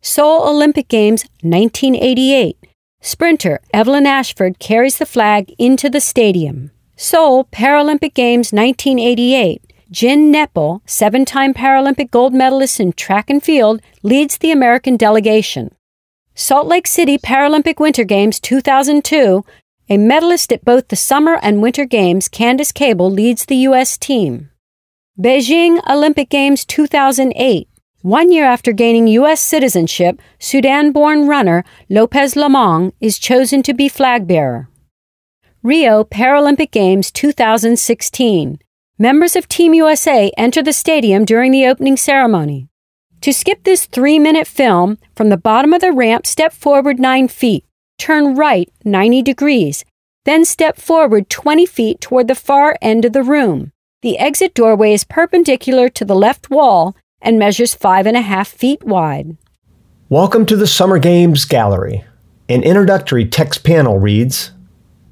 Seoul 0.00 0.48
Olympic 0.48 0.86
Games 0.86 1.24
1988. 1.42 2.56
Sprinter 3.00 3.58
Evelyn 3.74 4.06
Ashford 4.06 4.60
carries 4.60 4.98
the 4.98 5.04
flag 5.04 5.52
into 5.58 5.90
the 5.90 6.00
stadium. 6.00 6.70
Seoul 6.94 7.46
Paralympic 7.46 8.14
Games 8.14 8.52
1988. 8.52 9.60
Gin 9.90 10.32
Neppel, 10.32 10.80
seven 10.86 11.24
time 11.24 11.52
Paralympic 11.52 12.12
gold 12.12 12.32
medalist 12.32 12.78
in 12.78 12.92
track 12.92 13.28
and 13.28 13.42
field, 13.42 13.82
leads 14.04 14.38
the 14.38 14.52
American 14.52 14.96
delegation. 14.96 15.74
Salt 16.36 16.68
Lake 16.68 16.86
City 16.86 17.18
Paralympic 17.18 17.80
Winter 17.80 18.04
Games 18.04 18.38
2002. 18.38 19.44
A 19.88 19.96
medalist 19.96 20.52
at 20.52 20.64
both 20.64 20.86
the 20.86 20.94
Summer 20.94 21.40
and 21.42 21.60
Winter 21.60 21.84
Games, 21.84 22.28
Candace 22.28 22.70
Cable 22.70 23.10
leads 23.10 23.46
the 23.46 23.56
U.S. 23.56 23.98
team. 23.98 24.50
Beijing 25.18 25.80
Olympic 25.88 26.28
Games 26.28 26.62
2008. 26.66 27.70
One 28.02 28.30
year 28.30 28.44
after 28.44 28.70
gaining 28.70 29.06
U.S. 29.06 29.40
citizenship, 29.40 30.20
Sudan 30.38 30.92
born 30.92 31.26
runner 31.26 31.64
Lopez 31.88 32.34
Lomong 32.34 32.92
is 33.00 33.18
chosen 33.18 33.62
to 33.62 33.72
be 33.72 33.88
flag 33.88 34.26
bearer. 34.26 34.68
Rio 35.62 36.04
Paralympic 36.04 36.70
Games 36.70 37.10
2016. 37.10 38.58
Members 38.98 39.36
of 39.36 39.48
Team 39.48 39.72
USA 39.72 40.30
enter 40.36 40.62
the 40.62 40.74
stadium 40.74 41.24
during 41.24 41.50
the 41.50 41.64
opening 41.64 41.96
ceremony. 41.96 42.68
To 43.22 43.32
skip 43.32 43.64
this 43.64 43.86
three 43.86 44.18
minute 44.18 44.46
film, 44.46 44.98
from 45.14 45.30
the 45.30 45.38
bottom 45.38 45.72
of 45.72 45.80
the 45.80 45.92
ramp, 45.92 46.26
step 46.26 46.52
forward 46.52 47.00
9 47.00 47.28
feet, 47.28 47.64
turn 47.96 48.34
right 48.34 48.70
90 48.84 49.22
degrees, 49.22 49.82
then 50.26 50.44
step 50.44 50.76
forward 50.76 51.30
20 51.30 51.64
feet 51.64 52.02
toward 52.02 52.28
the 52.28 52.34
far 52.34 52.76
end 52.82 53.06
of 53.06 53.14
the 53.14 53.22
room. 53.22 53.72
The 54.06 54.20
exit 54.20 54.54
doorway 54.54 54.92
is 54.92 55.02
perpendicular 55.02 55.88
to 55.88 56.04
the 56.04 56.14
left 56.14 56.48
wall 56.48 56.94
and 57.20 57.40
measures 57.40 57.74
five 57.74 58.06
and 58.06 58.16
a 58.16 58.20
half 58.20 58.46
feet 58.46 58.84
wide. 58.84 59.36
Welcome 60.08 60.46
to 60.46 60.54
the 60.54 60.68
Summer 60.68 61.00
Games 61.00 61.44
Gallery. 61.44 62.04
An 62.48 62.62
introductory 62.62 63.26
text 63.26 63.64
panel 63.64 63.98
reads 63.98 64.52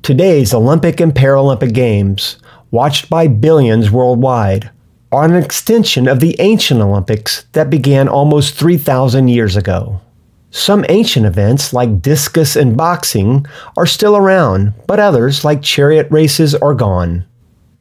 Today's 0.02 0.54
Olympic 0.54 1.00
and 1.00 1.12
Paralympic 1.12 1.74
Games, 1.74 2.36
watched 2.70 3.10
by 3.10 3.26
billions 3.26 3.90
worldwide, 3.90 4.70
are 5.10 5.24
an 5.24 5.34
extension 5.34 6.06
of 6.06 6.20
the 6.20 6.36
ancient 6.38 6.80
Olympics 6.80 7.46
that 7.50 7.70
began 7.70 8.06
almost 8.06 8.54
3,000 8.54 9.26
years 9.26 9.56
ago. 9.56 10.02
Some 10.52 10.86
ancient 10.88 11.26
events, 11.26 11.72
like 11.72 12.00
discus 12.00 12.54
and 12.54 12.76
boxing, 12.76 13.44
are 13.76 13.86
still 13.86 14.16
around, 14.16 14.72
but 14.86 15.00
others, 15.00 15.44
like 15.44 15.62
chariot 15.62 16.06
races, 16.12 16.54
are 16.54 16.74
gone. 16.74 17.24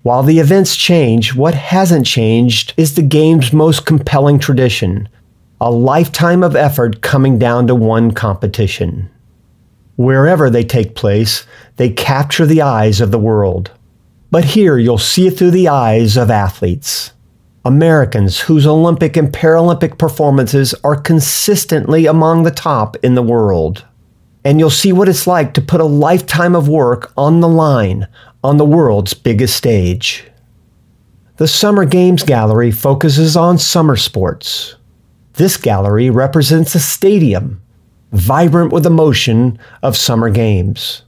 While 0.04 0.24
the 0.24 0.40
events 0.40 0.76
change, 0.76 1.34
what 1.34 1.54
hasn't 1.54 2.06
changed 2.06 2.74
is 2.76 2.94
the 2.94 3.02
game's 3.02 3.54
most 3.54 3.86
compelling 3.86 4.38
tradition 4.38 5.08
a 5.62 5.72
lifetime 5.72 6.44
of 6.44 6.58
effort 6.58 7.02
coming 7.02 7.40
down 7.40 7.68
to 7.68 7.76
one 7.76 8.12
competition. 8.12 9.10
Wherever 9.96 10.50
they 10.50 10.66
take 10.66 10.94
place, 10.94 11.46
they 11.78 11.90
capture 11.90 12.46
the 12.46 12.62
eyes 12.62 13.00
of 13.00 13.12
the 13.12 13.20
world. 13.20 13.72
But 14.30 14.44
here 14.44 14.78
you'll 14.78 14.98
see 14.98 15.28
it 15.28 15.38
through 15.38 15.52
the 15.52 15.70
eyes 15.70 16.18
of 16.18 16.30
athletes. 16.30 17.14
Americans 17.64 18.42
whose 18.42 18.68
Olympic 18.68 19.16
and 19.16 19.32
Paralympic 19.32 19.98
performances 19.98 20.76
are 20.84 21.00
consistently 21.00 22.08
among 22.08 22.44
the 22.44 22.52
top 22.52 22.98
in 22.98 23.16
the 23.16 23.24
world. 23.24 23.86
And 24.44 24.60
you'll 24.60 24.70
see 24.70 24.92
what 24.92 25.08
it's 25.08 25.28
like 25.28 25.54
to 25.54 25.62
put 25.62 25.80
a 25.80 25.86
lifetime 25.86 26.58
of 26.58 26.68
work 26.68 27.14
on 27.16 27.40
the 27.40 27.48
line 27.48 28.10
on 28.44 28.58
the 28.58 28.66
world's 28.66 29.14
biggest 29.14 29.56
stage. 29.56 30.26
The 31.38 31.48
Summer 31.48 31.86
Games 31.86 32.24
Gallery 32.24 32.72
focuses 32.72 33.38
on 33.38 33.58
summer 33.58 33.96
sports. 33.96 34.76
This 35.34 35.58
gallery 35.58 36.10
represents 36.10 36.76
a 36.76 36.80
stadium, 36.80 37.62
vibrant 38.12 38.72
with 38.72 38.86
emotion 38.86 39.58
of 39.82 39.98
summer 39.98 40.30
games. 40.30 41.04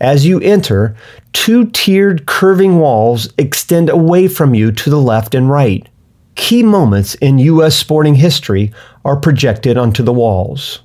As 0.00 0.26
you 0.26 0.40
enter, 0.40 0.96
two 1.32 1.70
tiered 1.70 2.26
curving 2.26 2.80
walls 2.80 3.32
extend 3.38 3.88
away 3.88 4.26
from 4.26 4.52
you 4.52 4.72
to 4.72 4.90
the 4.90 5.00
left 5.00 5.34
and 5.34 5.48
right. 5.48 5.88
Key 6.34 6.62
moments 6.64 7.14
in 7.14 7.38
U.S. 7.38 7.76
sporting 7.76 8.16
history 8.16 8.72
are 9.04 9.16
projected 9.16 9.78
onto 9.78 10.02
the 10.02 10.12
walls. 10.12 10.80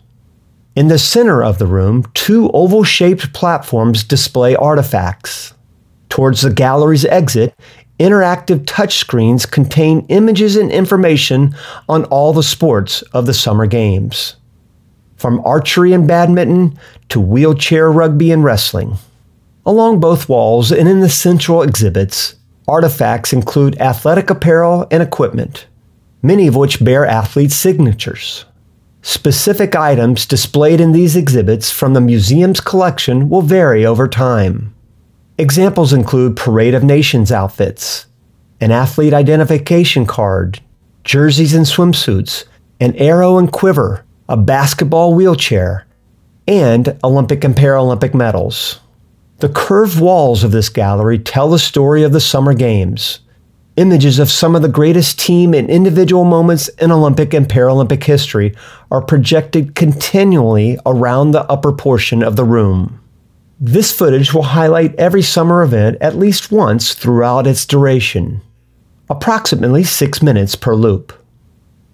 In 0.75 0.87
the 0.87 0.99
center 0.99 1.43
of 1.43 1.57
the 1.57 1.65
room, 1.65 2.05
two 2.13 2.51
oval 2.51 2.83
shaped 2.83 3.33
platforms 3.33 4.03
display 4.03 4.55
artifacts. 4.55 5.53
Towards 6.09 6.41
the 6.41 6.51
gallery's 6.51 7.05
exit, 7.05 7.53
interactive 7.99 8.65
touchscreens 8.65 9.49
contain 9.49 10.05
images 10.09 10.55
and 10.55 10.71
information 10.71 11.55
on 11.89 12.05
all 12.05 12.33
the 12.33 12.43
sports 12.43 13.01
of 13.13 13.25
the 13.25 13.33
Summer 13.33 13.65
Games, 13.65 14.35
from 15.15 15.41
archery 15.45 15.93
and 15.93 16.07
badminton 16.07 16.77
to 17.09 17.19
wheelchair 17.19 17.91
rugby 17.91 18.31
and 18.31 18.43
wrestling. 18.43 18.97
Along 19.65 19.99
both 19.99 20.29
walls 20.29 20.71
and 20.71 20.87
in 20.87 21.01
the 21.01 21.09
central 21.09 21.61
exhibits, 21.61 22.35
artifacts 22.67 23.33
include 23.33 23.79
athletic 23.81 24.29
apparel 24.29 24.87
and 24.91 25.01
equipment, 25.01 25.67
many 26.21 26.47
of 26.47 26.55
which 26.55 26.83
bear 26.83 27.05
athletes' 27.05 27.55
signatures. 27.55 28.45
Specific 29.01 29.75
items 29.75 30.25
displayed 30.25 30.81
in 30.81 30.91
these 30.91 31.15
exhibits 31.15 31.71
from 31.71 31.93
the 31.93 32.01
museum's 32.01 32.59
collection 32.59 33.29
will 33.29 33.41
vary 33.41 33.85
over 33.85 34.07
time. 34.07 34.73
Examples 35.39 35.93
include 35.93 36.35
Parade 36.35 36.73
of 36.73 36.83
Nations 36.83 37.31
outfits, 37.31 38.07
an 38.59 38.71
athlete 38.71 39.13
identification 39.13 40.07
card, 40.07 40.59
jerseys 41.03 41.53
and 41.53 41.63
swimsuits, 41.63 42.45
an 42.79 42.95
arrow 42.95 43.37
and 43.37 43.51
quiver, 43.51 44.03
a 44.27 44.35
basketball 44.35 45.13
wheelchair, 45.13 45.85
and 46.47 46.97
Olympic 47.03 47.43
and 47.43 47.55
Paralympic 47.55 48.15
medals. 48.15 48.79
The 49.37 49.49
curved 49.49 49.99
walls 50.01 50.43
of 50.43 50.49
this 50.49 50.69
gallery 50.69 51.19
tell 51.19 51.51
the 51.51 51.59
story 51.59 52.01
of 52.01 52.13
the 52.13 52.19
Summer 52.19 52.55
Games. 52.55 53.19
Images 53.75 54.17
of 54.17 54.31
some 54.31 54.55
of 54.55 54.63
the 54.63 54.67
greatest 54.67 55.19
team 55.19 55.53
and 55.53 55.69
individual 55.69 56.25
moments 56.25 56.67
in 56.79 56.91
Olympic 56.91 57.35
and 57.35 57.47
Paralympic 57.47 58.03
history 58.03 58.55
are 58.89 59.03
projected 59.03 59.75
continually 59.75 60.79
around 60.87 61.29
the 61.29 61.43
upper 61.43 61.71
portion 61.71 62.23
of 62.23 62.35
the 62.35 62.43
room. 62.43 62.99
This 63.59 63.91
footage 63.91 64.35
will 64.35 64.43
highlight 64.43 64.93
every 64.95 65.23
summer 65.23 65.63
event 65.63 65.97
at 65.99 66.15
least 66.15 66.51
once 66.51 66.93
throughout 66.93 67.47
its 67.47 67.65
duration, 67.65 68.41
approximately 69.09 69.83
six 69.83 70.21
minutes 70.21 70.53
per 70.53 70.75
loop. 70.75 71.11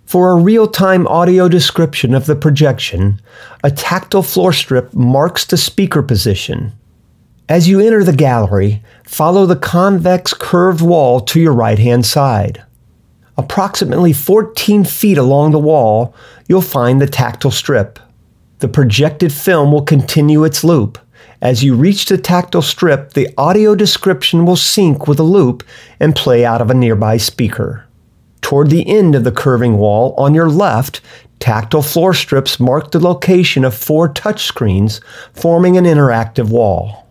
For 0.04 0.32
a 0.32 0.41
real 0.41 0.67
time 0.67 1.08
audio 1.08 1.47
description 1.47 2.13
of 2.13 2.26
the 2.26 2.36
projection, 2.36 3.21
a 3.63 3.71
tactile 3.71 4.23
floor 4.23 4.52
strip 4.52 4.93
marks 4.93 5.45
the 5.45 5.56
speaker 5.56 6.04
position. 6.04 6.73
As 7.47 7.69
you 7.69 7.80
enter 7.80 8.04
the 8.04 8.12
gallery, 8.12 8.84
follow 9.06 9.45
the 9.45 9.56
convex 9.56 10.34
curved 10.34 10.82
wall 10.82 11.21
to 11.21 11.39
your 11.39 11.54
right 11.54 11.80
hand 11.80 12.06
side. 12.06 12.62
Approximately 13.38 14.12
14 14.12 14.84
feet 14.84 15.17
along 15.17 15.52
the 15.52 15.60
wall, 15.60 16.13
you'll 16.49 16.62
find 16.62 16.99
the 16.99 17.08
tactile 17.08 17.52
strip. 17.52 17.99
The 18.60 18.67
projected 18.67 19.32
film 19.32 19.71
will 19.71 19.84
continue 19.84 20.43
its 20.43 20.65
loop. 20.65 20.99
As 21.43 21.62
you 21.62 21.75
reach 21.75 22.06
the 22.06 22.17
tactile 22.17 22.62
strip, 22.62 23.12
the 23.12 23.27
audio 23.38 23.75
description 23.75 24.45
will 24.45 24.56
sync 24.56 25.10
with 25.10 25.19
a 25.19 25.23
loop 25.23 25.62
and 25.99 26.15
play 26.15 26.45
out 26.45 26.62
of 26.62 26.69
a 26.69 26.73
nearby 26.73 27.17
speaker. 27.17 27.86
Toward 28.39 28.69
the 28.69 28.88
end 28.88 29.13
of 29.13 29.25
the 29.25 29.32
curving 29.32 29.77
wall 29.77 30.13
on 30.17 30.34
your 30.34 30.49
left, 30.49 31.01
tactile 31.41 31.82
floor 31.82 32.13
strips 32.13 32.62
mark 32.62 32.91
the 32.91 32.99
location 33.01 33.65
of 33.65 33.75
four 33.75 34.08
touchscreens, 34.08 35.01
forming 35.34 35.75
an 35.75 35.84
interactive 35.84 36.47
wall. 36.47 37.10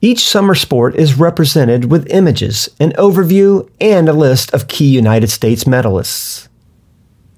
Each 0.00 0.24
summer 0.24 0.54
sport 0.54 0.94
is 0.94 1.18
represented 1.18 1.90
with 1.90 2.12
images, 2.12 2.68
an 2.78 2.92
overview, 2.92 3.68
and 3.80 4.08
a 4.08 4.12
list 4.12 4.54
of 4.54 4.68
key 4.68 4.88
United 4.88 5.30
States 5.30 5.64
medalists. 5.64 6.46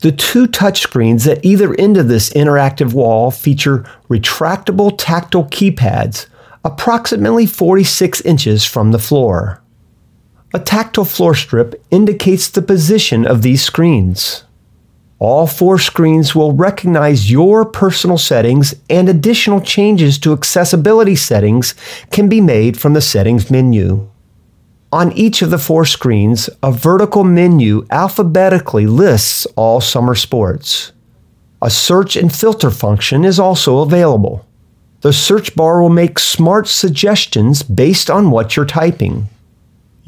The 0.00 0.12
two 0.12 0.46
touchscreens 0.46 1.30
at 1.30 1.44
either 1.44 1.74
end 1.74 1.96
of 1.96 2.08
this 2.08 2.30
interactive 2.30 2.92
wall 2.92 3.30
feature 3.30 3.88
retractable 4.08 4.94
tactile 4.96 5.44
keypads 5.44 6.26
approximately 6.64 7.46
46 7.46 8.20
inches 8.22 8.64
from 8.64 8.90
the 8.90 8.98
floor. 8.98 9.62
A 10.52 10.58
tactile 10.58 11.04
floor 11.04 11.34
strip 11.34 11.82
indicates 11.90 12.48
the 12.48 12.62
position 12.62 13.26
of 13.26 13.42
these 13.42 13.62
screens. 13.62 14.44
All 15.18 15.46
four 15.46 15.78
screens 15.78 16.34
will 16.34 16.52
recognize 16.52 17.30
your 17.30 17.64
personal 17.64 18.18
settings 18.18 18.74
and 18.90 19.08
additional 19.08 19.60
changes 19.60 20.18
to 20.18 20.34
accessibility 20.34 21.16
settings 21.16 21.74
can 22.10 22.28
be 22.28 22.40
made 22.40 22.78
from 22.78 22.92
the 22.92 23.00
settings 23.00 23.50
menu. 23.50 24.10
On 24.92 25.12
each 25.12 25.42
of 25.42 25.50
the 25.50 25.58
four 25.58 25.84
screens, 25.84 26.48
a 26.62 26.72
vertical 26.72 27.24
menu 27.24 27.86
alphabetically 27.90 28.86
lists 28.86 29.46
all 29.56 29.80
summer 29.80 30.14
sports. 30.14 30.92
A 31.60 31.70
search 31.70 32.16
and 32.16 32.34
filter 32.34 32.70
function 32.70 33.24
is 33.24 33.38
also 33.38 33.78
available. 33.78 34.46
The 35.00 35.12
search 35.12 35.54
bar 35.54 35.82
will 35.82 35.90
make 35.90 36.18
smart 36.18 36.68
suggestions 36.68 37.62
based 37.62 38.10
on 38.10 38.30
what 38.30 38.56
you're 38.56 38.66
typing 38.66 39.28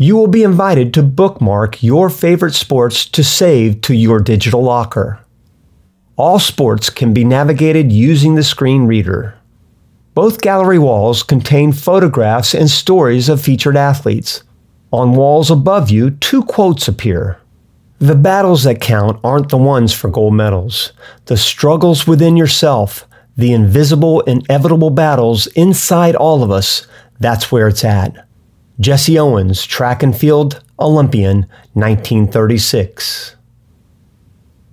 you 0.01 0.17
will 0.17 0.29
be 0.29 0.45
invited 0.45 0.95
to 0.95 1.03
bookmark 1.03 1.83
your 1.83 2.09
favorite 2.09 2.55
sports 2.55 3.05
to 3.05 3.25
save 3.25 3.81
to 3.81 3.95
your 3.95 4.21
digital 4.21 4.63
locker. 4.63 5.19
All 6.17 6.39
sports 6.39 6.89
can 6.89 7.13
be 7.13 7.25
navigated 7.25 7.91
using 7.91 8.37
the 8.37 8.45
screen 8.45 8.87
reader. 8.87 9.37
Both 10.15 10.41
gallery 10.41 10.79
walls 10.79 11.25
contain 11.25 11.73
photographs 11.73 12.55
and 12.55 12.71
stories 12.71 13.29
of 13.29 13.41
featured 13.41 13.77
athletes. 13.77 14.45
On 14.93 15.13
walls 15.13 15.51
above 15.51 15.91
you, 15.91 16.11
two 16.11 16.43
quotes 16.45 16.89
appear. 16.89 17.39
The 17.99 18.15
battles 18.15 18.65
that 18.65 18.81
count 18.81 19.21
aren't 19.23 19.51
the 19.51 19.59
ones 19.59 19.93
for 19.93 20.09
gold 20.09 20.35
medals. 20.35 20.93
The 21.27 21.37
struggles 21.37 22.07
within 22.07 22.37
yourself, 22.37 23.07
the 23.37 23.53
invisible, 23.53 24.21
inevitable 24.23 24.91
battles 24.91 25.47
inside 25.49 26.15
all 26.15 26.43
of 26.43 26.51
us, 26.51 26.87
that's 27.21 27.53
where 27.53 27.69
it's 27.69 27.85
at. 27.85 28.27
Jesse 28.81 29.19
Owens, 29.19 29.65
track 29.67 30.03
and 30.03 30.17
field 30.17 30.63
Olympian, 30.79 31.41
1936. 31.75 33.35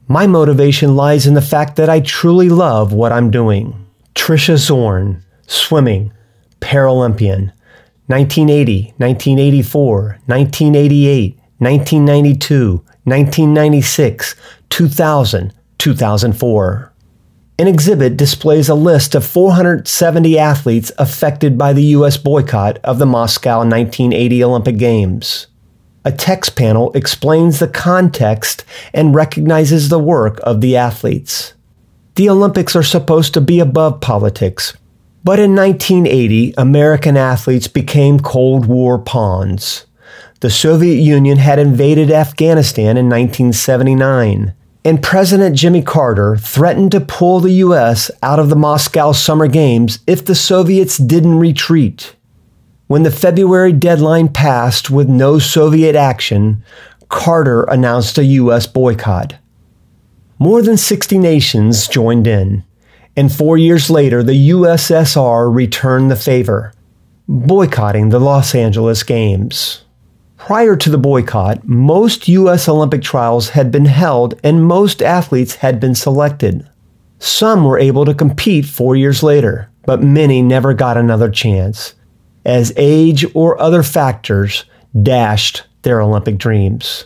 My 0.07 0.27
motivation 0.27 0.95
lies 0.95 1.25
in 1.25 1.33
the 1.33 1.41
fact 1.41 1.75
that 1.77 1.89
I 1.89 1.99
truly 1.99 2.47
love 2.47 2.93
what 2.93 3.11
I'm 3.11 3.31
doing. 3.31 3.87
Trischa 4.13 4.57
Zorn, 4.57 5.23
swimming, 5.47 6.13
Paralympian, 6.61 7.51
1980, 8.07 8.93
1984, 8.97 10.19
1988, 10.25 11.39
1992, 11.57 12.71
1996, 13.03 14.35
2000, 14.69 15.53
2004. 15.77 16.93
An 17.57 17.67
exhibit 17.67 18.17
displays 18.17 18.67
a 18.67 18.75
list 18.75 19.15
of 19.15 19.25
470 19.25 20.37
athletes 20.37 20.91
affected 20.97 21.57
by 21.57 21.71
the 21.71 21.85
U.S. 21.97 22.17
boycott 22.17 22.79
of 22.83 22.99
the 22.99 23.05
Moscow 23.05 23.59
1980 23.59 24.43
Olympic 24.43 24.77
Games. 24.77 25.47
A 26.03 26.11
text 26.11 26.55
panel 26.55 26.91
explains 26.93 27.57
the 27.59 27.67
context 27.67 28.65
and 28.93 29.15
recognizes 29.15 29.89
the 29.89 29.97
work 29.97 30.39
of 30.43 30.61
the 30.61 30.75
athletes. 30.75 31.53
The 32.15 32.29
Olympics 32.29 32.75
are 32.75 32.83
supposed 32.83 33.33
to 33.33 33.41
be 33.41 33.59
above 33.59 34.01
politics, 34.01 34.75
but 35.25 35.39
in 35.39 35.53
1980, 35.53 36.53
American 36.57 37.17
athletes 37.17 37.67
became 37.67 38.21
Cold 38.21 38.67
War 38.67 38.97
pawns. 38.97 39.85
The 40.39 40.49
Soviet 40.49 41.01
Union 41.01 41.39
had 41.39 41.59
invaded 41.59 42.11
Afghanistan 42.11 42.95
in 42.95 43.09
1979 43.09 44.53
and 44.85 45.01
President 45.01 45.55
Jimmy 45.57 45.81
Carter 45.81 46.37
threatened 46.37 46.91
to 46.91 47.01
pull 47.01 47.39
the 47.39 47.53
U.S. 47.53 48.11
out 48.21 48.37
of 48.37 48.49
the 48.49 48.55
Moscow 48.55 49.13
Summer 49.13 49.47
Games 49.47 49.97
if 50.05 50.23
the 50.23 50.35
Soviets 50.35 50.99
didn't 50.99 51.39
retreat. 51.39 52.15
When 52.85 53.01
the 53.01 53.09
February 53.09 53.73
deadline 53.73 54.27
passed 54.27 54.91
with 54.91 55.09
no 55.09 55.39
Soviet 55.39 55.95
action, 55.95 56.63
Carter 57.09 57.63
announced 57.63 58.19
a 58.19 58.25
U.S. 58.25 58.67
boycott. 58.67 59.33
More 60.37 60.61
than 60.61 60.77
60 60.77 61.17
nations 61.17 61.87
joined 61.87 62.27
in, 62.27 62.63
and 63.15 63.33
four 63.33 63.57
years 63.57 63.89
later, 63.89 64.23
the 64.23 64.49
USSR 64.49 65.53
returned 65.53 66.11
the 66.11 66.15
favor, 66.15 66.73
boycotting 67.27 68.09
the 68.09 68.19
Los 68.19 68.53
Angeles 68.53 69.03
Games. 69.03 69.85
Prior 70.37 70.75
to 70.75 70.89
the 70.89 70.97
boycott, 70.97 71.65
most 71.67 72.27
U.S. 72.27 72.67
Olympic 72.67 73.01
trials 73.01 73.49
had 73.49 73.71
been 73.71 73.85
held 73.85 74.39
and 74.43 74.65
most 74.65 75.01
athletes 75.01 75.55
had 75.55 75.79
been 75.79 75.95
selected. 75.95 76.69
Some 77.19 77.63
were 77.63 77.79
able 77.79 78.05
to 78.05 78.13
compete 78.13 78.65
four 78.65 78.95
years 78.95 79.23
later, 79.23 79.71
but 79.85 80.03
many 80.03 80.41
never 80.41 80.73
got 80.73 80.97
another 80.97 81.31
chance, 81.31 81.95
as 82.43 82.73
age 82.75 83.25
or 83.33 83.59
other 83.59 83.81
factors 83.81 84.65
dashed 85.01 85.63
their 85.81 86.01
Olympic 86.01 86.37
dreams. 86.37 87.05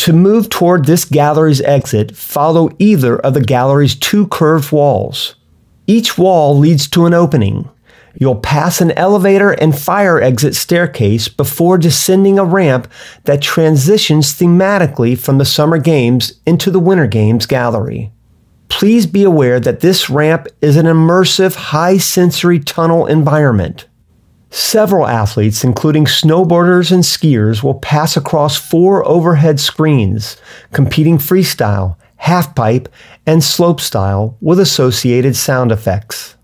To 0.00 0.14
move 0.14 0.48
toward 0.48 0.86
this 0.86 1.04
gallery's 1.04 1.60
exit, 1.60 2.16
follow 2.16 2.70
either 2.78 3.18
of 3.18 3.34
the 3.34 3.42
gallery's 3.42 3.94
two 3.94 4.28
curved 4.28 4.72
walls. 4.72 5.34
Each 5.86 6.16
wall 6.16 6.56
leads 6.56 6.88
to 6.88 7.04
an 7.04 7.12
opening. 7.12 7.68
You'll 8.18 8.40
pass 8.40 8.80
an 8.80 8.92
elevator 8.92 9.50
and 9.50 9.78
fire 9.78 10.18
exit 10.18 10.54
staircase 10.54 11.28
before 11.28 11.76
descending 11.76 12.38
a 12.38 12.46
ramp 12.46 12.90
that 13.24 13.42
transitions 13.42 14.32
thematically 14.32 15.18
from 15.18 15.36
the 15.36 15.44
Summer 15.44 15.76
Games 15.76 16.40
into 16.46 16.70
the 16.70 16.80
Winter 16.80 17.06
Games 17.06 17.44
gallery. 17.44 18.10
Please 18.70 19.04
be 19.04 19.22
aware 19.22 19.60
that 19.60 19.80
this 19.80 20.08
ramp 20.08 20.46
is 20.62 20.78
an 20.78 20.86
immersive, 20.86 21.54
high 21.56 21.98
sensory 21.98 22.58
tunnel 22.58 23.04
environment. 23.04 23.86
Several 24.52 25.06
athletes, 25.06 25.62
including 25.62 26.06
snowboarders 26.06 26.90
and 26.90 27.04
skiers, 27.04 27.62
will 27.62 27.78
pass 27.78 28.16
across 28.16 28.56
four 28.56 29.06
overhead 29.06 29.60
screens, 29.60 30.36
competing 30.72 31.18
freestyle, 31.18 31.96
halfpipe, 32.22 32.88
and 33.24 33.42
slopestyle 33.42 34.34
with 34.40 34.58
associated 34.58 35.36
sound 35.36 35.70
effects. 35.70 36.34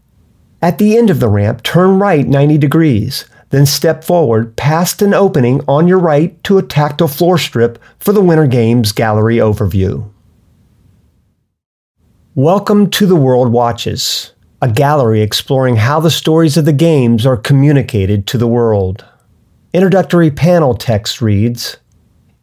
At 0.63 0.79
the 0.79 0.97
end 0.97 1.11
of 1.11 1.19
the 1.19 1.29
ramp, 1.29 1.65
turn 1.65 1.99
right 1.99 2.27
90 2.27 2.59
degrees, 2.59 3.25
then 3.51 3.67
step 3.67 4.05
forward 4.05 4.55
past 4.57 5.03
an 5.03 5.13
opening 5.13 5.61
on 5.67 5.89
your 5.89 5.99
right 5.99 6.43
to 6.45 6.59
a 6.59 6.63
tactile 6.63 7.09
floor 7.09 7.39
strip 7.39 7.77
for 7.99 8.13
the 8.13 8.23
Winter 8.23 8.47
Games 8.47 8.93
gallery 8.93 9.37
overview. 9.37 10.09
Welcome 12.37 12.89
to 12.91 13.07
the 13.07 13.17
World 13.17 13.51
Watches 13.51 14.33
a 14.63 14.71
gallery 14.71 15.21
exploring 15.21 15.77
how 15.77 16.01
the 16.01 16.11
stories 16.11 16.57
of 16.57 16.65
the 16.65 16.73
games 16.73 17.27
are 17.27 17.37
communicated 17.37 18.27
to 18.27 18.39
the 18.39 18.47
world. 18.47 19.05
Introductory 19.75 20.31
panel 20.31 20.75
text 20.75 21.21
reads 21.21 21.77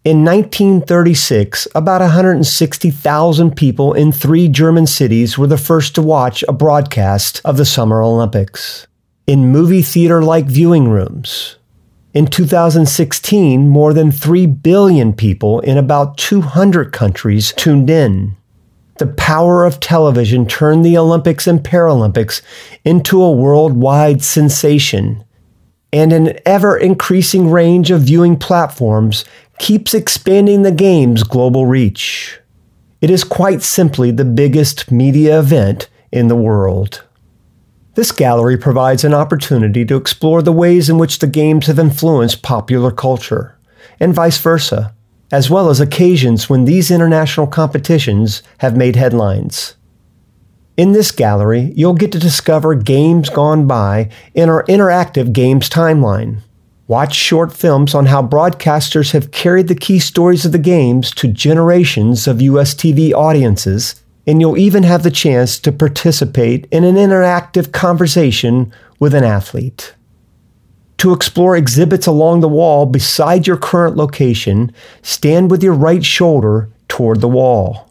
In 0.05 0.23
1936, 0.23 1.67
about 1.73 2.01
160,000 2.01 3.55
people 3.55 3.93
in 3.93 4.11
three 4.11 4.47
German 4.47 4.85
cities 4.85 5.37
were 5.37 5.47
the 5.47 5.57
first 5.57 5.95
to 5.95 6.01
watch 6.03 6.43
a 6.47 6.53
broadcast 6.53 7.41
of 7.43 7.57
the 7.57 7.65
Summer 7.65 8.03
Olympics 8.03 8.85
in 9.25 9.51
movie 9.51 9.81
theater 9.81 10.21
like 10.21 10.45
viewing 10.45 10.89
rooms. 10.89 11.55
In 12.13 12.27
2016, 12.27 13.67
more 13.67 13.91
than 13.91 14.11
3 14.11 14.45
billion 14.45 15.13
people 15.13 15.61
in 15.61 15.79
about 15.79 16.17
200 16.17 16.91
countries 16.91 17.51
tuned 17.53 17.89
in. 17.89 18.35
The 18.97 19.07
power 19.07 19.65
of 19.65 19.79
television 19.79 20.45
turned 20.47 20.85
the 20.85 20.97
Olympics 20.97 21.47
and 21.47 21.63
Paralympics 21.63 22.41
into 22.85 23.21
a 23.21 23.31
worldwide 23.31 24.23
sensation, 24.23 25.23
and 25.91 26.13
an 26.13 26.37
ever 26.45 26.77
increasing 26.77 27.49
range 27.49 27.89
of 27.89 28.01
viewing 28.01 28.37
platforms 28.37 29.25
keeps 29.57 29.93
expanding 29.93 30.61
the 30.61 30.71
game's 30.71 31.23
global 31.23 31.65
reach. 31.65 32.39
It 33.01 33.09
is 33.09 33.23
quite 33.23 33.63
simply 33.63 34.11
the 34.11 34.25
biggest 34.25 34.91
media 34.91 35.39
event 35.39 35.89
in 36.11 36.27
the 36.27 36.35
world. 36.35 37.03
This 37.95 38.11
gallery 38.11 38.57
provides 38.57 39.03
an 39.03 39.13
opportunity 39.13 39.85
to 39.85 39.95
explore 39.95 40.41
the 40.41 40.51
ways 40.51 40.89
in 40.89 40.97
which 40.97 41.19
the 41.19 41.27
games 41.27 41.67
have 41.67 41.79
influenced 41.79 42.41
popular 42.43 42.91
culture, 42.91 43.57
and 43.99 44.13
vice 44.13 44.37
versa 44.37 44.93
as 45.33 45.49
well 45.49 45.71
as 45.71 45.79
occasions 45.79 46.47
when 46.47 46.65
these 46.65 46.91
international 46.91 47.47
competitions 47.47 48.43
have 48.59 48.77
made 48.77 48.95
headlines. 48.95 49.73
In 50.77 50.91
this 50.91 51.11
gallery, 51.11 51.73
you'll 51.75 51.95
get 51.95 52.11
to 52.11 52.19
discover 52.19 52.75
games 52.75 53.29
gone 53.29 53.65
by 53.65 54.11
in 54.35 54.47
our 54.47 54.63
interactive 54.65 55.33
games 55.33 55.71
timeline. 55.71 56.41
Watch 56.87 57.15
short 57.15 57.51
films 57.51 57.95
on 57.95 58.05
how 58.05 58.21
broadcasters 58.21 59.13
have 59.13 59.31
carried 59.31 59.69
the 59.69 59.75
key 59.75 59.97
stories 59.97 60.45
of 60.45 60.51
the 60.51 60.59
games 60.59 61.09
to 61.15 61.27
generations 61.27 62.27
of 62.27 62.39
US 62.39 62.75
TV 62.75 63.11
audiences, 63.11 64.03
and 64.27 64.39
you'll 64.39 64.57
even 64.57 64.83
have 64.83 65.01
the 65.01 65.09
chance 65.09 65.57
to 65.61 65.71
participate 65.71 66.67
in 66.69 66.83
an 66.83 66.93
interactive 66.93 67.71
conversation 67.71 68.71
with 68.99 69.15
an 69.15 69.23
athlete 69.23 69.95
to 71.03 71.11
explore 71.11 71.57
exhibits 71.57 72.07
along 72.07 72.39
the 72.39 72.47
wall 72.47 72.85
beside 72.85 73.45
your 73.45 73.57
current 73.57 73.97
location, 73.97 74.71
stand 75.01 75.51
with 75.51 75.61
your 75.61 75.73
right 75.73 76.05
shoulder 76.05 76.69
toward 76.87 77.19
the 77.19 77.27
wall. 77.27 77.89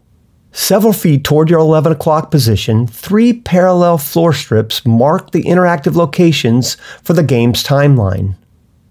Several 0.51 0.95
feet 0.95 1.23
toward 1.23 1.51
your 1.51 1.59
11 1.59 1.93
o'clock 1.93 2.31
position, 2.31 2.87
three 2.87 3.35
parallel 3.35 3.99
floor 3.99 4.33
strips 4.33 4.87
mark 4.87 5.33
the 5.33 5.43
interactive 5.43 5.95
locations 5.95 6.79
for 7.03 7.13
the 7.13 7.23
game's 7.23 7.63
timeline. 7.63 8.35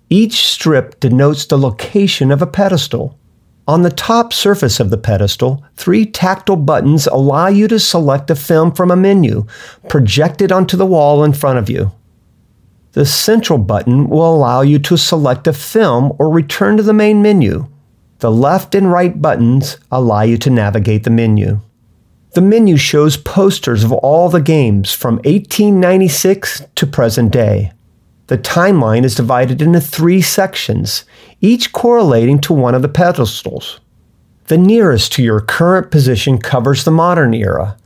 Each 0.07 0.47
strip 0.47 0.99
denotes 0.99 1.47
the 1.47 1.57
location 1.57 2.29
of 2.29 2.43
a 2.43 2.47
pedestal. 2.47 3.17
On 3.67 3.81
the 3.81 3.89
top 3.89 4.33
surface 4.33 4.79
of 4.79 4.91
the 4.91 4.99
pedestal, 4.99 5.63
three 5.77 6.05
tactile 6.05 6.57
buttons 6.57 7.07
allow 7.07 7.47
you 7.47 7.67
to 7.69 7.79
select 7.79 8.29
a 8.29 8.35
film 8.35 8.71
from 8.71 8.91
a 8.91 8.95
menu 8.95 9.47
projected 9.89 10.51
onto 10.51 10.77
the 10.77 10.85
wall 10.85 11.23
in 11.23 11.33
front 11.33 11.57
of 11.57 11.71
you. 11.71 11.91
The 12.93 13.05
central 13.05 13.57
button 13.57 14.09
will 14.09 14.35
allow 14.35 14.61
you 14.61 14.77
to 14.79 14.97
select 14.97 15.47
a 15.47 15.53
film 15.53 16.13
or 16.19 16.29
return 16.29 16.77
to 16.77 16.83
the 16.83 16.93
main 16.93 17.21
menu. 17.21 17.67
The 18.19 18.31
left 18.31 18.75
and 18.75 18.91
right 18.91 19.19
buttons 19.19 19.77
allow 19.91 20.21
you 20.21 20.37
to 20.39 20.49
navigate 20.49 21.03
the 21.03 21.09
menu. 21.09 21.61
The 22.33 22.41
menu 22.41 22.77
shows 22.77 23.17
posters 23.17 23.83
of 23.83 23.91
all 23.91 24.29
the 24.29 24.41
games 24.41 24.93
from 24.93 25.15
1896 25.15 26.63
to 26.75 26.87
present 26.87 27.31
day. 27.31 27.71
The 28.27 28.37
timeline 28.37 29.03
is 29.03 29.15
divided 29.15 29.61
into 29.61 29.81
three 29.81 30.21
sections, 30.21 31.03
each 31.41 31.73
correlating 31.73 32.39
to 32.41 32.53
one 32.53 32.75
of 32.75 32.81
the 32.81 32.89
pedestals. 32.89 33.81
The 34.45 34.57
nearest 34.57 35.11
to 35.13 35.23
your 35.23 35.41
current 35.41 35.91
position 35.91 36.37
covers 36.37 36.83
the 36.83 36.91
modern 36.91 37.33
era, 37.33 37.77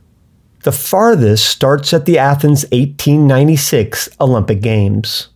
the 0.66 0.72
farthest 0.72 1.46
starts 1.46 1.94
at 1.94 2.06
the 2.06 2.18
Athens 2.18 2.64
1896 2.72 4.08
Olympic 4.20 4.60
Games. 4.60 5.28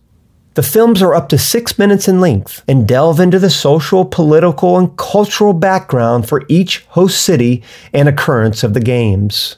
The 0.55 0.61
films 0.61 1.01
are 1.01 1.15
up 1.15 1.29
to 1.29 1.37
six 1.37 1.79
minutes 1.79 2.09
in 2.09 2.19
length 2.19 2.65
and 2.67 2.85
delve 2.85 3.21
into 3.21 3.39
the 3.39 3.49
social, 3.49 4.03
political, 4.03 4.77
and 4.77 4.93
cultural 4.97 5.53
background 5.53 6.27
for 6.27 6.43
each 6.49 6.79
host 6.89 7.21
city 7.23 7.63
and 7.93 8.09
occurrence 8.09 8.61
of 8.61 8.73
the 8.73 8.81
Games. 8.81 9.55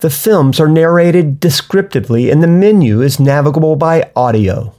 The 0.00 0.10
films 0.10 0.60
are 0.60 0.68
narrated 0.68 1.40
descriptively 1.40 2.30
and 2.30 2.42
the 2.42 2.46
menu 2.46 3.00
is 3.00 3.18
navigable 3.18 3.76
by 3.76 4.10
audio. 4.14 4.74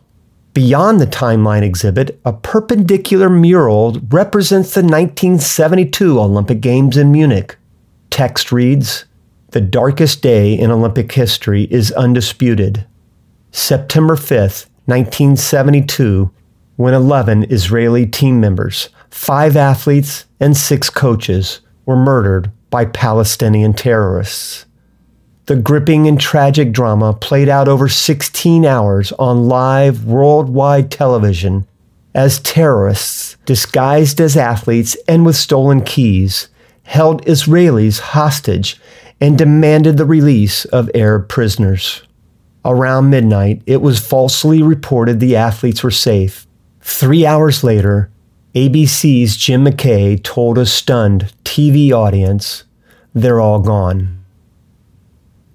Beyond 0.53 1.01
the 1.01 1.07
timeline 1.07 1.63
exhibit, 1.63 2.21
a 2.25 2.33
perpendicular 2.33 3.31
mural 3.31 3.99
represents 4.09 4.75
the 4.75 4.81
1972 4.81 6.19
Olympic 6.19 6.61
Games 6.61 6.95
in 6.95 7.11
Munich. 7.11 7.57
Text 8.11 8.51
reads 8.51 9.05
the 9.52 9.62
darkest 9.62 10.22
day 10.22 10.54
in 10.54 10.72
Olympic 10.72 11.12
history 11.12 11.64
is 11.72 11.91
undisputed. 11.93 12.86
September 13.52 14.16
5th, 14.16 14.68
1972, 14.86 16.30
when 16.76 16.93
11 16.93 17.52
Israeli 17.52 18.06
team 18.06 18.39
members, 18.39 18.89
five 19.10 19.56
athletes, 19.56 20.26
and 20.39 20.56
six 20.56 20.89
coaches 20.89 21.62
were 21.86 21.95
murdered 21.95 22.52
by 22.70 22.86
Palestinian 22.86 23.74
terrorists. 23.74 24.66
The 25.45 25.56
gripping 25.56 26.08
and 26.08 26.20
tragic 26.20 26.74
drama 26.74 27.14
played 27.14 27.48
out 27.48 27.70
over 27.70 27.88
16 27.88 28.66
hours 28.66 29.14
on 29.14 29.48
live 29.48 30.04
worldwide 30.04 30.91
television 30.91 31.66
as 32.14 32.39
terrorists, 32.39 33.38
disguised 33.45 34.20
as 34.20 34.36
athletes 34.36 34.98
and 35.08 35.26
with 35.26 35.36
stolen 35.36 35.82
keys, 35.82 36.50
held 36.84 37.24
Israelis 37.26 38.00
hostage 38.00 38.82
and 39.20 39.38
demanded 39.38 39.97
the 39.97 40.05
release 40.05 40.65
of 40.65 40.91
Arab 40.93 41.28
prisoners. 41.28 42.03
Around 42.63 43.09
midnight, 43.09 43.61
it 43.65 43.82
was 43.82 44.05
falsely 44.05 44.61
reported 44.61 45.20
the 45.20 45.36
athletes 45.36 45.84
were 45.84 45.91
safe. 45.91 46.45
Three 46.82 47.26
hours 47.26 47.63
later, 47.63 48.11
ABC's 48.55 49.38
Jim 49.38 49.65
McKay 49.65 50.22
told 50.22 50.57
a 50.57 50.65
stunned 50.65 51.34
TV 51.43 51.91
audience, 51.91 52.63
they're 53.13 53.39
all 53.39 53.59
gone. 53.59 54.18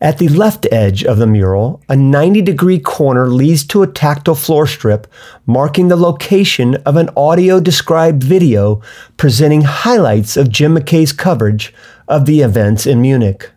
At 0.01 0.19
the 0.19 0.29
left 0.29 0.67
edge 0.73 1.05
of 1.05 1.19
the 1.19 1.29
mural, 1.29 1.81
a 1.89 1.95
90 1.95 2.43
degree 2.43 2.81
corner 2.81 3.29
leads 3.29 3.65
to 3.67 3.85
a 3.85 3.87
tactile 3.87 4.35
floor 4.35 4.67
strip 4.67 5.07
marking 5.47 5.87
the 5.87 5.97
location 5.97 6.75
of 6.85 6.97
an 6.97 7.09
audio 7.17 7.61
described 7.61 8.25
video 8.25 8.83
presenting 9.17 9.63
highlights 9.63 10.37
of 10.37 10.51
Jim 10.51 10.75
McKay's 10.75 11.13
coverage 11.13 11.73
of 12.13 12.27
the 12.27 12.43
events 12.43 12.87
in 12.87 13.01
Munich. 13.01 13.51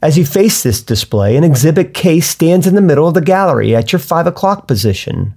As 0.00 0.16
you 0.16 0.24
face 0.24 0.62
this 0.62 0.82
display, 0.82 1.36
an 1.36 1.44
exhibit 1.44 1.92
case 1.92 2.26
stands 2.26 2.66
in 2.66 2.74
the 2.74 2.80
middle 2.80 3.06
of 3.06 3.12
the 3.12 3.20
gallery 3.20 3.76
at 3.76 3.92
your 3.92 3.98
5 3.98 4.26
o'clock 4.26 4.66
position. 4.66 5.34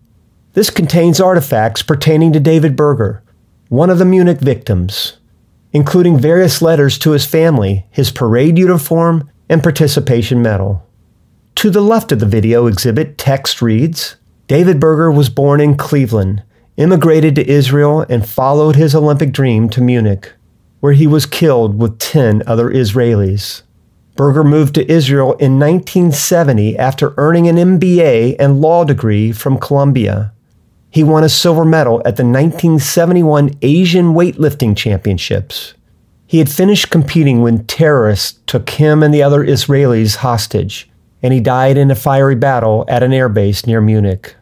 This 0.54 0.70
contains 0.70 1.20
artifacts 1.20 1.82
pertaining 1.82 2.32
to 2.32 2.40
David 2.40 2.78
Berger, 2.78 3.22
one 3.68 3.90
of 3.90 3.98
the 3.98 4.06
Munich 4.06 4.40
victims, 4.40 5.18
including 5.74 6.18
various 6.18 6.62
letters 6.62 6.98
to 7.00 7.12
his 7.12 7.26
family, 7.26 7.86
his 7.92 8.12
parade 8.12 8.58
uniform, 8.58 9.30
and 9.50 9.62
participation 9.62 10.42
medal. 10.42 10.88
To 11.56 11.70
the 11.70 11.82
left 11.82 12.14
of 12.14 12.22
the 12.22 12.26
video 12.26 12.68
exhibit, 12.68 13.18
text 13.18 13.62
reads 13.62 14.16
David 14.48 14.80
Berger 14.80 15.12
was 15.12 15.30
born 15.30 15.60
in 15.60 15.76
Cleveland, 15.76 16.44
immigrated 16.78 17.36
to 17.36 17.50
Israel, 17.50 18.06
and 18.08 18.26
followed 18.26 18.78
his 18.78 18.96
Olympic 18.96 19.34
dream 19.34 19.68
to 19.70 19.82
Munich, 19.82 20.32
where 20.84 20.92
he 20.92 21.08
was 21.08 21.26
killed 21.26 21.80
with 21.80 21.98
10 21.98 22.44
other 22.46 22.70
Israelis. 22.70 23.62
Berger 24.18 24.44
moved 24.44 24.76
to 24.76 24.92
Israel 24.92 25.32
in 25.36 25.58
1970 25.58 26.78
after 26.78 27.14
earning 27.16 27.48
an 27.48 27.56
MBA 27.56 28.36
and 28.38 28.60
law 28.60 28.84
degree 28.84 29.32
from 29.32 29.58
Columbia. 29.58 30.34
He 30.90 31.02
won 31.02 31.24
a 31.24 31.30
silver 31.30 31.64
medal 31.64 32.00
at 32.00 32.18
the 32.18 32.26
1971 32.26 33.52
Asian 33.62 34.08
Weightlifting 34.08 34.76
Championships. 34.76 35.74
He 36.28 36.40
had 36.40 36.52
finished 36.52 36.90
competing 36.90 37.42
when 37.42 37.66
terrorists 37.66 38.42
took 38.46 38.70
him 38.72 39.02
and 39.04 39.14
the 39.14 39.24
other 39.24 39.42
Israelis 39.42 40.18
hostage, 40.18 40.90
and 41.22 41.34
he 41.34 41.40
died 41.40 41.78
in 41.78 41.92
a 41.92 41.96
fiery 41.96 42.36
battle 42.36 42.84
at 42.90 43.04
an 43.04 43.12
airbase 43.12 43.66
near 43.66 43.80
Munich. 43.80 44.36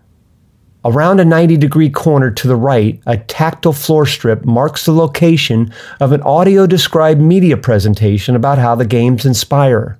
Around 0.84 1.20
a 1.20 1.26
90 1.26 1.58
degree 1.58 1.92
corner 1.92 2.32
to 2.32 2.48
the 2.48 2.56
right, 2.56 3.00
a 3.06 3.18
tactile 3.18 3.74
floor 3.74 4.08
strip 4.08 4.46
marks 4.46 4.86
the 4.86 4.92
location 4.92 5.72
of 6.00 6.12
an 6.12 6.24
audio 6.24 6.66
described 6.66 7.22
media 7.22 7.56
presentation 7.56 8.36
about 8.36 8.58
how 8.58 8.74
the 8.74 8.86
games 8.86 9.24
inspire. 9.24 10.00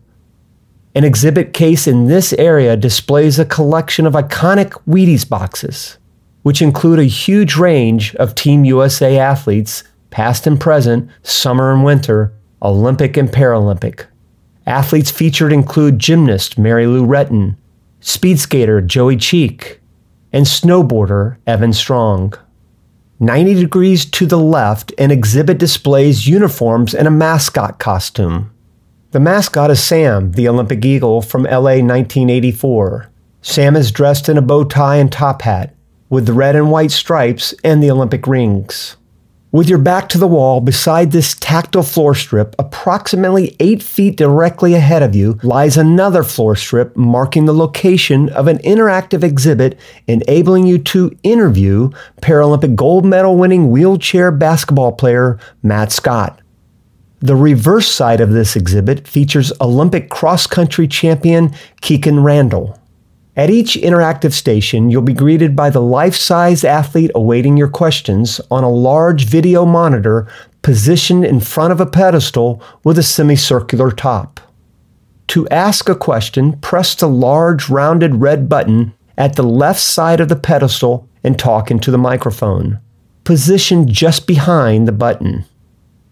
An 0.96 1.04
exhibit 1.04 1.54
case 1.54 1.86
in 1.86 2.08
this 2.08 2.34
area 2.34 2.76
displays 2.76 3.38
a 3.38 3.46
collection 3.46 4.08
of 4.08 4.14
iconic 4.14 4.72
Wheaties 4.88 5.28
boxes, 5.28 6.00
which 6.42 6.64
include 6.64 6.98
a 6.98 7.04
huge 7.04 7.58
range 7.58 8.16
of 8.16 8.34
Team 8.34 8.66
USA 8.66 9.20
athletes, 9.20 9.84
past 10.10 10.48
and 10.48 10.60
present, 10.60 11.08
summer 11.22 11.72
and 11.72 11.84
winter, 11.84 12.34
Olympic 12.64 13.18
and 13.18 13.30
Paralympic. 13.30 14.08
Athletes 14.66 15.12
featured 15.12 15.54
include 15.54 16.00
gymnast 16.00 16.58
Mary 16.58 16.88
Lou 16.88 17.06
Retton, 17.06 17.56
speed 18.00 18.40
skater 18.40 18.82
Joey 18.82 19.18
Cheek, 19.18 19.81
and 20.34 20.46
snowboarder 20.46 21.38
Evan 21.46 21.74
Strong. 21.74 22.34
90 23.20 23.54
degrees 23.56 24.06
to 24.06 24.26
the 24.26 24.40
left, 24.40 24.94
an 24.98 25.12
exhibit 25.12 25.58
displays 25.58 26.28
uniforms 26.28 26.94
and 26.94 27.08
a 27.08 27.12
mascot 27.12 27.78
costume. 27.78 28.52
The 29.12 29.20
mascot 29.20 29.70
is 29.70 29.84
Sam, 29.84 30.32
the 30.32 30.48
Olympic 30.48 30.84
Eagle 30.84 31.22
from 31.22 31.44
LA 31.44 31.82
1984. 31.84 33.12
Sam 33.42 33.76
is 33.76 33.92
dressed 33.92 34.30
in 34.30 34.38
a 34.38 34.42
bow 34.42 34.64
tie 34.64 34.96
and 34.96 35.12
top 35.12 35.42
hat, 35.42 35.76
with 36.10 36.30
red 36.30 36.56
and 36.56 36.72
white 36.72 36.92
stripes 36.92 37.54
and 37.64 37.84
the 37.84 37.92
Olympic 37.92 38.26
rings. 38.26 38.96
With 39.54 39.68
your 39.68 39.80
back 39.80 40.08
to 40.10 40.18
the 40.18 40.30
wall, 40.30 40.62
beside 40.62 41.12
this 41.12 41.34
tactile 41.34 41.84
floor 41.84 42.16
strip, 42.16 42.56
approximately 42.58 43.58
eight 43.60 43.84
feet 43.84 44.16
directly 44.16 44.76
ahead 44.76 45.04
of 45.04 45.14
you, 45.14 45.40
lies 45.44 45.76
another 45.76 46.24
floor 46.24 46.56
strip 46.56 46.96
marking 46.96 47.44
the 47.44 47.54
location 47.54 48.30
of 48.30 48.48
an 48.48 48.60
interactive 48.60 49.24
exhibit 49.24 49.78
enabling 50.08 50.68
you 50.68 50.78
to 50.78 51.14
interview 51.24 51.90
Paralympic 52.22 52.78
gold 52.78 53.04
medal 53.06 53.36
winning 53.36 53.72
wheelchair 53.72 54.32
basketball 54.32 54.94
player 54.94 55.38
Matt 55.62 55.92
Scott. 55.92 56.40
The 57.20 57.36
reverse 57.36 57.92
side 57.92 58.22
of 58.22 58.32
this 58.32 58.56
exhibit 58.56 59.06
features 59.06 59.52
Olympic 59.60 60.10
cross 60.10 60.48
country 60.48 60.88
champion 60.88 61.50
Kikkan 61.82 62.24
Randall. 62.24 62.81
At 63.36 63.50
each 63.50 63.76
interactive 63.76 64.34
station, 64.34 64.90
you'll 64.90 65.02
be 65.02 65.14
greeted 65.14 65.56
by 65.56 65.70
the 65.70 65.82
life 65.82 66.16
size 66.16 66.66
athlete 66.66 67.12
awaiting 67.16 67.56
your 67.56 67.70
questions 67.70 68.42
on 68.52 68.66
a 68.66 68.70
large 68.70 69.26
video 69.26 69.66
monitor 69.66 70.28
positioned 70.62 71.24
in 71.24 71.40
front 71.40 71.72
of 71.72 71.80
a 71.80 71.86
pedestal 71.86 72.62
with 72.84 72.98
a 72.98 73.04
semicircular 73.04 73.90
top. 73.90 74.42
To 75.30 75.48
ask 75.48 75.88
a 75.88 75.96
question, 75.96 76.60
press 76.60 76.94
the 76.94 77.08
large 77.08 77.70
rounded 77.70 78.16
red 78.16 78.50
button 78.50 78.94
at 79.18 79.38
the 79.38 79.44
left 79.44 79.80
side 79.80 80.20
of 80.20 80.28
the 80.28 80.36
pedestal 80.36 81.08
and 81.24 81.40
talk 81.40 81.72
into 81.72 81.90
the 81.90 81.98
microphone, 81.98 82.80
positioned 83.24 83.88
just 83.88 84.28
behind 84.28 84.90
the 84.90 84.92
button. 84.92 85.46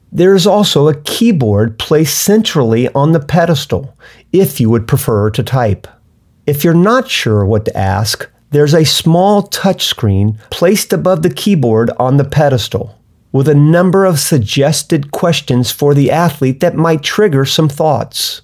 There 0.09 0.35
is 0.35 0.47
also 0.47 0.87
a 0.87 0.99
keyboard 1.01 1.77
placed 1.77 2.17
centrally 2.17 2.87
on 2.93 3.11
the 3.11 3.19
pedestal 3.19 3.97
if 4.31 4.61
you 4.61 4.69
would 4.69 4.87
prefer 4.87 5.29
to 5.31 5.43
type. 5.43 5.85
If 6.49 6.63
you're 6.63 6.73
not 6.73 7.07
sure 7.07 7.45
what 7.45 7.65
to 7.65 7.77
ask, 7.77 8.27
there's 8.49 8.73
a 8.73 8.83
small 8.83 9.43
touchscreen 9.49 10.39
placed 10.49 10.91
above 10.91 11.21
the 11.21 11.29
keyboard 11.29 11.91
on 11.99 12.17
the 12.17 12.23
pedestal 12.23 12.97
with 13.31 13.47
a 13.47 13.53
number 13.53 14.03
of 14.03 14.19
suggested 14.19 15.11
questions 15.11 15.69
for 15.71 15.93
the 15.93 16.09
athlete 16.09 16.59
that 16.61 16.73
might 16.73 17.03
trigger 17.03 17.45
some 17.45 17.69
thoughts. 17.69 18.41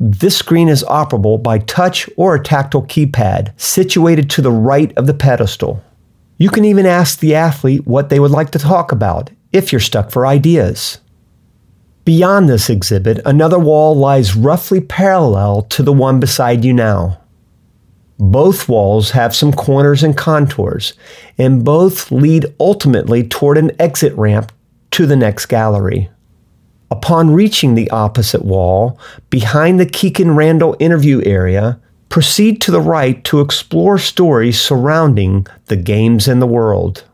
This 0.00 0.36
screen 0.36 0.68
is 0.68 0.82
operable 0.88 1.40
by 1.40 1.60
touch 1.60 2.10
or 2.16 2.34
a 2.34 2.42
tactile 2.42 2.82
keypad 2.82 3.52
situated 3.56 4.28
to 4.30 4.42
the 4.42 4.50
right 4.50 4.92
of 4.98 5.06
the 5.06 5.14
pedestal. 5.14 5.80
You 6.38 6.50
can 6.50 6.64
even 6.64 6.84
ask 6.84 7.20
the 7.20 7.36
athlete 7.36 7.86
what 7.86 8.08
they 8.08 8.18
would 8.18 8.32
like 8.32 8.50
to 8.50 8.58
talk 8.58 8.90
about 8.90 9.30
if 9.52 9.70
you're 9.70 9.78
stuck 9.78 10.10
for 10.10 10.26
ideas. 10.26 10.98
Beyond 12.04 12.48
this 12.48 12.68
exhibit, 12.68 13.20
another 13.24 13.60
wall 13.60 13.94
lies 13.94 14.34
roughly 14.34 14.80
parallel 14.80 15.62
to 15.62 15.84
the 15.84 15.92
one 15.92 16.18
beside 16.18 16.64
you 16.64 16.72
now. 16.72 17.20
Both 18.18 18.68
walls 18.68 19.10
have 19.10 19.36
some 19.36 19.52
corners 19.52 20.02
and 20.02 20.16
contours, 20.16 20.94
and 21.36 21.64
both 21.64 22.10
lead 22.10 22.46
ultimately 22.58 23.22
toward 23.26 23.58
an 23.58 23.72
exit 23.78 24.14
ramp 24.16 24.52
to 24.92 25.06
the 25.06 25.16
next 25.16 25.46
gallery. 25.46 26.08
Upon 26.90 27.34
reaching 27.34 27.74
the 27.74 27.90
opposite 27.90 28.44
wall, 28.44 28.98
behind 29.28 29.78
the 29.78 29.86
Kikkan 29.86 30.36
Randall 30.36 30.76
interview 30.78 31.20
area, 31.26 31.78
proceed 32.08 32.60
to 32.62 32.70
the 32.70 32.80
right 32.80 33.22
to 33.24 33.40
explore 33.40 33.98
stories 33.98 34.60
surrounding 34.60 35.46
the 35.66 35.76
games 35.76 36.28
and 36.28 36.40
the 36.40 36.46
world. 36.46 37.04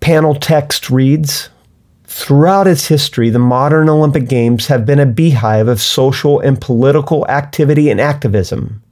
Panel 0.00 0.34
text 0.34 0.90
reads 0.90 1.50
Throughout 2.04 2.66
its 2.66 2.86
history, 2.86 3.30
the 3.30 3.38
modern 3.38 3.88
Olympic 3.88 4.28
Games 4.28 4.66
have 4.66 4.84
been 4.84 4.98
a 4.98 5.06
beehive 5.06 5.68
of 5.68 5.80
social 5.80 6.40
and 6.40 6.60
political 6.60 7.26
activity 7.28 7.88
and 7.88 8.00
activism. 8.00 8.82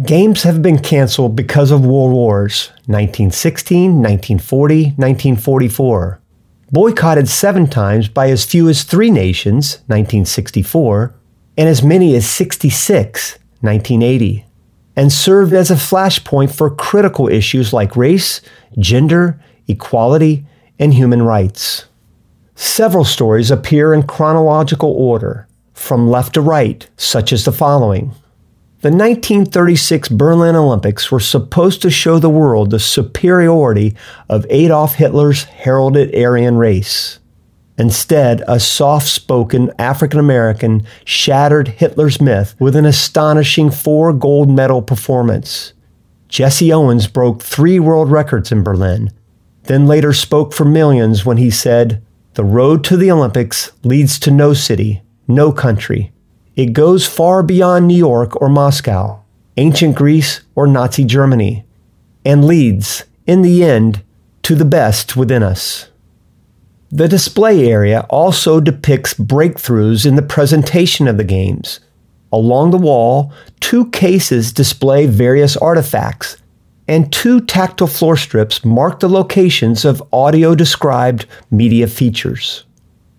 Games 0.00 0.44
have 0.44 0.62
been 0.62 0.78
canceled 0.78 1.36
because 1.36 1.70
of 1.70 1.84
world 1.84 2.12
wars 2.12 2.68
1916, 2.86 3.90
1940, 3.90 4.84
1944. 4.84 6.18
Boycotted 6.70 7.28
seven 7.28 7.66
times 7.66 8.08
by 8.08 8.30
as 8.30 8.42
few 8.42 8.70
as 8.70 8.84
three 8.84 9.10
nations 9.10 9.74
1964, 9.88 11.14
and 11.58 11.68
as 11.68 11.82
many 11.82 12.16
as 12.16 12.26
66 12.26 13.38
1980, 13.60 14.46
and 14.96 15.12
served 15.12 15.52
as 15.52 15.70
a 15.70 15.74
flashpoint 15.74 16.56
for 16.56 16.74
critical 16.74 17.28
issues 17.28 17.74
like 17.74 17.94
race, 17.94 18.40
gender, 18.78 19.38
equality, 19.68 20.46
and 20.78 20.94
human 20.94 21.20
rights. 21.20 21.84
Several 22.54 23.04
stories 23.04 23.50
appear 23.50 23.92
in 23.92 24.04
chronological 24.04 24.90
order, 24.90 25.46
from 25.74 26.08
left 26.08 26.32
to 26.32 26.40
right, 26.40 26.88
such 26.96 27.30
as 27.30 27.44
the 27.44 27.52
following. 27.52 28.14
The 28.82 28.88
1936 28.88 30.08
Berlin 30.08 30.56
Olympics 30.56 31.12
were 31.12 31.20
supposed 31.20 31.82
to 31.82 31.90
show 31.90 32.18
the 32.18 32.28
world 32.28 32.70
the 32.70 32.80
superiority 32.80 33.94
of 34.28 34.44
Adolf 34.50 34.96
Hitler's 34.96 35.44
heralded 35.44 36.12
Aryan 36.12 36.56
race. 36.56 37.20
Instead, 37.78 38.42
a 38.48 38.58
soft 38.58 39.06
spoken 39.06 39.70
African 39.78 40.18
American 40.18 40.84
shattered 41.04 41.68
Hitler's 41.68 42.20
myth 42.20 42.56
with 42.58 42.74
an 42.74 42.84
astonishing 42.84 43.70
four 43.70 44.12
gold 44.12 44.50
medal 44.50 44.82
performance. 44.82 45.74
Jesse 46.26 46.72
Owens 46.72 47.06
broke 47.06 47.40
three 47.40 47.78
world 47.78 48.10
records 48.10 48.50
in 48.50 48.64
Berlin, 48.64 49.12
then 49.62 49.86
later 49.86 50.12
spoke 50.12 50.52
for 50.52 50.64
millions 50.64 51.24
when 51.24 51.36
he 51.36 51.52
said, 51.52 52.04
The 52.34 52.42
road 52.42 52.82
to 52.86 52.96
the 52.96 53.12
Olympics 53.12 53.70
leads 53.84 54.18
to 54.18 54.32
no 54.32 54.54
city, 54.54 55.02
no 55.28 55.52
country, 55.52 56.12
it 56.56 56.72
goes 56.72 57.06
far 57.06 57.42
beyond 57.42 57.86
New 57.86 57.96
York 57.96 58.40
or 58.40 58.48
Moscow, 58.48 59.22
ancient 59.56 59.96
Greece 59.96 60.42
or 60.54 60.66
Nazi 60.66 61.04
Germany, 61.04 61.64
and 62.24 62.44
leads, 62.44 63.04
in 63.26 63.42
the 63.42 63.64
end, 63.64 64.02
to 64.42 64.54
the 64.54 64.64
best 64.64 65.16
within 65.16 65.42
us. 65.42 65.88
The 66.90 67.08
display 67.08 67.70
area 67.70 68.06
also 68.10 68.60
depicts 68.60 69.14
breakthroughs 69.14 70.04
in 70.04 70.16
the 70.16 70.22
presentation 70.22 71.08
of 71.08 71.16
the 71.16 71.24
games. 71.24 71.80
Along 72.30 72.70
the 72.70 72.76
wall, 72.76 73.32
two 73.60 73.88
cases 73.90 74.52
display 74.52 75.06
various 75.06 75.56
artifacts, 75.56 76.36
and 76.86 77.10
two 77.10 77.40
tactile 77.40 77.86
floor 77.86 78.16
strips 78.16 78.64
mark 78.64 79.00
the 79.00 79.08
locations 79.08 79.86
of 79.86 80.02
audio 80.12 80.54
described 80.54 81.24
media 81.50 81.86
features. 81.86 82.64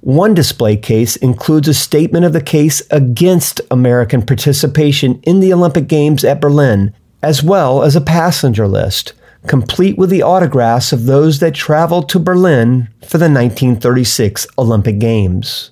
One 0.04 0.34
display 0.34 0.76
case 0.76 1.16
includes 1.16 1.70
a 1.70 1.74
statement 1.74 2.26
of 2.26 2.34
the 2.34 2.42
case 2.42 2.82
against 2.92 3.62
American 3.72 4.22
participation 4.22 5.22
in 5.24 5.40
the 5.40 5.54
Olympic 5.54 5.88
Games 5.88 6.26
at 6.26 6.42
Berlin, 6.42 6.94
as 7.22 7.42
well 7.42 7.84
as 7.84 7.96
a 7.96 8.02
passenger 8.02 8.68
list 8.68 9.14
complete 9.48 9.98
with 9.98 10.10
the 10.10 10.22
autographs 10.22 10.92
of 10.92 11.06
those 11.06 11.40
that 11.40 11.56
traveled 11.56 12.10
to 12.10 12.20
Berlin 12.20 12.90
for 13.02 13.18
the 13.18 13.30
1936 13.30 14.46
Olympic 14.58 15.00
Games. 15.00 15.72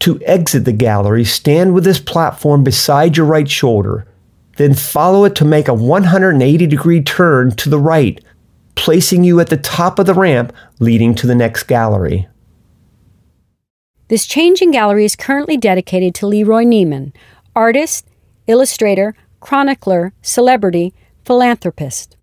To 0.00 0.20
exit 0.24 0.64
the 0.64 0.72
gallery, 0.72 1.24
stand 1.24 1.72
with 1.72 1.84
this 1.84 2.00
platform 2.00 2.64
beside 2.64 3.16
your 3.16 3.26
right 3.26 3.48
shoulder, 3.48 4.08
then 4.56 4.74
follow 4.74 5.24
it 5.24 5.36
to 5.36 5.44
make 5.44 5.68
a 5.68 5.74
180 5.74 6.66
degree 6.66 7.00
turn 7.00 7.52
to 7.52 7.68
the 7.68 7.78
right, 7.78 8.20
placing 8.74 9.22
you 9.22 9.38
at 9.38 9.50
the 9.50 9.56
top 9.56 10.00
of 10.00 10.06
the 10.06 10.14
ramp 10.14 10.52
leading 10.80 11.14
to 11.14 11.28
the 11.28 11.34
next 11.36 11.64
gallery. 11.64 12.26
This 14.08 14.24
changing 14.24 14.70
gallery 14.70 15.04
is 15.04 15.14
currently 15.14 15.58
dedicated 15.58 16.14
to 16.14 16.26
Leroy 16.26 16.64
Neiman, 16.64 17.12
artist, 17.54 18.06
illustrator, 18.46 19.14
chronicler, 19.40 20.14
celebrity, 20.22 20.94
philanthropist. 21.26 22.16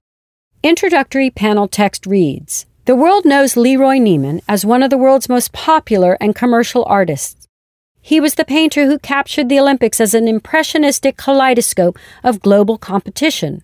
Introductory 0.63 1.29
panel 1.29 1.67
text 1.67 2.07
reads 2.07 2.65
The 2.85 2.95
world 2.95 3.23
knows 3.23 3.55
Leroy 3.55 3.97
Neiman 3.97 4.41
as 4.47 4.65
one 4.65 4.81
of 4.81 4.89
the 4.89 4.97
world's 4.97 5.29
most 5.29 5.53
popular 5.53 6.17
and 6.19 6.33
commercial 6.33 6.83
artists. 6.85 7.47
He 8.01 8.19
was 8.19 8.33
the 8.33 8.45
painter 8.45 8.87
who 8.87 8.97
captured 8.97 9.47
the 9.47 9.59
Olympics 9.59 10.01
as 10.01 10.15
an 10.15 10.27
impressionistic 10.27 11.17
kaleidoscope 11.17 11.99
of 12.23 12.41
global 12.41 12.79
competition. 12.79 13.61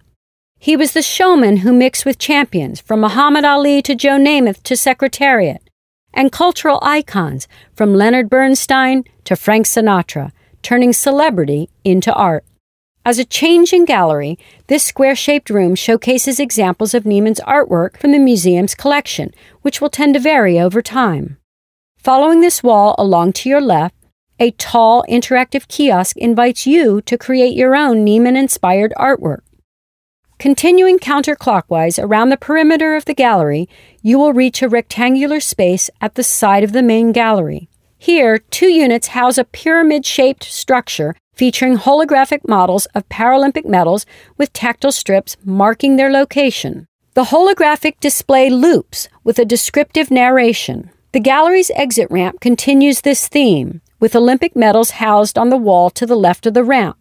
He 0.60 0.78
was 0.78 0.94
the 0.94 1.02
showman 1.02 1.58
who 1.58 1.74
mixed 1.74 2.06
with 2.06 2.20
champions, 2.20 2.82
from 2.82 3.02
Muhammad 3.02 3.46
Ali 3.46 3.82
to 3.82 3.96
Joe 3.96 4.20
Namath 4.20 4.62
to 4.62 4.78
Secretariat, 4.78 5.71
and 6.14 6.32
cultural 6.32 6.80
icons, 6.82 7.48
from 7.74 7.94
Leonard 7.94 8.30
Bernstein 8.30 9.04
to 9.26 9.36
Frank 9.36 9.66
Sinatra, 9.66 10.32
turning 10.62 10.94
celebrity 10.94 11.70
into 11.84 12.14
art. 12.14 12.46
As 13.04 13.18
a 13.18 13.26
changing 13.26 13.86
gallery, 13.86 14.38
this 14.68 14.84
square 14.84 15.16
shaped 15.16 15.50
room 15.50 15.74
showcases 15.74 16.40
examples 16.40 16.94
of 16.94 17.04
Neiman's 17.04 17.40
artwork 17.48 17.98
from 17.98 18.12
the 18.12 18.20
museum's 18.20 18.76
collection, 18.76 19.34
which 19.64 19.82
will 19.82 19.90
tend 19.90 20.14
to 20.14 20.20
vary 20.20 20.60
over 20.60 20.82
time. 20.84 21.38
Following 21.98 22.42
this 22.42 22.62
wall 22.62 22.94
along 22.98 23.34
to 23.34 23.50
your 23.50 23.62
left, 23.62 23.96
a 24.40 24.52
tall 24.52 25.04
interactive 25.10 25.68
kiosk 25.68 26.18
invites 26.18 26.66
you 26.66 27.02
to 27.02 27.18
create 27.18 27.56
your 27.56 27.76
own 27.76 28.06
Neiman 28.06 28.38
inspired 28.38 28.94
artwork. 28.98 29.42
Continuing 30.42 30.98
counterclockwise 30.98 32.04
around 32.04 32.30
the 32.30 32.36
perimeter 32.36 32.96
of 32.96 33.06
the 33.06 33.14
gallery, 33.14 33.70
you 34.02 34.18
will 34.18 34.34
reach 34.34 34.64
a 34.64 34.68
rectangular 34.68 35.40
space 35.40 35.88
at 36.02 36.16
the 36.16 36.24
side 36.24 36.64
of 36.64 36.72
the 36.72 36.82
main 36.82 37.12
gallery. 37.12 37.70
Here, 38.00 38.40
two 38.40 38.70
units 38.70 39.10
house 39.10 39.38
a 39.38 39.44
pyramid 39.44 40.04
shaped 40.04 40.44
structure 40.44 41.16
featuring 41.36 41.78
holographic 41.78 42.48
models 42.48 42.88
of 42.96 43.08
Paralympic 43.08 43.66
medals 43.66 44.08
with 44.36 44.52
tactile 44.52 44.92
strips 44.92 45.38
marking 45.46 45.98
their 45.98 46.12
location. 46.12 46.88
The 47.14 47.26
holographic 47.26 48.00
display 48.00 48.50
loops 48.50 49.10
with 49.24 49.38
a 49.38 49.46
descriptive 49.46 50.10
narration. 50.10 50.90
The 51.12 51.20
gallery's 51.20 51.70
exit 51.76 52.08
ramp 52.10 52.40
continues 52.40 53.02
this 53.02 53.28
theme, 53.28 53.82
with 54.00 54.16
Olympic 54.16 54.56
medals 54.56 54.90
housed 55.06 55.38
on 55.38 55.52
the 55.52 55.56
wall 55.56 55.92
to 55.92 56.08
the 56.08 56.16
left 56.16 56.48
of 56.48 56.56
the 56.56 56.64
ramp. 56.64 56.98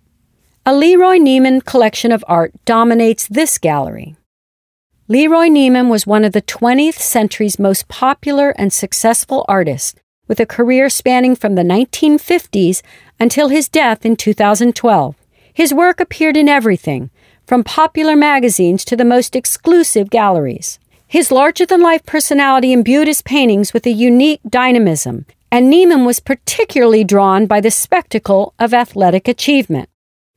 A 0.70 0.80
Leroy 0.80 1.16
Neiman 1.16 1.64
collection 1.64 2.12
of 2.12 2.24
art 2.28 2.52
dominates 2.64 3.26
this 3.26 3.58
gallery. 3.58 4.14
Leroy 5.08 5.48
Neiman 5.48 5.90
was 5.90 6.06
one 6.06 6.24
of 6.24 6.30
the 6.30 6.42
20th 6.42 7.00
century's 7.00 7.58
most 7.58 7.88
popular 7.88 8.50
and 8.50 8.72
successful 8.72 9.44
artists, 9.48 9.98
with 10.28 10.38
a 10.38 10.46
career 10.46 10.88
spanning 10.88 11.34
from 11.34 11.56
the 11.56 11.64
1950s 11.64 12.82
until 13.18 13.48
his 13.48 13.68
death 13.68 14.06
in 14.06 14.14
2012. 14.14 15.16
His 15.52 15.74
work 15.74 15.98
appeared 15.98 16.36
in 16.36 16.48
everything, 16.48 17.10
from 17.48 17.64
popular 17.64 18.14
magazines 18.14 18.84
to 18.84 18.94
the 18.94 19.04
most 19.04 19.34
exclusive 19.34 20.08
galleries. 20.08 20.78
His 21.08 21.32
larger 21.32 21.66
than 21.66 21.82
life 21.82 22.06
personality 22.06 22.72
imbued 22.72 23.08
his 23.08 23.22
paintings 23.22 23.72
with 23.72 23.86
a 23.86 23.90
unique 23.90 24.40
dynamism, 24.48 25.26
and 25.50 25.68
Neiman 25.68 26.06
was 26.06 26.20
particularly 26.20 27.02
drawn 27.02 27.46
by 27.46 27.60
the 27.60 27.72
spectacle 27.72 28.54
of 28.60 28.72
athletic 28.72 29.26
achievement. 29.26 29.89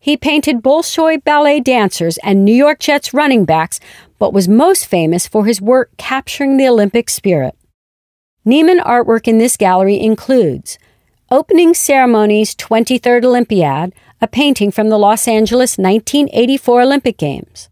He 0.04 0.18
painted 0.18 0.62
Bolshoi 0.62 1.24
ballet 1.24 1.62
dancers 1.62 2.18
and 2.24 2.44
New 2.44 2.54
York 2.54 2.80
Jets 2.80 3.14
running 3.14 3.46
backs, 3.46 3.80
but 4.20 4.34
was 4.34 4.50
most 4.50 4.86
famous 4.86 5.30
for 5.30 5.46
his 5.46 5.62
work 5.62 5.92
capturing 5.96 6.58
the 6.58 6.68
Olympic 6.68 7.10
spirit. 7.10 7.56
Neiman 8.46 8.84
artwork 8.84 9.30
in 9.30 9.38
this 9.38 9.56
gallery 9.56 9.98
includes 9.98 10.78
Opening 11.32 11.74
Ceremony's 11.74 12.54
23rd 12.54 13.24
Olympiad, 13.24 13.94
a 14.20 14.28
painting 14.28 14.72
from 14.72 14.90
the 14.90 15.00
Los 15.00 15.26
Angeles 15.26 15.78
1984 15.78 16.82
Olympic 16.82 17.18
Games, 17.18 17.70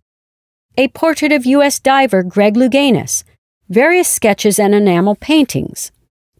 a 0.77 0.87
portrait 0.87 1.33
of 1.33 1.45
U.S. 1.45 1.81
diver 1.81 2.23
Greg 2.23 2.53
Louganis, 2.53 3.25
various 3.67 4.07
sketches 4.07 4.57
and 4.57 4.73
enamel 4.73 5.15
paintings. 5.15 5.91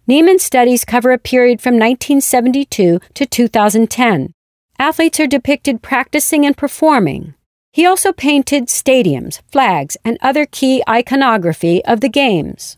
Neiman's 0.07 0.43
studies 0.43 0.85
cover 0.85 1.11
a 1.11 1.17
period 1.17 1.59
from 1.59 1.73
1972 1.73 3.01
to 3.13 3.25
2010 3.25 4.33
athletes 4.81 5.19
are 5.19 5.27
depicted 5.27 5.83
practicing 5.83 6.43
and 6.43 6.57
performing. 6.57 7.35
He 7.71 7.85
also 7.85 8.11
painted 8.11 8.65
stadiums, 8.65 9.39
flags, 9.51 9.95
and 10.03 10.17
other 10.21 10.47
key 10.47 10.81
iconography 10.89 11.85
of 11.85 12.01
the 12.01 12.09
Games. 12.09 12.77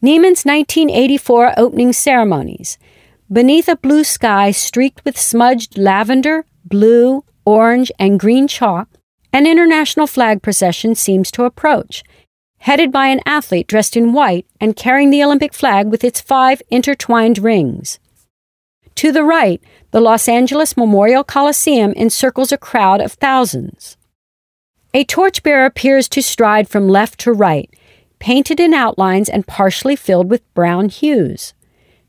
Neiman's 0.00 0.44
1984 0.44 1.54
opening 1.58 1.92
ceremonies. 1.92 2.78
Beneath 3.30 3.68
a 3.68 3.74
blue 3.74 4.04
sky 4.04 4.52
streaked 4.52 5.04
with 5.04 5.18
smudged 5.18 5.76
lavender, 5.76 6.46
blue, 6.64 7.24
orange, 7.44 7.90
and 7.98 8.20
green 8.20 8.46
chalk, 8.46 8.88
an 9.32 9.48
international 9.48 10.06
flag 10.06 10.42
procession 10.42 10.94
seems 10.94 11.32
to 11.32 11.42
approach, 11.42 12.04
headed 12.58 12.92
by 12.92 13.08
an 13.08 13.20
athlete 13.26 13.66
dressed 13.66 13.96
in 13.96 14.12
white 14.12 14.46
and 14.60 14.76
carrying 14.76 15.10
the 15.10 15.24
Olympic 15.24 15.52
flag 15.52 15.88
with 15.88 16.04
its 16.04 16.20
five 16.20 16.62
intertwined 16.70 17.38
rings. 17.38 17.98
To 18.96 19.12
the 19.12 19.24
right, 19.24 19.62
the 19.90 20.00
Los 20.00 20.26
Angeles 20.26 20.76
Memorial 20.76 21.22
Coliseum 21.22 21.92
encircles 21.92 22.50
a 22.50 22.58
crowd 22.58 23.02
of 23.02 23.12
thousands. 23.12 23.98
A 24.94 25.04
torchbearer 25.04 25.66
appears 25.66 26.08
to 26.08 26.22
stride 26.22 26.66
from 26.66 26.88
left 26.88 27.20
to 27.20 27.32
right, 27.32 27.68
painted 28.18 28.58
in 28.58 28.72
outlines 28.72 29.28
and 29.28 29.46
partially 29.46 29.96
filled 29.96 30.30
with 30.30 30.54
brown 30.54 30.88
hues. 30.88 31.52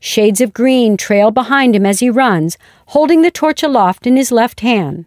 Shades 0.00 0.40
of 0.40 0.54
green 0.54 0.96
trail 0.96 1.30
behind 1.30 1.76
him 1.76 1.84
as 1.84 2.00
he 2.00 2.08
runs, 2.08 2.56
holding 2.86 3.20
the 3.20 3.30
torch 3.30 3.62
aloft 3.62 4.06
in 4.06 4.16
his 4.16 4.32
left 4.32 4.60
hand. 4.60 5.04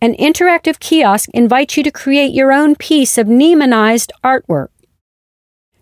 An 0.00 0.14
interactive 0.14 0.78
kiosk 0.78 1.28
invites 1.34 1.76
you 1.76 1.82
to 1.82 1.90
create 1.90 2.32
your 2.32 2.52
own 2.52 2.76
piece 2.76 3.18
of 3.18 3.26
Neimanized 3.26 4.10
artwork. 4.22 4.68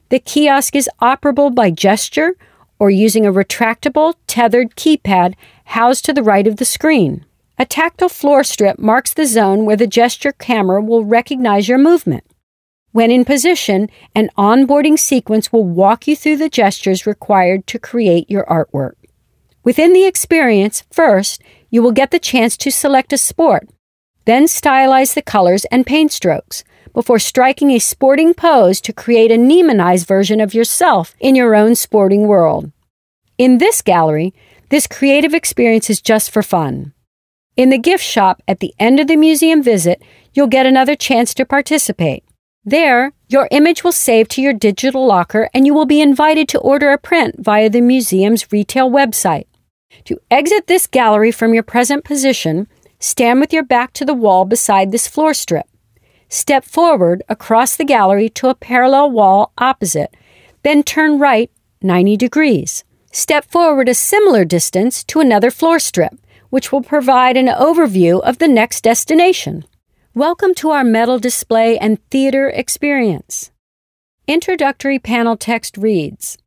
The 0.08 0.20
kiosk 0.20 0.74
is 0.74 0.88
operable 1.02 1.54
by 1.54 1.70
gesture 1.70 2.36
or 2.82 2.90
using 2.90 3.24
a 3.24 3.32
retractable, 3.32 4.16
tethered 4.26 4.74
keypad 4.74 5.36
housed 5.66 6.04
to 6.04 6.12
the 6.12 6.20
right 6.20 6.48
of 6.48 6.56
the 6.56 6.64
screen. 6.64 7.24
A 7.56 7.64
tactile 7.64 8.08
floor 8.08 8.42
strip 8.42 8.76
marks 8.76 9.14
the 9.14 9.24
zone 9.24 9.64
where 9.64 9.76
the 9.76 9.86
gesture 9.86 10.32
camera 10.32 10.82
will 10.82 11.04
recognize 11.04 11.68
your 11.68 11.78
movement. 11.78 12.24
When 12.90 13.12
in 13.12 13.24
position, 13.24 13.88
an 14.16 14.30
onboarding 14.36 14.98
sequence 14.98 15.52
will 15.52 15.64
walk 15.64 16.08
you 16.08 16.16
through 16.16 16.38
the 16.38 16.48
gestures 16.48 17.06
required 17.06 17.68
to 17.68 17.78
create 17.78 18.28
your 18.28 18.44
artwork. 18.46 18.94
Within 19.62 19.92
the 19.92 20.04
experience, 20.04 20.82
first, 20.90 21.40
you 21.70 21.82
will 21.82 21.92
get 21.92 22.10
the 22.10 22.18
chance 22.18 22.56
to 22.56 22.72
select 22.72 23.12
a 23.12 23.16
sport, 23.16 23.68
then 24.24 24.46
stylize 24.46 25.14
the 25.14 25.22
colors 25.22 25.64
and 25.66 25.86
paint 25.86 26.10
strokes 26.10 26.64
before 26.94 27.18
striking 27.18 27.70
a 27.70 27.78
sporting 27.78 28.34
pose 28.34 28.80
to 28.80 28.92
create 28.92 29.30
a 29.30 29.36
Neimanized 29.36 30.06
version 30.06 30.40
of 30.40 30.54
yourself 30.54 31.14
in 31.20 31.34
your 31.34 31.54
own 31.54 31.74
sporting 31.74 32.26
world. 32.26 32.70
In 33.38 33.58
this 33.58 33.82
gallery, 33.82 34.34
this 34.68 34.86
creative 34.86 35.34
experience 35.34 35.90
is 35.90 36.00
just 36.00 36.30
for 36.30 36.42
fun. 36.42 36.92
In 37.56 37.70
the 37.70 37.78
gift 37.78 38.04
shop 38.04 38.42
at 38.48 38.60
the 38.60 38.74
end 38.78 38.98
of 39.00 39.08
the 39.08 39.16
museum 39.16 39.62
visit, 39.62 40.02
you'll 40.32 40.46
get 40.46 40.64
another 40.64 40.96
chance 40.96 41.34
to 41.34 41.44
participate. 41.44 42.24
There, 42.64 43.12
your 43.28 43.48
image 43.50 43.82
will 43.82 43.92
save 43.92 44.28
to 44.28 44.40
your 44.40 44.52
digital 44.52 45.04
locker 45.04 45.50
and 45.52 45.66
you 45.66 45.74
will 45.74 45.86
be 45.86 46.00
invited 46.00 46.48
to 46.50 46.60
order 46.60 46.92
a 46.92 46.98
print 46.98 47.36
via 47.38 47.68
the 47.68 47.80
museum's 47.80 48.50
retail 48.52 48.90
website. 48.90 49.46
To 50.04 50.18
exit 50.30 50.68
this 50.68 50.86
gallery 50.86 51.32
from 51.32 51.52
your 51.52 51.62
present 51.62 52.04
position, 52.04 52.68
stand 52.98 53.40
with 53.40 53.52
your 53.52 53.64
back 53.64 53.92
to 53.94 54.04
the 54.04 54.14
wall 54.14 54.44
beside 54.44 54.92
this 54.92 55.08
floor 55.08 55.34
strip. 55.34 55.66
Step 56.34 56.64
forward 56.64 57.22
across 57.28 57.76
the 57.76 57.84
gallery 57.84 58.30
to 58.30 58.48
a 58.48 58.54
parallel 58.54 59.10
wall 59.10 59.52
opposite, 59.58 60.16
then 60.62 60.82
turn 60.82 61.18
right 61.18 61.50
90 61.82 62.16
degrees. 62.16 62.84
Step 63.12 63.44
forward 63.50 63.86
a 63.86 63.94
similar 63.94 64.42
distance 64.42 65.04
to 65.04 65.20
another 65.20 65.50
floor 65.50 65.78
strip, 65.78 66.14
which 66.48 66.72
will 66.72 66.80
provide 66.80 67.36
an 67.36 67.48
overview 67.48 68.18
of 68.22 68.38
the 68.38 68.48
next 68.48 68.80
destination. 68.80 69.66
Welcome 70.14 70.54
to 70.54 70.70
our 70.70 70.84
medal 70.84 71.18
display 71.18 71.76
and 71.76 71.98
theater 72.10 72.48
experience. 72.48 73.50
Introductory 74.26 74.98
panel 74.98 75.36
text 75.36 75.76
reads 75.76 76.38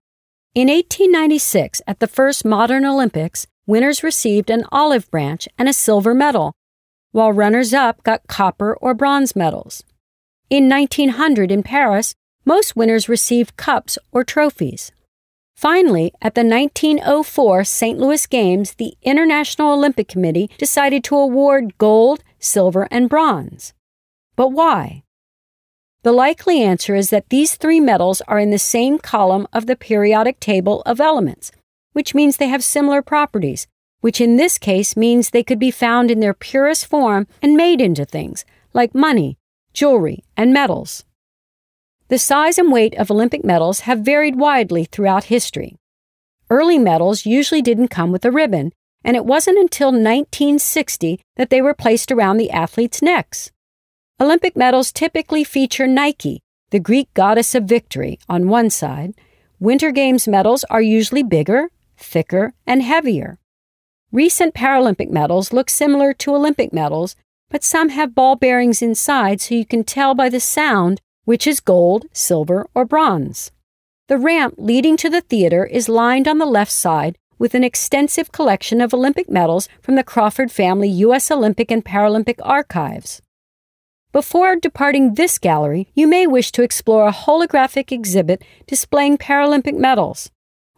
In 0.56 0.68
1896, 0.68 1.84
at 1.86 2.00
the 2.00 2.08
first 2.08 2.44
modern 2.44 2.86
Olympics, 2.86 3.46
winners 3.68 4.02
received 4.02 4.50
an 4.50 4.66
olive 4.72 5.12
branch 5.12 5.48
and 5.60 5.70
a 5.70 5.74
silver 5.74 6.16
medal, 6.16 6.54
while 7.16 7.32
runners 7.32 7.74
up 7.74 8.04
got 8.04 8.28
copper 8.28 8.76
or 8.82 8.94
bronze 8.94 9.38
medals. 9.38 9.86
In 10.50 10.68
1900 10.68 11.50
in 11.50 11.64
Paris, 11.64 12.14
most 12.44 12.76
winners 12.76 13.08
received 13.08 13.56
cups 13.56 13.98
or 14.12 14.26
trophies. 14.26 14.92
Finally, 15.56 16.12
at 16.22 16.36
the 16.36 16.44
1904 16.44 17.64
St. 17.64 17.98
Louis 17.98 18.28
Games, 18.28 18.74
the 18.74 18.96
International 19.02 19.72
Olympic 19.72 20.10
Committee 20.10 20.50
decided 20.58 21.06
to 21.06 21.16
award 21.16 21.78
gold, 21.78 22.22
silver, 22.38 22.86
and 22.92 23.08
bronze. 23.08 23.74
But 24.36 24.50
why? 24.50 25.04
The 26.04 26.12
likely 26.12 26.62
answer 26.62 26.96
is 26.96 27.12
that 27.12 27.30
these 27.30 27.56
three 27.56 27.80
metals 27.80 28.20
are 28.28 28.40
in 28.40 28.52
the 28.52 28.60
same 28.60 29.00
column 29.00 29.48
of 29.54 29.68
the 29.68 29.78
periodic 29.78 30.42
table 30.42 30.82
of 30.86 31.00
elements, 31.00 31.54
which 31.94 32.14
means 32.14 32.36
they 32.36 32.50
have 32.50 32.62
similar 32.62 33.02
properties, 33.02 33.68
which 34.06 34.22
in 34.22 34.38
this 34.38 34.60
case 34.60 34.96
means 34.96 35.32
they 35.32 35.42
could 35.42 35.58
be 35.58 35.72
found 35.72 36.12
in 36.12 36.20
their 36.20 36.36
purest 36.36 36.86
form 36.86 37.26
and 37.42 37.58
made 37.58 37.82
into 37.82 38.06
things 38.06 38.46
like 38.72 38.94
money, 38.94 39.36
jewelry, 39.74 40.24
and 40.38 40.54
metals. 40.54 41.06
The 42.10 42.20
size 42.20 42.60
and 42.60 42.72
weight 42.72 42.94
of 43.00 43.10
Olympic 43.10 43.44
medals 43.44 43.80
have 43.80 44.02
varied 44.02 44.36
widely 44.36 44.84
throughout 44.86 45.34
history. 45.34 45.76
Early 46.52 46.78
medals 46.78 47.26
usually 47.26 47.64
didn't 47.64 47.88
come 47.88 48.12
with 48.12 48.24
a 48.26 48.32
ribbon, 48.32 48.74
and 49.04 49.18
it 49.18 49.26
wasn't 49.26 49.58
until 49.58 49.88
1960 49.88 51.20
that 51.38 51.50
they 51.50 51.60
were 51.60 51.74
placed 51.74 52.12
around 52.12 52.38
the 52.38 52.52
athletes' 52.52 53.02
necks. 53.02 53.50
Olympic 54.22 54.56
medals 54.56 54.92
typically 54.92 55.44
feature 55.44 55.88
Nike, 55.88 56.44
the 56.70 56.80
Greek 56.80 57.12
goddess 57.16 57.56
of 57.56 57.64
victory, 57.64 58.20
on 58.30 58.50
one 58.50 58.70
side. 58.70 59.16
Winter 59.60 59.90
Games 59.90 60.28
medals 60.28 60.64
are 60.66 60.80
usually 60.80 61.24
bigger, 61.24 61.72
thicker, 61.98 62.54
and 62.68 62.84
heavier. 62.84 63.40
Recent 64.16 64.54
Paralympic 64.54 65.10
medals 65.10 65.52
look 65.52 65.70
similar 65.70 66.14
to 66.14 66.34
Olympic 66.34 66.72
medals, 66.72 67.18
but 67.50 67.66
some 67.66 67.90
have 67.90 68.16
ball 68.16 68.38
bearings 68.38 68.82
inside 68.82 69.42
so 69.42 69.56
you 69.56 69.66
can 69.66 69.84
tell 69.84 70.16
by 70.16 70.30
the 70.30 70.40
sound 70.40 71.02
which 71.26 71.46
is 71.46 71.60
gold, 71.60 72.06
silver, 72.14 72.66
or 72.74 72.86
bronze. 72.86 73.52
The 74.08 74.18
ramp 74.18 74.56
leading 74.58 74.96
to 74.96 75.10
the 75.10 75.20
theater 75.20 75.66
is 75.66 75.90
lined 75.90 76.30
on 76.30 76.38
the 76.38 76.46
left 76.46 76.72
side 76.72 77.18
with 77.38 77.54
an 77.56 77.66
extensive 77.66 78.32
collection 78.32 78.80
of 78.80 78.94
Olympic 78.94 79.30
medals 79.30 79.68
from 79.82 79.96
the 79.96 80.04
Crawford 80.04 80.50
family 80.50 80.88
U.S. 80.88 81.30
Olympic 81.30 81.70
and 81.70 81.84
Paralympic 81.84 82.40
archives. 82.42 83.22
Before 84.14 84.56
departing 84.56 85.16
this 85.16 85.38
gallery, 85.38 85.90
you 85.94 86.08
may 86.08 86.26
wish 86.26 86.54
to 86.54 86.64
explore 86.64 87.06
a 87.06 87.12
holographic 87.12 87.92
exhibit 87.92 88.42
displaying 88.66 89.18
Paralympic 89.18 89.78
medals. 89.78 90.32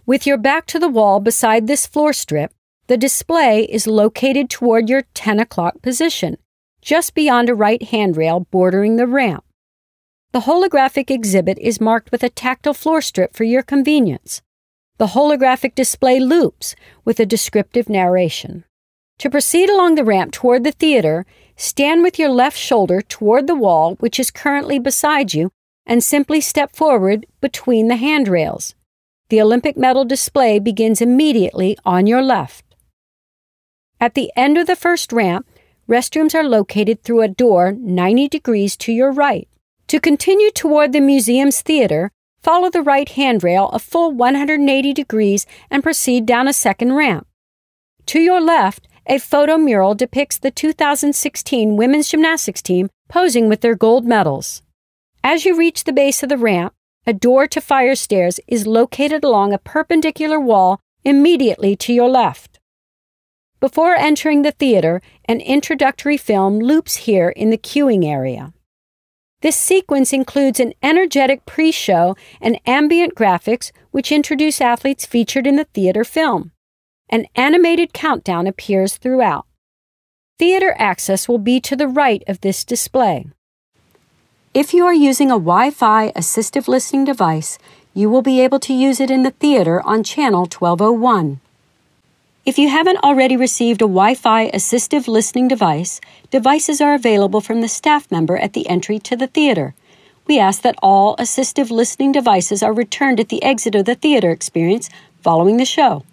With 0.07 0.25
your 0.25 0.37
back 0.37 0.65
to 0.67 0.79
the 0.79 0.89
wall 0.89 1.19
beside 1.19 1.67
this 1.67 1.85
floor 1.85 2.13
strip, 2.13 2.51
the 2.87 2.97
display 2.97 3.63
is 3.63 3.85
located 3.85 4.49
toward 4.49 4.89
your 4.89 5.03
10 5.13 5.39
o'clock 5.39 5.81
position, 5.81 6.37
just 6.81 7.13
beyond 7.13 7.49
a 7.49 7.55
right 7.55 7.83
handrail 7.83 8.41
bordering 8.51 8.95
the 8.95 9.07
ramp. 9.07 9.43
The 10.31 10.41
holographic 10.41 11.11
exhibit 11.11 11.57
is 11.59 11.81
marked 11.81 12.11
with 12.11 12.23
a 12.23 12.29
tactile 12.29 12.73
floor 12.73 13.01
strip 13.01 13.35
for 13.35 13.43
your 13.43 13.61
convenience. 13.61 14.41
The 14.97 15.07
holographic 15.07 15.75
display 15.75 16.19
loops 16.19 16.75
with 17.03 17.19
a 17.19 17.25
descriptive 17.25 17.89
narration. 17.89 18.63
To 19.19 19.29
proceed 19.29 19.69
along 19.69 19.95
the 19.95 20.05
ramp 20.05 20.31
toward 20.31 20.63
the 20.63 20.71
theater, 20.71 21.25
stand 21.55 22.03
with 22.03 22.17
your 22.17 22.29
left 22.29 22.57
shoulder 22.57 23.01
toward 23.01 23.47
the 23.47 23.55
wall, 23.55 23.95
which 23.95 24.19
is 24.19 24.31
currently 24.31 24.79
beside 24.79 25.33
you, 25.33 25.51
and 25.85 26.03
simply 26.03 26.39
step 26.39 26.75
forward 26.75 27.25
between 27.41 27.87
the 27.87 27.95
handrails. 27.95 28.75
The 29.29 29.41
Olympic 29.41 29.75
medal 29.75 30.05
display 30.05 30.59
begins 30.59 31.01
immediately 31.01 31.77
on 31.83 32.07
your 32.07 32.21
left. 32.21 32.66
At 33.99 34.13
the 34.13 34.31
end 34.35 34.57
of 34.57 34.67
the 34.67 34.75
first 34.75 35.11
ramp, 35.11 35.47
restrooms 35.89 36.35
are 36.35 36.43
located 36.43 37.01
through 37.01 37.21
a 37.21 37.27
door 37.27 37.71
90 37.71 38.27
degrees 38.27 38.77
to 38.77 38.91
your 38.91 39.11
right. 39.11 39.47
To 39.87 39.99
continue 39.99 40.51
toward 40.51 40.93
the 40.93 40.99
museum's 40.99 41.61
theater, 41.61 42.11
follow 42.43 42.69
the 42.69 42.83
right 42.83 43.09
handrail 43.09 43.69
a 43.69 43.79
full 43.79 44.11
180 44.11 44.93
degrees 44.93 45.45
and 45.71 45.81
proceed 45.81 46.25
down 46.25 46.47
a 46.47 46.53
second 46.53 46.93
ramp. 46.93 47.25
To 48.07 48.19
your 48.19 48.39
left, 48.39 48.87
a 49.07 49.17
photo 49.17 49.57
mural 49.57 49.95
depicts 49.95 50.37
the 50.37 50.51
2016 50.51 51.75
women's 51.75 52.09
gymnastics 52.09 52.61
team 52.61 52.89
posing 53.07 53.49
with 53.49 53.61
their 53.61 53.75
gold 53.75 54.05
medals. 54.05 54.61
As 55.23 55.45
you 55.45 55.57
reach 55.57 55.85
the 55.85 55.93
base 55.93 56.21
of 56.21 56.29
the 56.29 56.37
ramp, 56.37 56.73
a 57.05 57.13
door 57.13 57.47
to 57.47 57.61
fire 57.61 57.95
stairs 57.95 58.39
is 58.47 58.67
located 58.67 59.23
along 59.23 59.53
a 59.53 59.57
perpendicular 59.57 60.39
wall 60.39 60.81
immediately 61.03 61.75
to 61.77 61.93
your 61.93 62.09
left. 62.09 62.56
Before 63.59 63.95
entering 63.95 64.43
the 64.43 64.51
theater, 64.51 65.01
an 65.25 65.41
introductory 65.41 66.17
film 66.17 66.59
loops 66.59 67.07
here 67.07 67.29
in 67.29 67.49
the 67.49 67.57
queuing 67.57 68.05
area. 68.05 68.53
This 69.41 69.55
sequence 69.55 70.13
includes 70.13 70.59
an 70.59 70.73
energetic 70.83 71.45
pre 71.45 71.71
show 71.71 72.15
and 72.39 72.59
ambient 72.67 73.15
graphics 73.15 73.71
which 73.91 74.11
introduce 74.11 74.61
athletes 74.61 75.05
featured 75.05 75.47
in 75.47 75.55
the 75.55 75.63
theater 75.63 76.03
film. 76.03 76.51
An 77.09 77.25
animated 77.35 77.93
countdown 77.93 78.45
appears 78.45 78.97
throughout. 78.97 79.45
Theater 80.37 80.75
access 80.77 81.27
will 81.27 81.39
be 81.39 81.59
to 81.61 81.75
the 81.75 81.87
right 81.87 82.23
of 82.27 82.41
this 82.41 82.63
display. 82.63 83.25
If 84.53 84.73
you 84.73 84.85
are 84.85 84.93
using 84.93 85.29
a 85.29 85.39
Wi 85.39 85.71
Fi 85.71 86.11
assistive 86.11 86.67
listening 86.67 87.05
device, 87.05 87.57
you 87.93 88.09
will 88.09 88.21
be 88.21 88.41
able 88.41 88.59
to 88.59 88.73
use 88.73 88.99
it 88.99 89.09
in 89.09 89.23
the 89.23 89.31
theater 89.31 89.81
on 89.81 90.03
channel 90.03 90.41
1201. 90.41 91.39
If 92.47 92.57
you 92.57 92.69
haven't 92.69 93.03
already 93.03 93.35
received 93.35 93.81
a 93.81 93.91
Wi 93.91 94.15
Fi 94.15 94.49
assistive 94.51 95.09
listening 95.09 95.49
device, 95.49 95.99
devices 96.31 96.79
are 96.79 96.93
available 96.93 97.41
from 97.41 97.59
the 97.59 97.67
staff 97.67 98.09
member 98.09 98.37
at 98.37 98.53
the 98.53 98.69
entry 98.69 98.99
to 98.99 99.17
the 99.17 99.27
theater. 99.27 99.75
We 100.27 100.39
ask 100.39 100.61
that 100.61 100.79
all 100.81 101.17
assistive 101.17 101.71
listening 101.71 102.13
devices 102.13 102.63
are 102.63 102.71
returned 102.71 103.19
at 103.19 103.27
the 103.27 103.43
exit 103.43 103.75
of 103.75 103.83
the 103.83 103.95
theater 103.95 104.31
experience 104.31 104.89
following 105.21 105.57
the 105.57 105.65
show. 105.65 106.05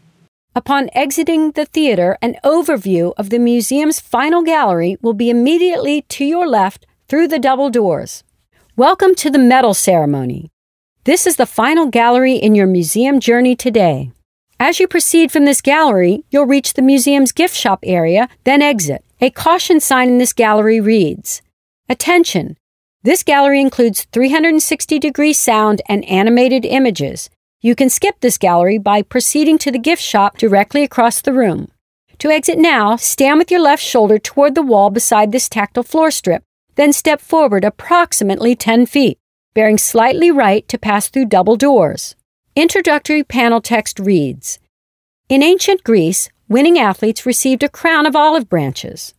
Upon 0.57 0.91
exiting 0.93 1.53
the 1.53 1.67
theater, 1.67 2.19
an 2.21 2.35
overview 2.43 3.13
of 3.17 3.31
the 3.31 3.39
museum's 3.39 4.01
final 4.01 4.43
gallery 4.43 4.97
will 5.01 5.15
be 5.15 5.31
immediately 5.31 6.03
to 6.03 6.25
your 6.25 6.49
left 6.49 6.85
through 7.07 7.29
the 7.29 7.39
double 7.39 7.71
doors. 7.71 8.25
Welcome 8.75 9.15
to 9.23 9.31
the 9.31 9.39
medal 9.39 9.73
ceremony. 9.73 10.51
This 11.05 11.29
is 11.29 11.37
the 11.37 11.47
final 11.47 11.87
gallery 11.87 12.35
in 12.35 12.57
your 12.57 12.67
museum 12.67 13.21
journey 13.21 13.55
today. 13.55 14.11
As 14.67 14.81
you 14.81 14.89
proceed 14.89 15.31
from 15.31 15.45
this 15.45 15.61
gallery, 15.61 16.25
you'll 16.31 16.47
reach 16.47 16.73
the 16.73 16.81
museum's 16.81 17.33
gift 17.33 17.55
shop 17.55 17.81
area, 17.83 18.31
then 18.45 18.63
exit. 18.63 19.05
A 19.21 19.29
caution 19.29 19.79
sign 19.79 20.09
in 20.09 20.17
this 20.17 20.33
gallery 20.33 20.81
reads 20.81 21.43
Attention! 21.87 22.57
This 23.03 23.23
gallery 23.23 23.61
includes 23.61 24.07
360 24.13 24.99
degree 24.99 25.35
sound 25.35 25.83
and 25.87 26.03
animated 26.07 26.65
images. 26.65 27.29
You 27.61 27.75
can 27.75 27.91
skip 27.91 28.21
this 28.21 28.39
gallery 28.39 28.79
by 28.79 29.03
proceeding 29.03 29.59
to 29.59 29.71
the 29.71 29.79
gift 29.79 30.01
shop 30.01 30.39
directly 30.39 30.83
across 30.83 31.21
the 31.21 31.35
room. 31.35 31.69
To 32.21 32.31
exit 32.31 32.57
now, 32.57 32.97
stand 32.97 33.37
with 33.41 33.51
your 33.51 33.61
left 33.61 33.83
shoulder 33.83 34.19
toward 34.19 34.55
the 34.55 34.63
wall 34.63 34.89
beside 34.89 35.31
this 35.31 35.51
tactile 35.51 35.83
floor 35.83 36.11
strip, 36.11 36.43
then 36.77 36.95
step 36.95 37.21
forward 37.21 37.65
approximately 37.65 38.57
10 38.57 38.87
feet, 38.87 39.19
bearing 39.53 39.77
slightly 39.77 40.31
right 40.31 40.67
to 40.69 40.79
pass 40.79 41.11
through 41.11 41.27
double 41.27 41.57
doors. 41.57 42.17
Introductory 42.57 43.25
panel 43.25 43.61
text 43.61 43.99
reads 43.99 44.61
In 45.29 45.43
ancient 45.43 45.83
Greece, 45.83 46.29
winning 46.49 46.79
athletes 46.79 47.27
received 47.27 47.65
a 47.65 47.69
crown 47.69 48.07
of 48.07 48.15
olive 48.15 48.49
branches. 48.49 49.13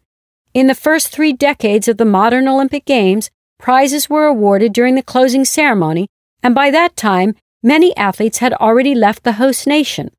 In 0.54 0.68
the 0.68 0.74
first 0.74 1.10
three 1.10 1.34
decades 1.34 1.90
of 1.90 1.98
the 1.98 2.06
modern 2.06 2.48
Olympic 2.48 2.86
Games, 2.86 3.30
prizes 3.60 4.10
were 4.10 4.26
awarded 4.26 4.72
during 4.72 4.96
the 4.96 5.04
closing 5.04 5.44
ceremony, 5.44 6.08
and 6.42 6.56
by 6.56 6.72
that 6.72 6.96
time, 6.96 7.36
many 7.62 7.94
athletes 7.98 8.38
had 8.38 8.54
already 8.54 8.96
left 8.96 9.24
the 9.24 9.34
host 9.34 9.68
nation. 9.68 10.12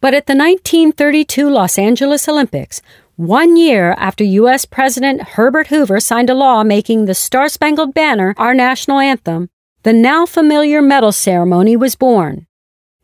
But 0.00 0.14
at 0.14 0.26
the 0.26 0.34
1932 0.34 1.48
Los 1.48 1.78
Angeles 1.78 2.28
Olympics, 2.28 2.82
one 3.14 3.56
year 3.56 3.94
after 3.98 4.24
U.S. 4.24 4.64
President 4.64 5.22
Herbert 5.22 5.68
Hoover 5.68 6.00
signed 6.00 6.28
a 6.28 6.34
law 6.34 6.64
making 6.64 7.04
the 7.04 7.14
Star 7.14 7.48
Spangled 7.48 7.94
Banner 7.94 8.34
our 8.36 8.52
national 8.52 8.98
anthem, 8.98 9.48
the 9.84 9.92
now 9.92 10.26
familiar 10.26 10.82
medal 10.82 11.12
ceremony 11.12 11.76
was 11.76 11.94
born. 11.94 12.47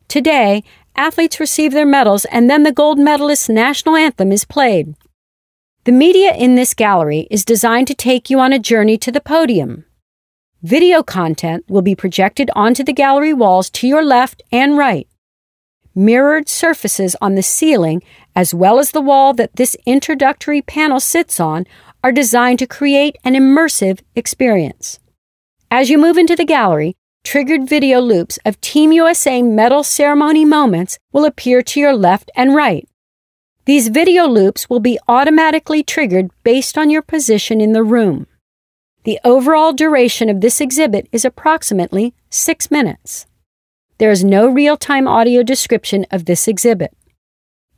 Today, 0.07 0.63
athletes 0.95 1.39
receive 1.39 1.73
their 1.73 1.85
medals 1.85 2.25
and 2.25 2.49
then 2.49 2.63
the 2.63 2.71
gold 2.71 2.99
medalist's 2.99 3.49
national 3.49 3.95
anthem 3.95 4.31
is 4.31 4.45
played. 4.45 4.95
The 5.85 5.91
media 5.91 6.33
in 6.33 6.55
this 6.55 6.73
gallery 6.73 7.27
is 7.29 7.45
designed 7.45 7.87
to 7.87 7.93
take 7.93 8.29
you 8.29 8.39
on 8.39 8.53
a 8.53 8.59
journey 8.59 8.97
to 8.97 9.11
the 9.11 9.21
podium. 9.21 9.85
Video 10.63 11.03
content 11.03 11.63
will 11.67 11.83
be 11.83 11.93
projected 11.93 12.49
onto 12.55 12.83
the 12.83 12.93
gallery 12.93 13.33
walls 13.33 13.69
to 13.69 13.87
your 13.87 14.03
left 14.03 14.41
and 14.51 14.77
right. 14.77 15.07
Mirrored 15.93 16.49
surfaces 16.49 17.15
on 17.21 17.35
the 17.35 17.43
ceiling, 17.43 18.01
as 18.35 18.53
well 18.53 18.79
as 18.79 18.91
the 18.91 19.01
wall 19.01 19.33
that 19.33 19.55
this 19.57 19.77
introductory 19.85 20.61
panel 20.61 20.99
sits 20.99 21.39
on, 21.39 21.65
are 22.03 22.11
designed 22.11 22.59
to 22.59 22.67
create 22.67 23.15
an 23.23 23.35
immersive 23.35 24.01
experience. 24.15 24.99
As 25.69 25.89
you 25.89 25.97
move 25.97 26.17
into 26.17 26.35
the 26.35 26.45
gallery, 26.45 26.95
triggered 27.25 27.67
video 27.67 27.99
loops 27.99 28.37
of 28.45 28.61
Team 28.61 28.91
USA 28.91 29.41
medal 29.41 29.83
ceremony 29.83 30.45
moments 30.45 30.99
will 31.11 31.25
appear 31.25 31.63
to 31.63 31.79
your 31.79 31.93
left 31.93 32.29
and 32.35 32.53
right. 32.53 32.87
These 33.65 33.87
video 33.87 34.27
loops 34.27 34.69
will 34.69 34.79
be 34.79 34.99
automatically 35.07 35.81
triggered 35.81 36.29
based 36.43 36.77
on 36.77 36.91
your 36.91 37.01
position 37.01 37.59
in 37.59 37.73
the 37.73 37.83
room. 37.83 38.27
The 39.05 39.19
overall 39.23 39.73
duration 39.73 40.29
of 40.29 40.41
this 40.41 40.61
exhibit 40.61 41.09
is 41.11 41.25
approximately 41.25 42.13
six 42.29 42.69
minutes. 42.69 43.25
There 43.97 44.11
is 44.11 44.23
no 44.23 44.47
real 44.47 44.77
time 44.77 45.07
audio 45.07 45.41
description 45.41 46.05
of 46.11 46.25
this 46.25 46.47
exhibit. 46.47 46.95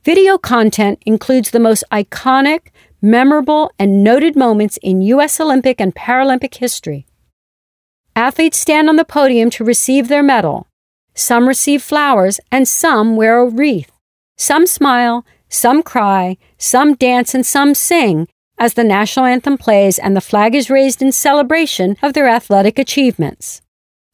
Video 0.04 0.36
content 0.36 1.02
includes 1.06 1.50
the 1.50 1.60
most 1.60 1.84
iconic, 1.90 2.68
memorable, 3.00 3.72
and 3.78 4.04
noted 4.04 4.36
moments 4.36 4.78
in 4.82 5.00
U.S. 5.02 5.40
Olympic 5.40 5.80
and 5.80 5.94
Paralympic 5.94 6.56
history. 6.56 7.07
Athletes 8.18 8.58
stand 8.58 8.88
on 8.88 8.96
the 8.96 9.04
podium 9.04 9.48
to 9.50 9.62
receive 9.62 10.08
their 10.08 10.24
medal. 10.24 10.66
Some 11.14 11.46
receive 11.46 11.84
flowers, 11.84 12.40
and 12.50 12.66
some 12.66 13.14
wear 13.14 13.38
a 13.38 13.48
wreath. 13.48 13.92
Some 14.36 14.66
smile, 14.66 15.24
some 15.48 15.84
cry, 15.84 16.36
some 16.58 16.96
dance, 16.96 17.32
and 17.32 17.46
some 17.46 17.76
sing 17.76 18.26
as 18.58 18.74
the 18.74 18.82
national 18.82 19.24
anthem 19.24 19.56
plays 19.56 20.00
and 20.00 20.16
the 20.16 20.20
flag 20.20 20.56
is 20.56 20.68
raised 20.68 21.00
in 21.00 21.12
celebration 21.12 21.96
of 22.02 22.12
their 22.12 22.26
athletic 22.26 22.76
achievements. 22.76 23.62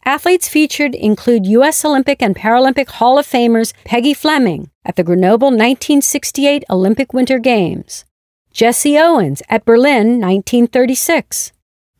Athletes 0.04 0.50
featured 0.50 0.94
include 0.94 1.46
U.S. 1.46 1.82
Olympic 1.82 2.20
and 2.20 2.36
Paralympic 2.36 2.90
Hall 2.90 3.18
of 3.18 3.26
Famers 3.26 3.72
Peggy 3.86 4.12
Fleming 4.12 4.70
at 4.84 4.96
the 4.96 5.02
Grenoble 5.02 5.48
1968 5.48 6.62
Olympic 6.68 7.14
Winter 7.14 7.38
Games, 7.38 8.04
Jesse 8.52 8.98
Owens 8.98 9.40
at 9.48 9.64
Berlin 9.64 10.20
1936, 10.20 11.53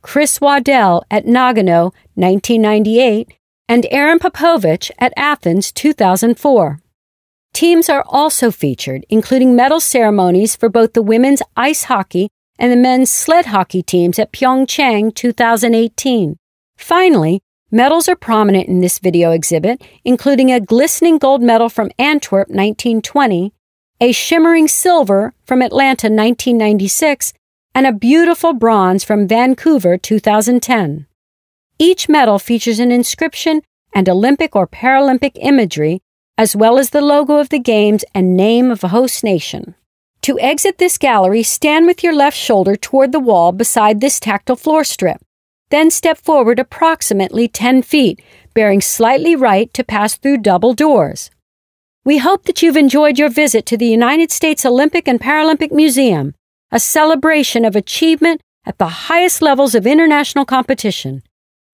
Chris 0.05 0.41
Waddell 0.41 1.03
at 1.11 1.25
Nagano 1.25 1.93
1998, 2.15 3.33
and 3.67 3.87
Erin 3.91 4.19
Popovich 4.21 4.91
at 4.99 5.13
Athens 5.17 5.73
2004. 5.73 6.79
Teams 7.53 7.89
are 7.89 8.05
also 8.07 8.51
featured, 8.51 9.07
including 9.09 9.57
medal 9.57 9.81
ceremonies 9.81 10.55
for 10.55 10.69
both 10.69 10.93
the 10.93 11.03
women's 11.03 11.43
ice 11.57 11.85
hockey 11.85 12.29
and 12.59 12.71
the 12.71 12.77
men's 12.77 13.11
sled 13.11 13.47
hockey 13.47 13.83
teams 13.83 14.19
at 14.19 14.33
Pyeongchang 14.33 15.15
2018. 15.15 16.37
Finally, 16.77 17.41
Medals 17.75 18.09
are 18.09 18.15
prominent 18.15 18.69
in 18.69 18.81
this 18.81 19.01
video 19.01 19.33
exhibit, 19.33 19.83
including 20.05 20.53
a 20.53 20.61
glistening 20.61 21.19
gold 21.19 21.43
medal 21.43 21.69
from 21.69 21.91
Antwerp 21.99 22.47
1920, 22.47 23.53
a 24.01 24.13
shimmering 24.13 24.69
silver 24.69 25.35
from 25.45 25.61
Atlanta 25.61 26.07
1996, 26.07 27.33
and 27.75 27.87
a 27.87 27.93
beautiful 27.93 28.53
bronze 28.53 29.03
from 29.03 29.27
Vancouver 29.27 29.99
2010. 29.99 31.07
Each 31.79 32.09
medal 32.09 32.39
features 32.39 32.79
an 32.79 32.93
inscription 32.93 33.63
and 33.93 34.09
Olympic 34.09 34.55
or 34.55 34.67
Paralympic 34.69 35.33
imagery, 35.35 36.01
as 36.39 36.55
well 36.55 36.79
as 36.79 36.91
the 36.91 37.01
logo 37.01 37.39
of 37.39 37.49
the 37.49 37.59
Games 37.59 38.05
and 38.15 38.37
name 38.37 38.71
of 38.71 38.85
a 38.85 38.89
host 38.89 39.25
nation. 39.25 39.75
To 40.23 40.39
exit 40.39 40.79
this 40.79 40.99
gallery, 40.99 41.43
stand 41.43 41.87
with 41.87 42.03
your 42.03 42.15
left 42.15 42.37
shoulder 42.37 42.77
toward 42.77 43.13
the 43.13 43.21
wall 43.21 43.51
beside 43.53 44.01
this 44.01 44.21
tactile 44.21 44.57
floor 44.57 44.85
strip. 44.85 45.21
Then 45.71 45.91
step 45.91 46.19
forward 46.19 46.61
approximately 46.61 47.49
10 47.49 47.83
feet, 47.83 48.23
bearing 48.55 48.81
slightly 48.81 49.35
right 49.35 49.73
to 49.75 49.83
pass 49.83 50.17
through 50.17 50.39
double 50.39 50.75
doors. 50.75 51.31
We 52.05 52.19
hope 52.19 52.45
that 52.45 52.63
you've 52.63 52.77
enjoyed 52.77 53.19
your 53.19 53.31
visit 53.31 53.67
to 53.67 53.77
the 53.77 53.87
United 53.87 54.31
States 54.31 54.65
Olympic 54.65 55.09
and 55.09 55.21
Paralympic 55.21 55.73
Museum, 55.73 56.35
a 56.75 56.81
celebration 56.81 57.65
of 57.65 57.77
achievement 57.77 58.41
at 58.67 58.79
the 58.79 59.07
highest 59.07 59.41
levels 59.41 59.77
of 59.77 59.87
international 59.87 60.45
competition. 60.45 61.23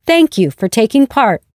Thank 0.04 0.36
you 0.36 0.50
for 0.50 0.68
taking 0.68 1.06
part. 1.06 1.42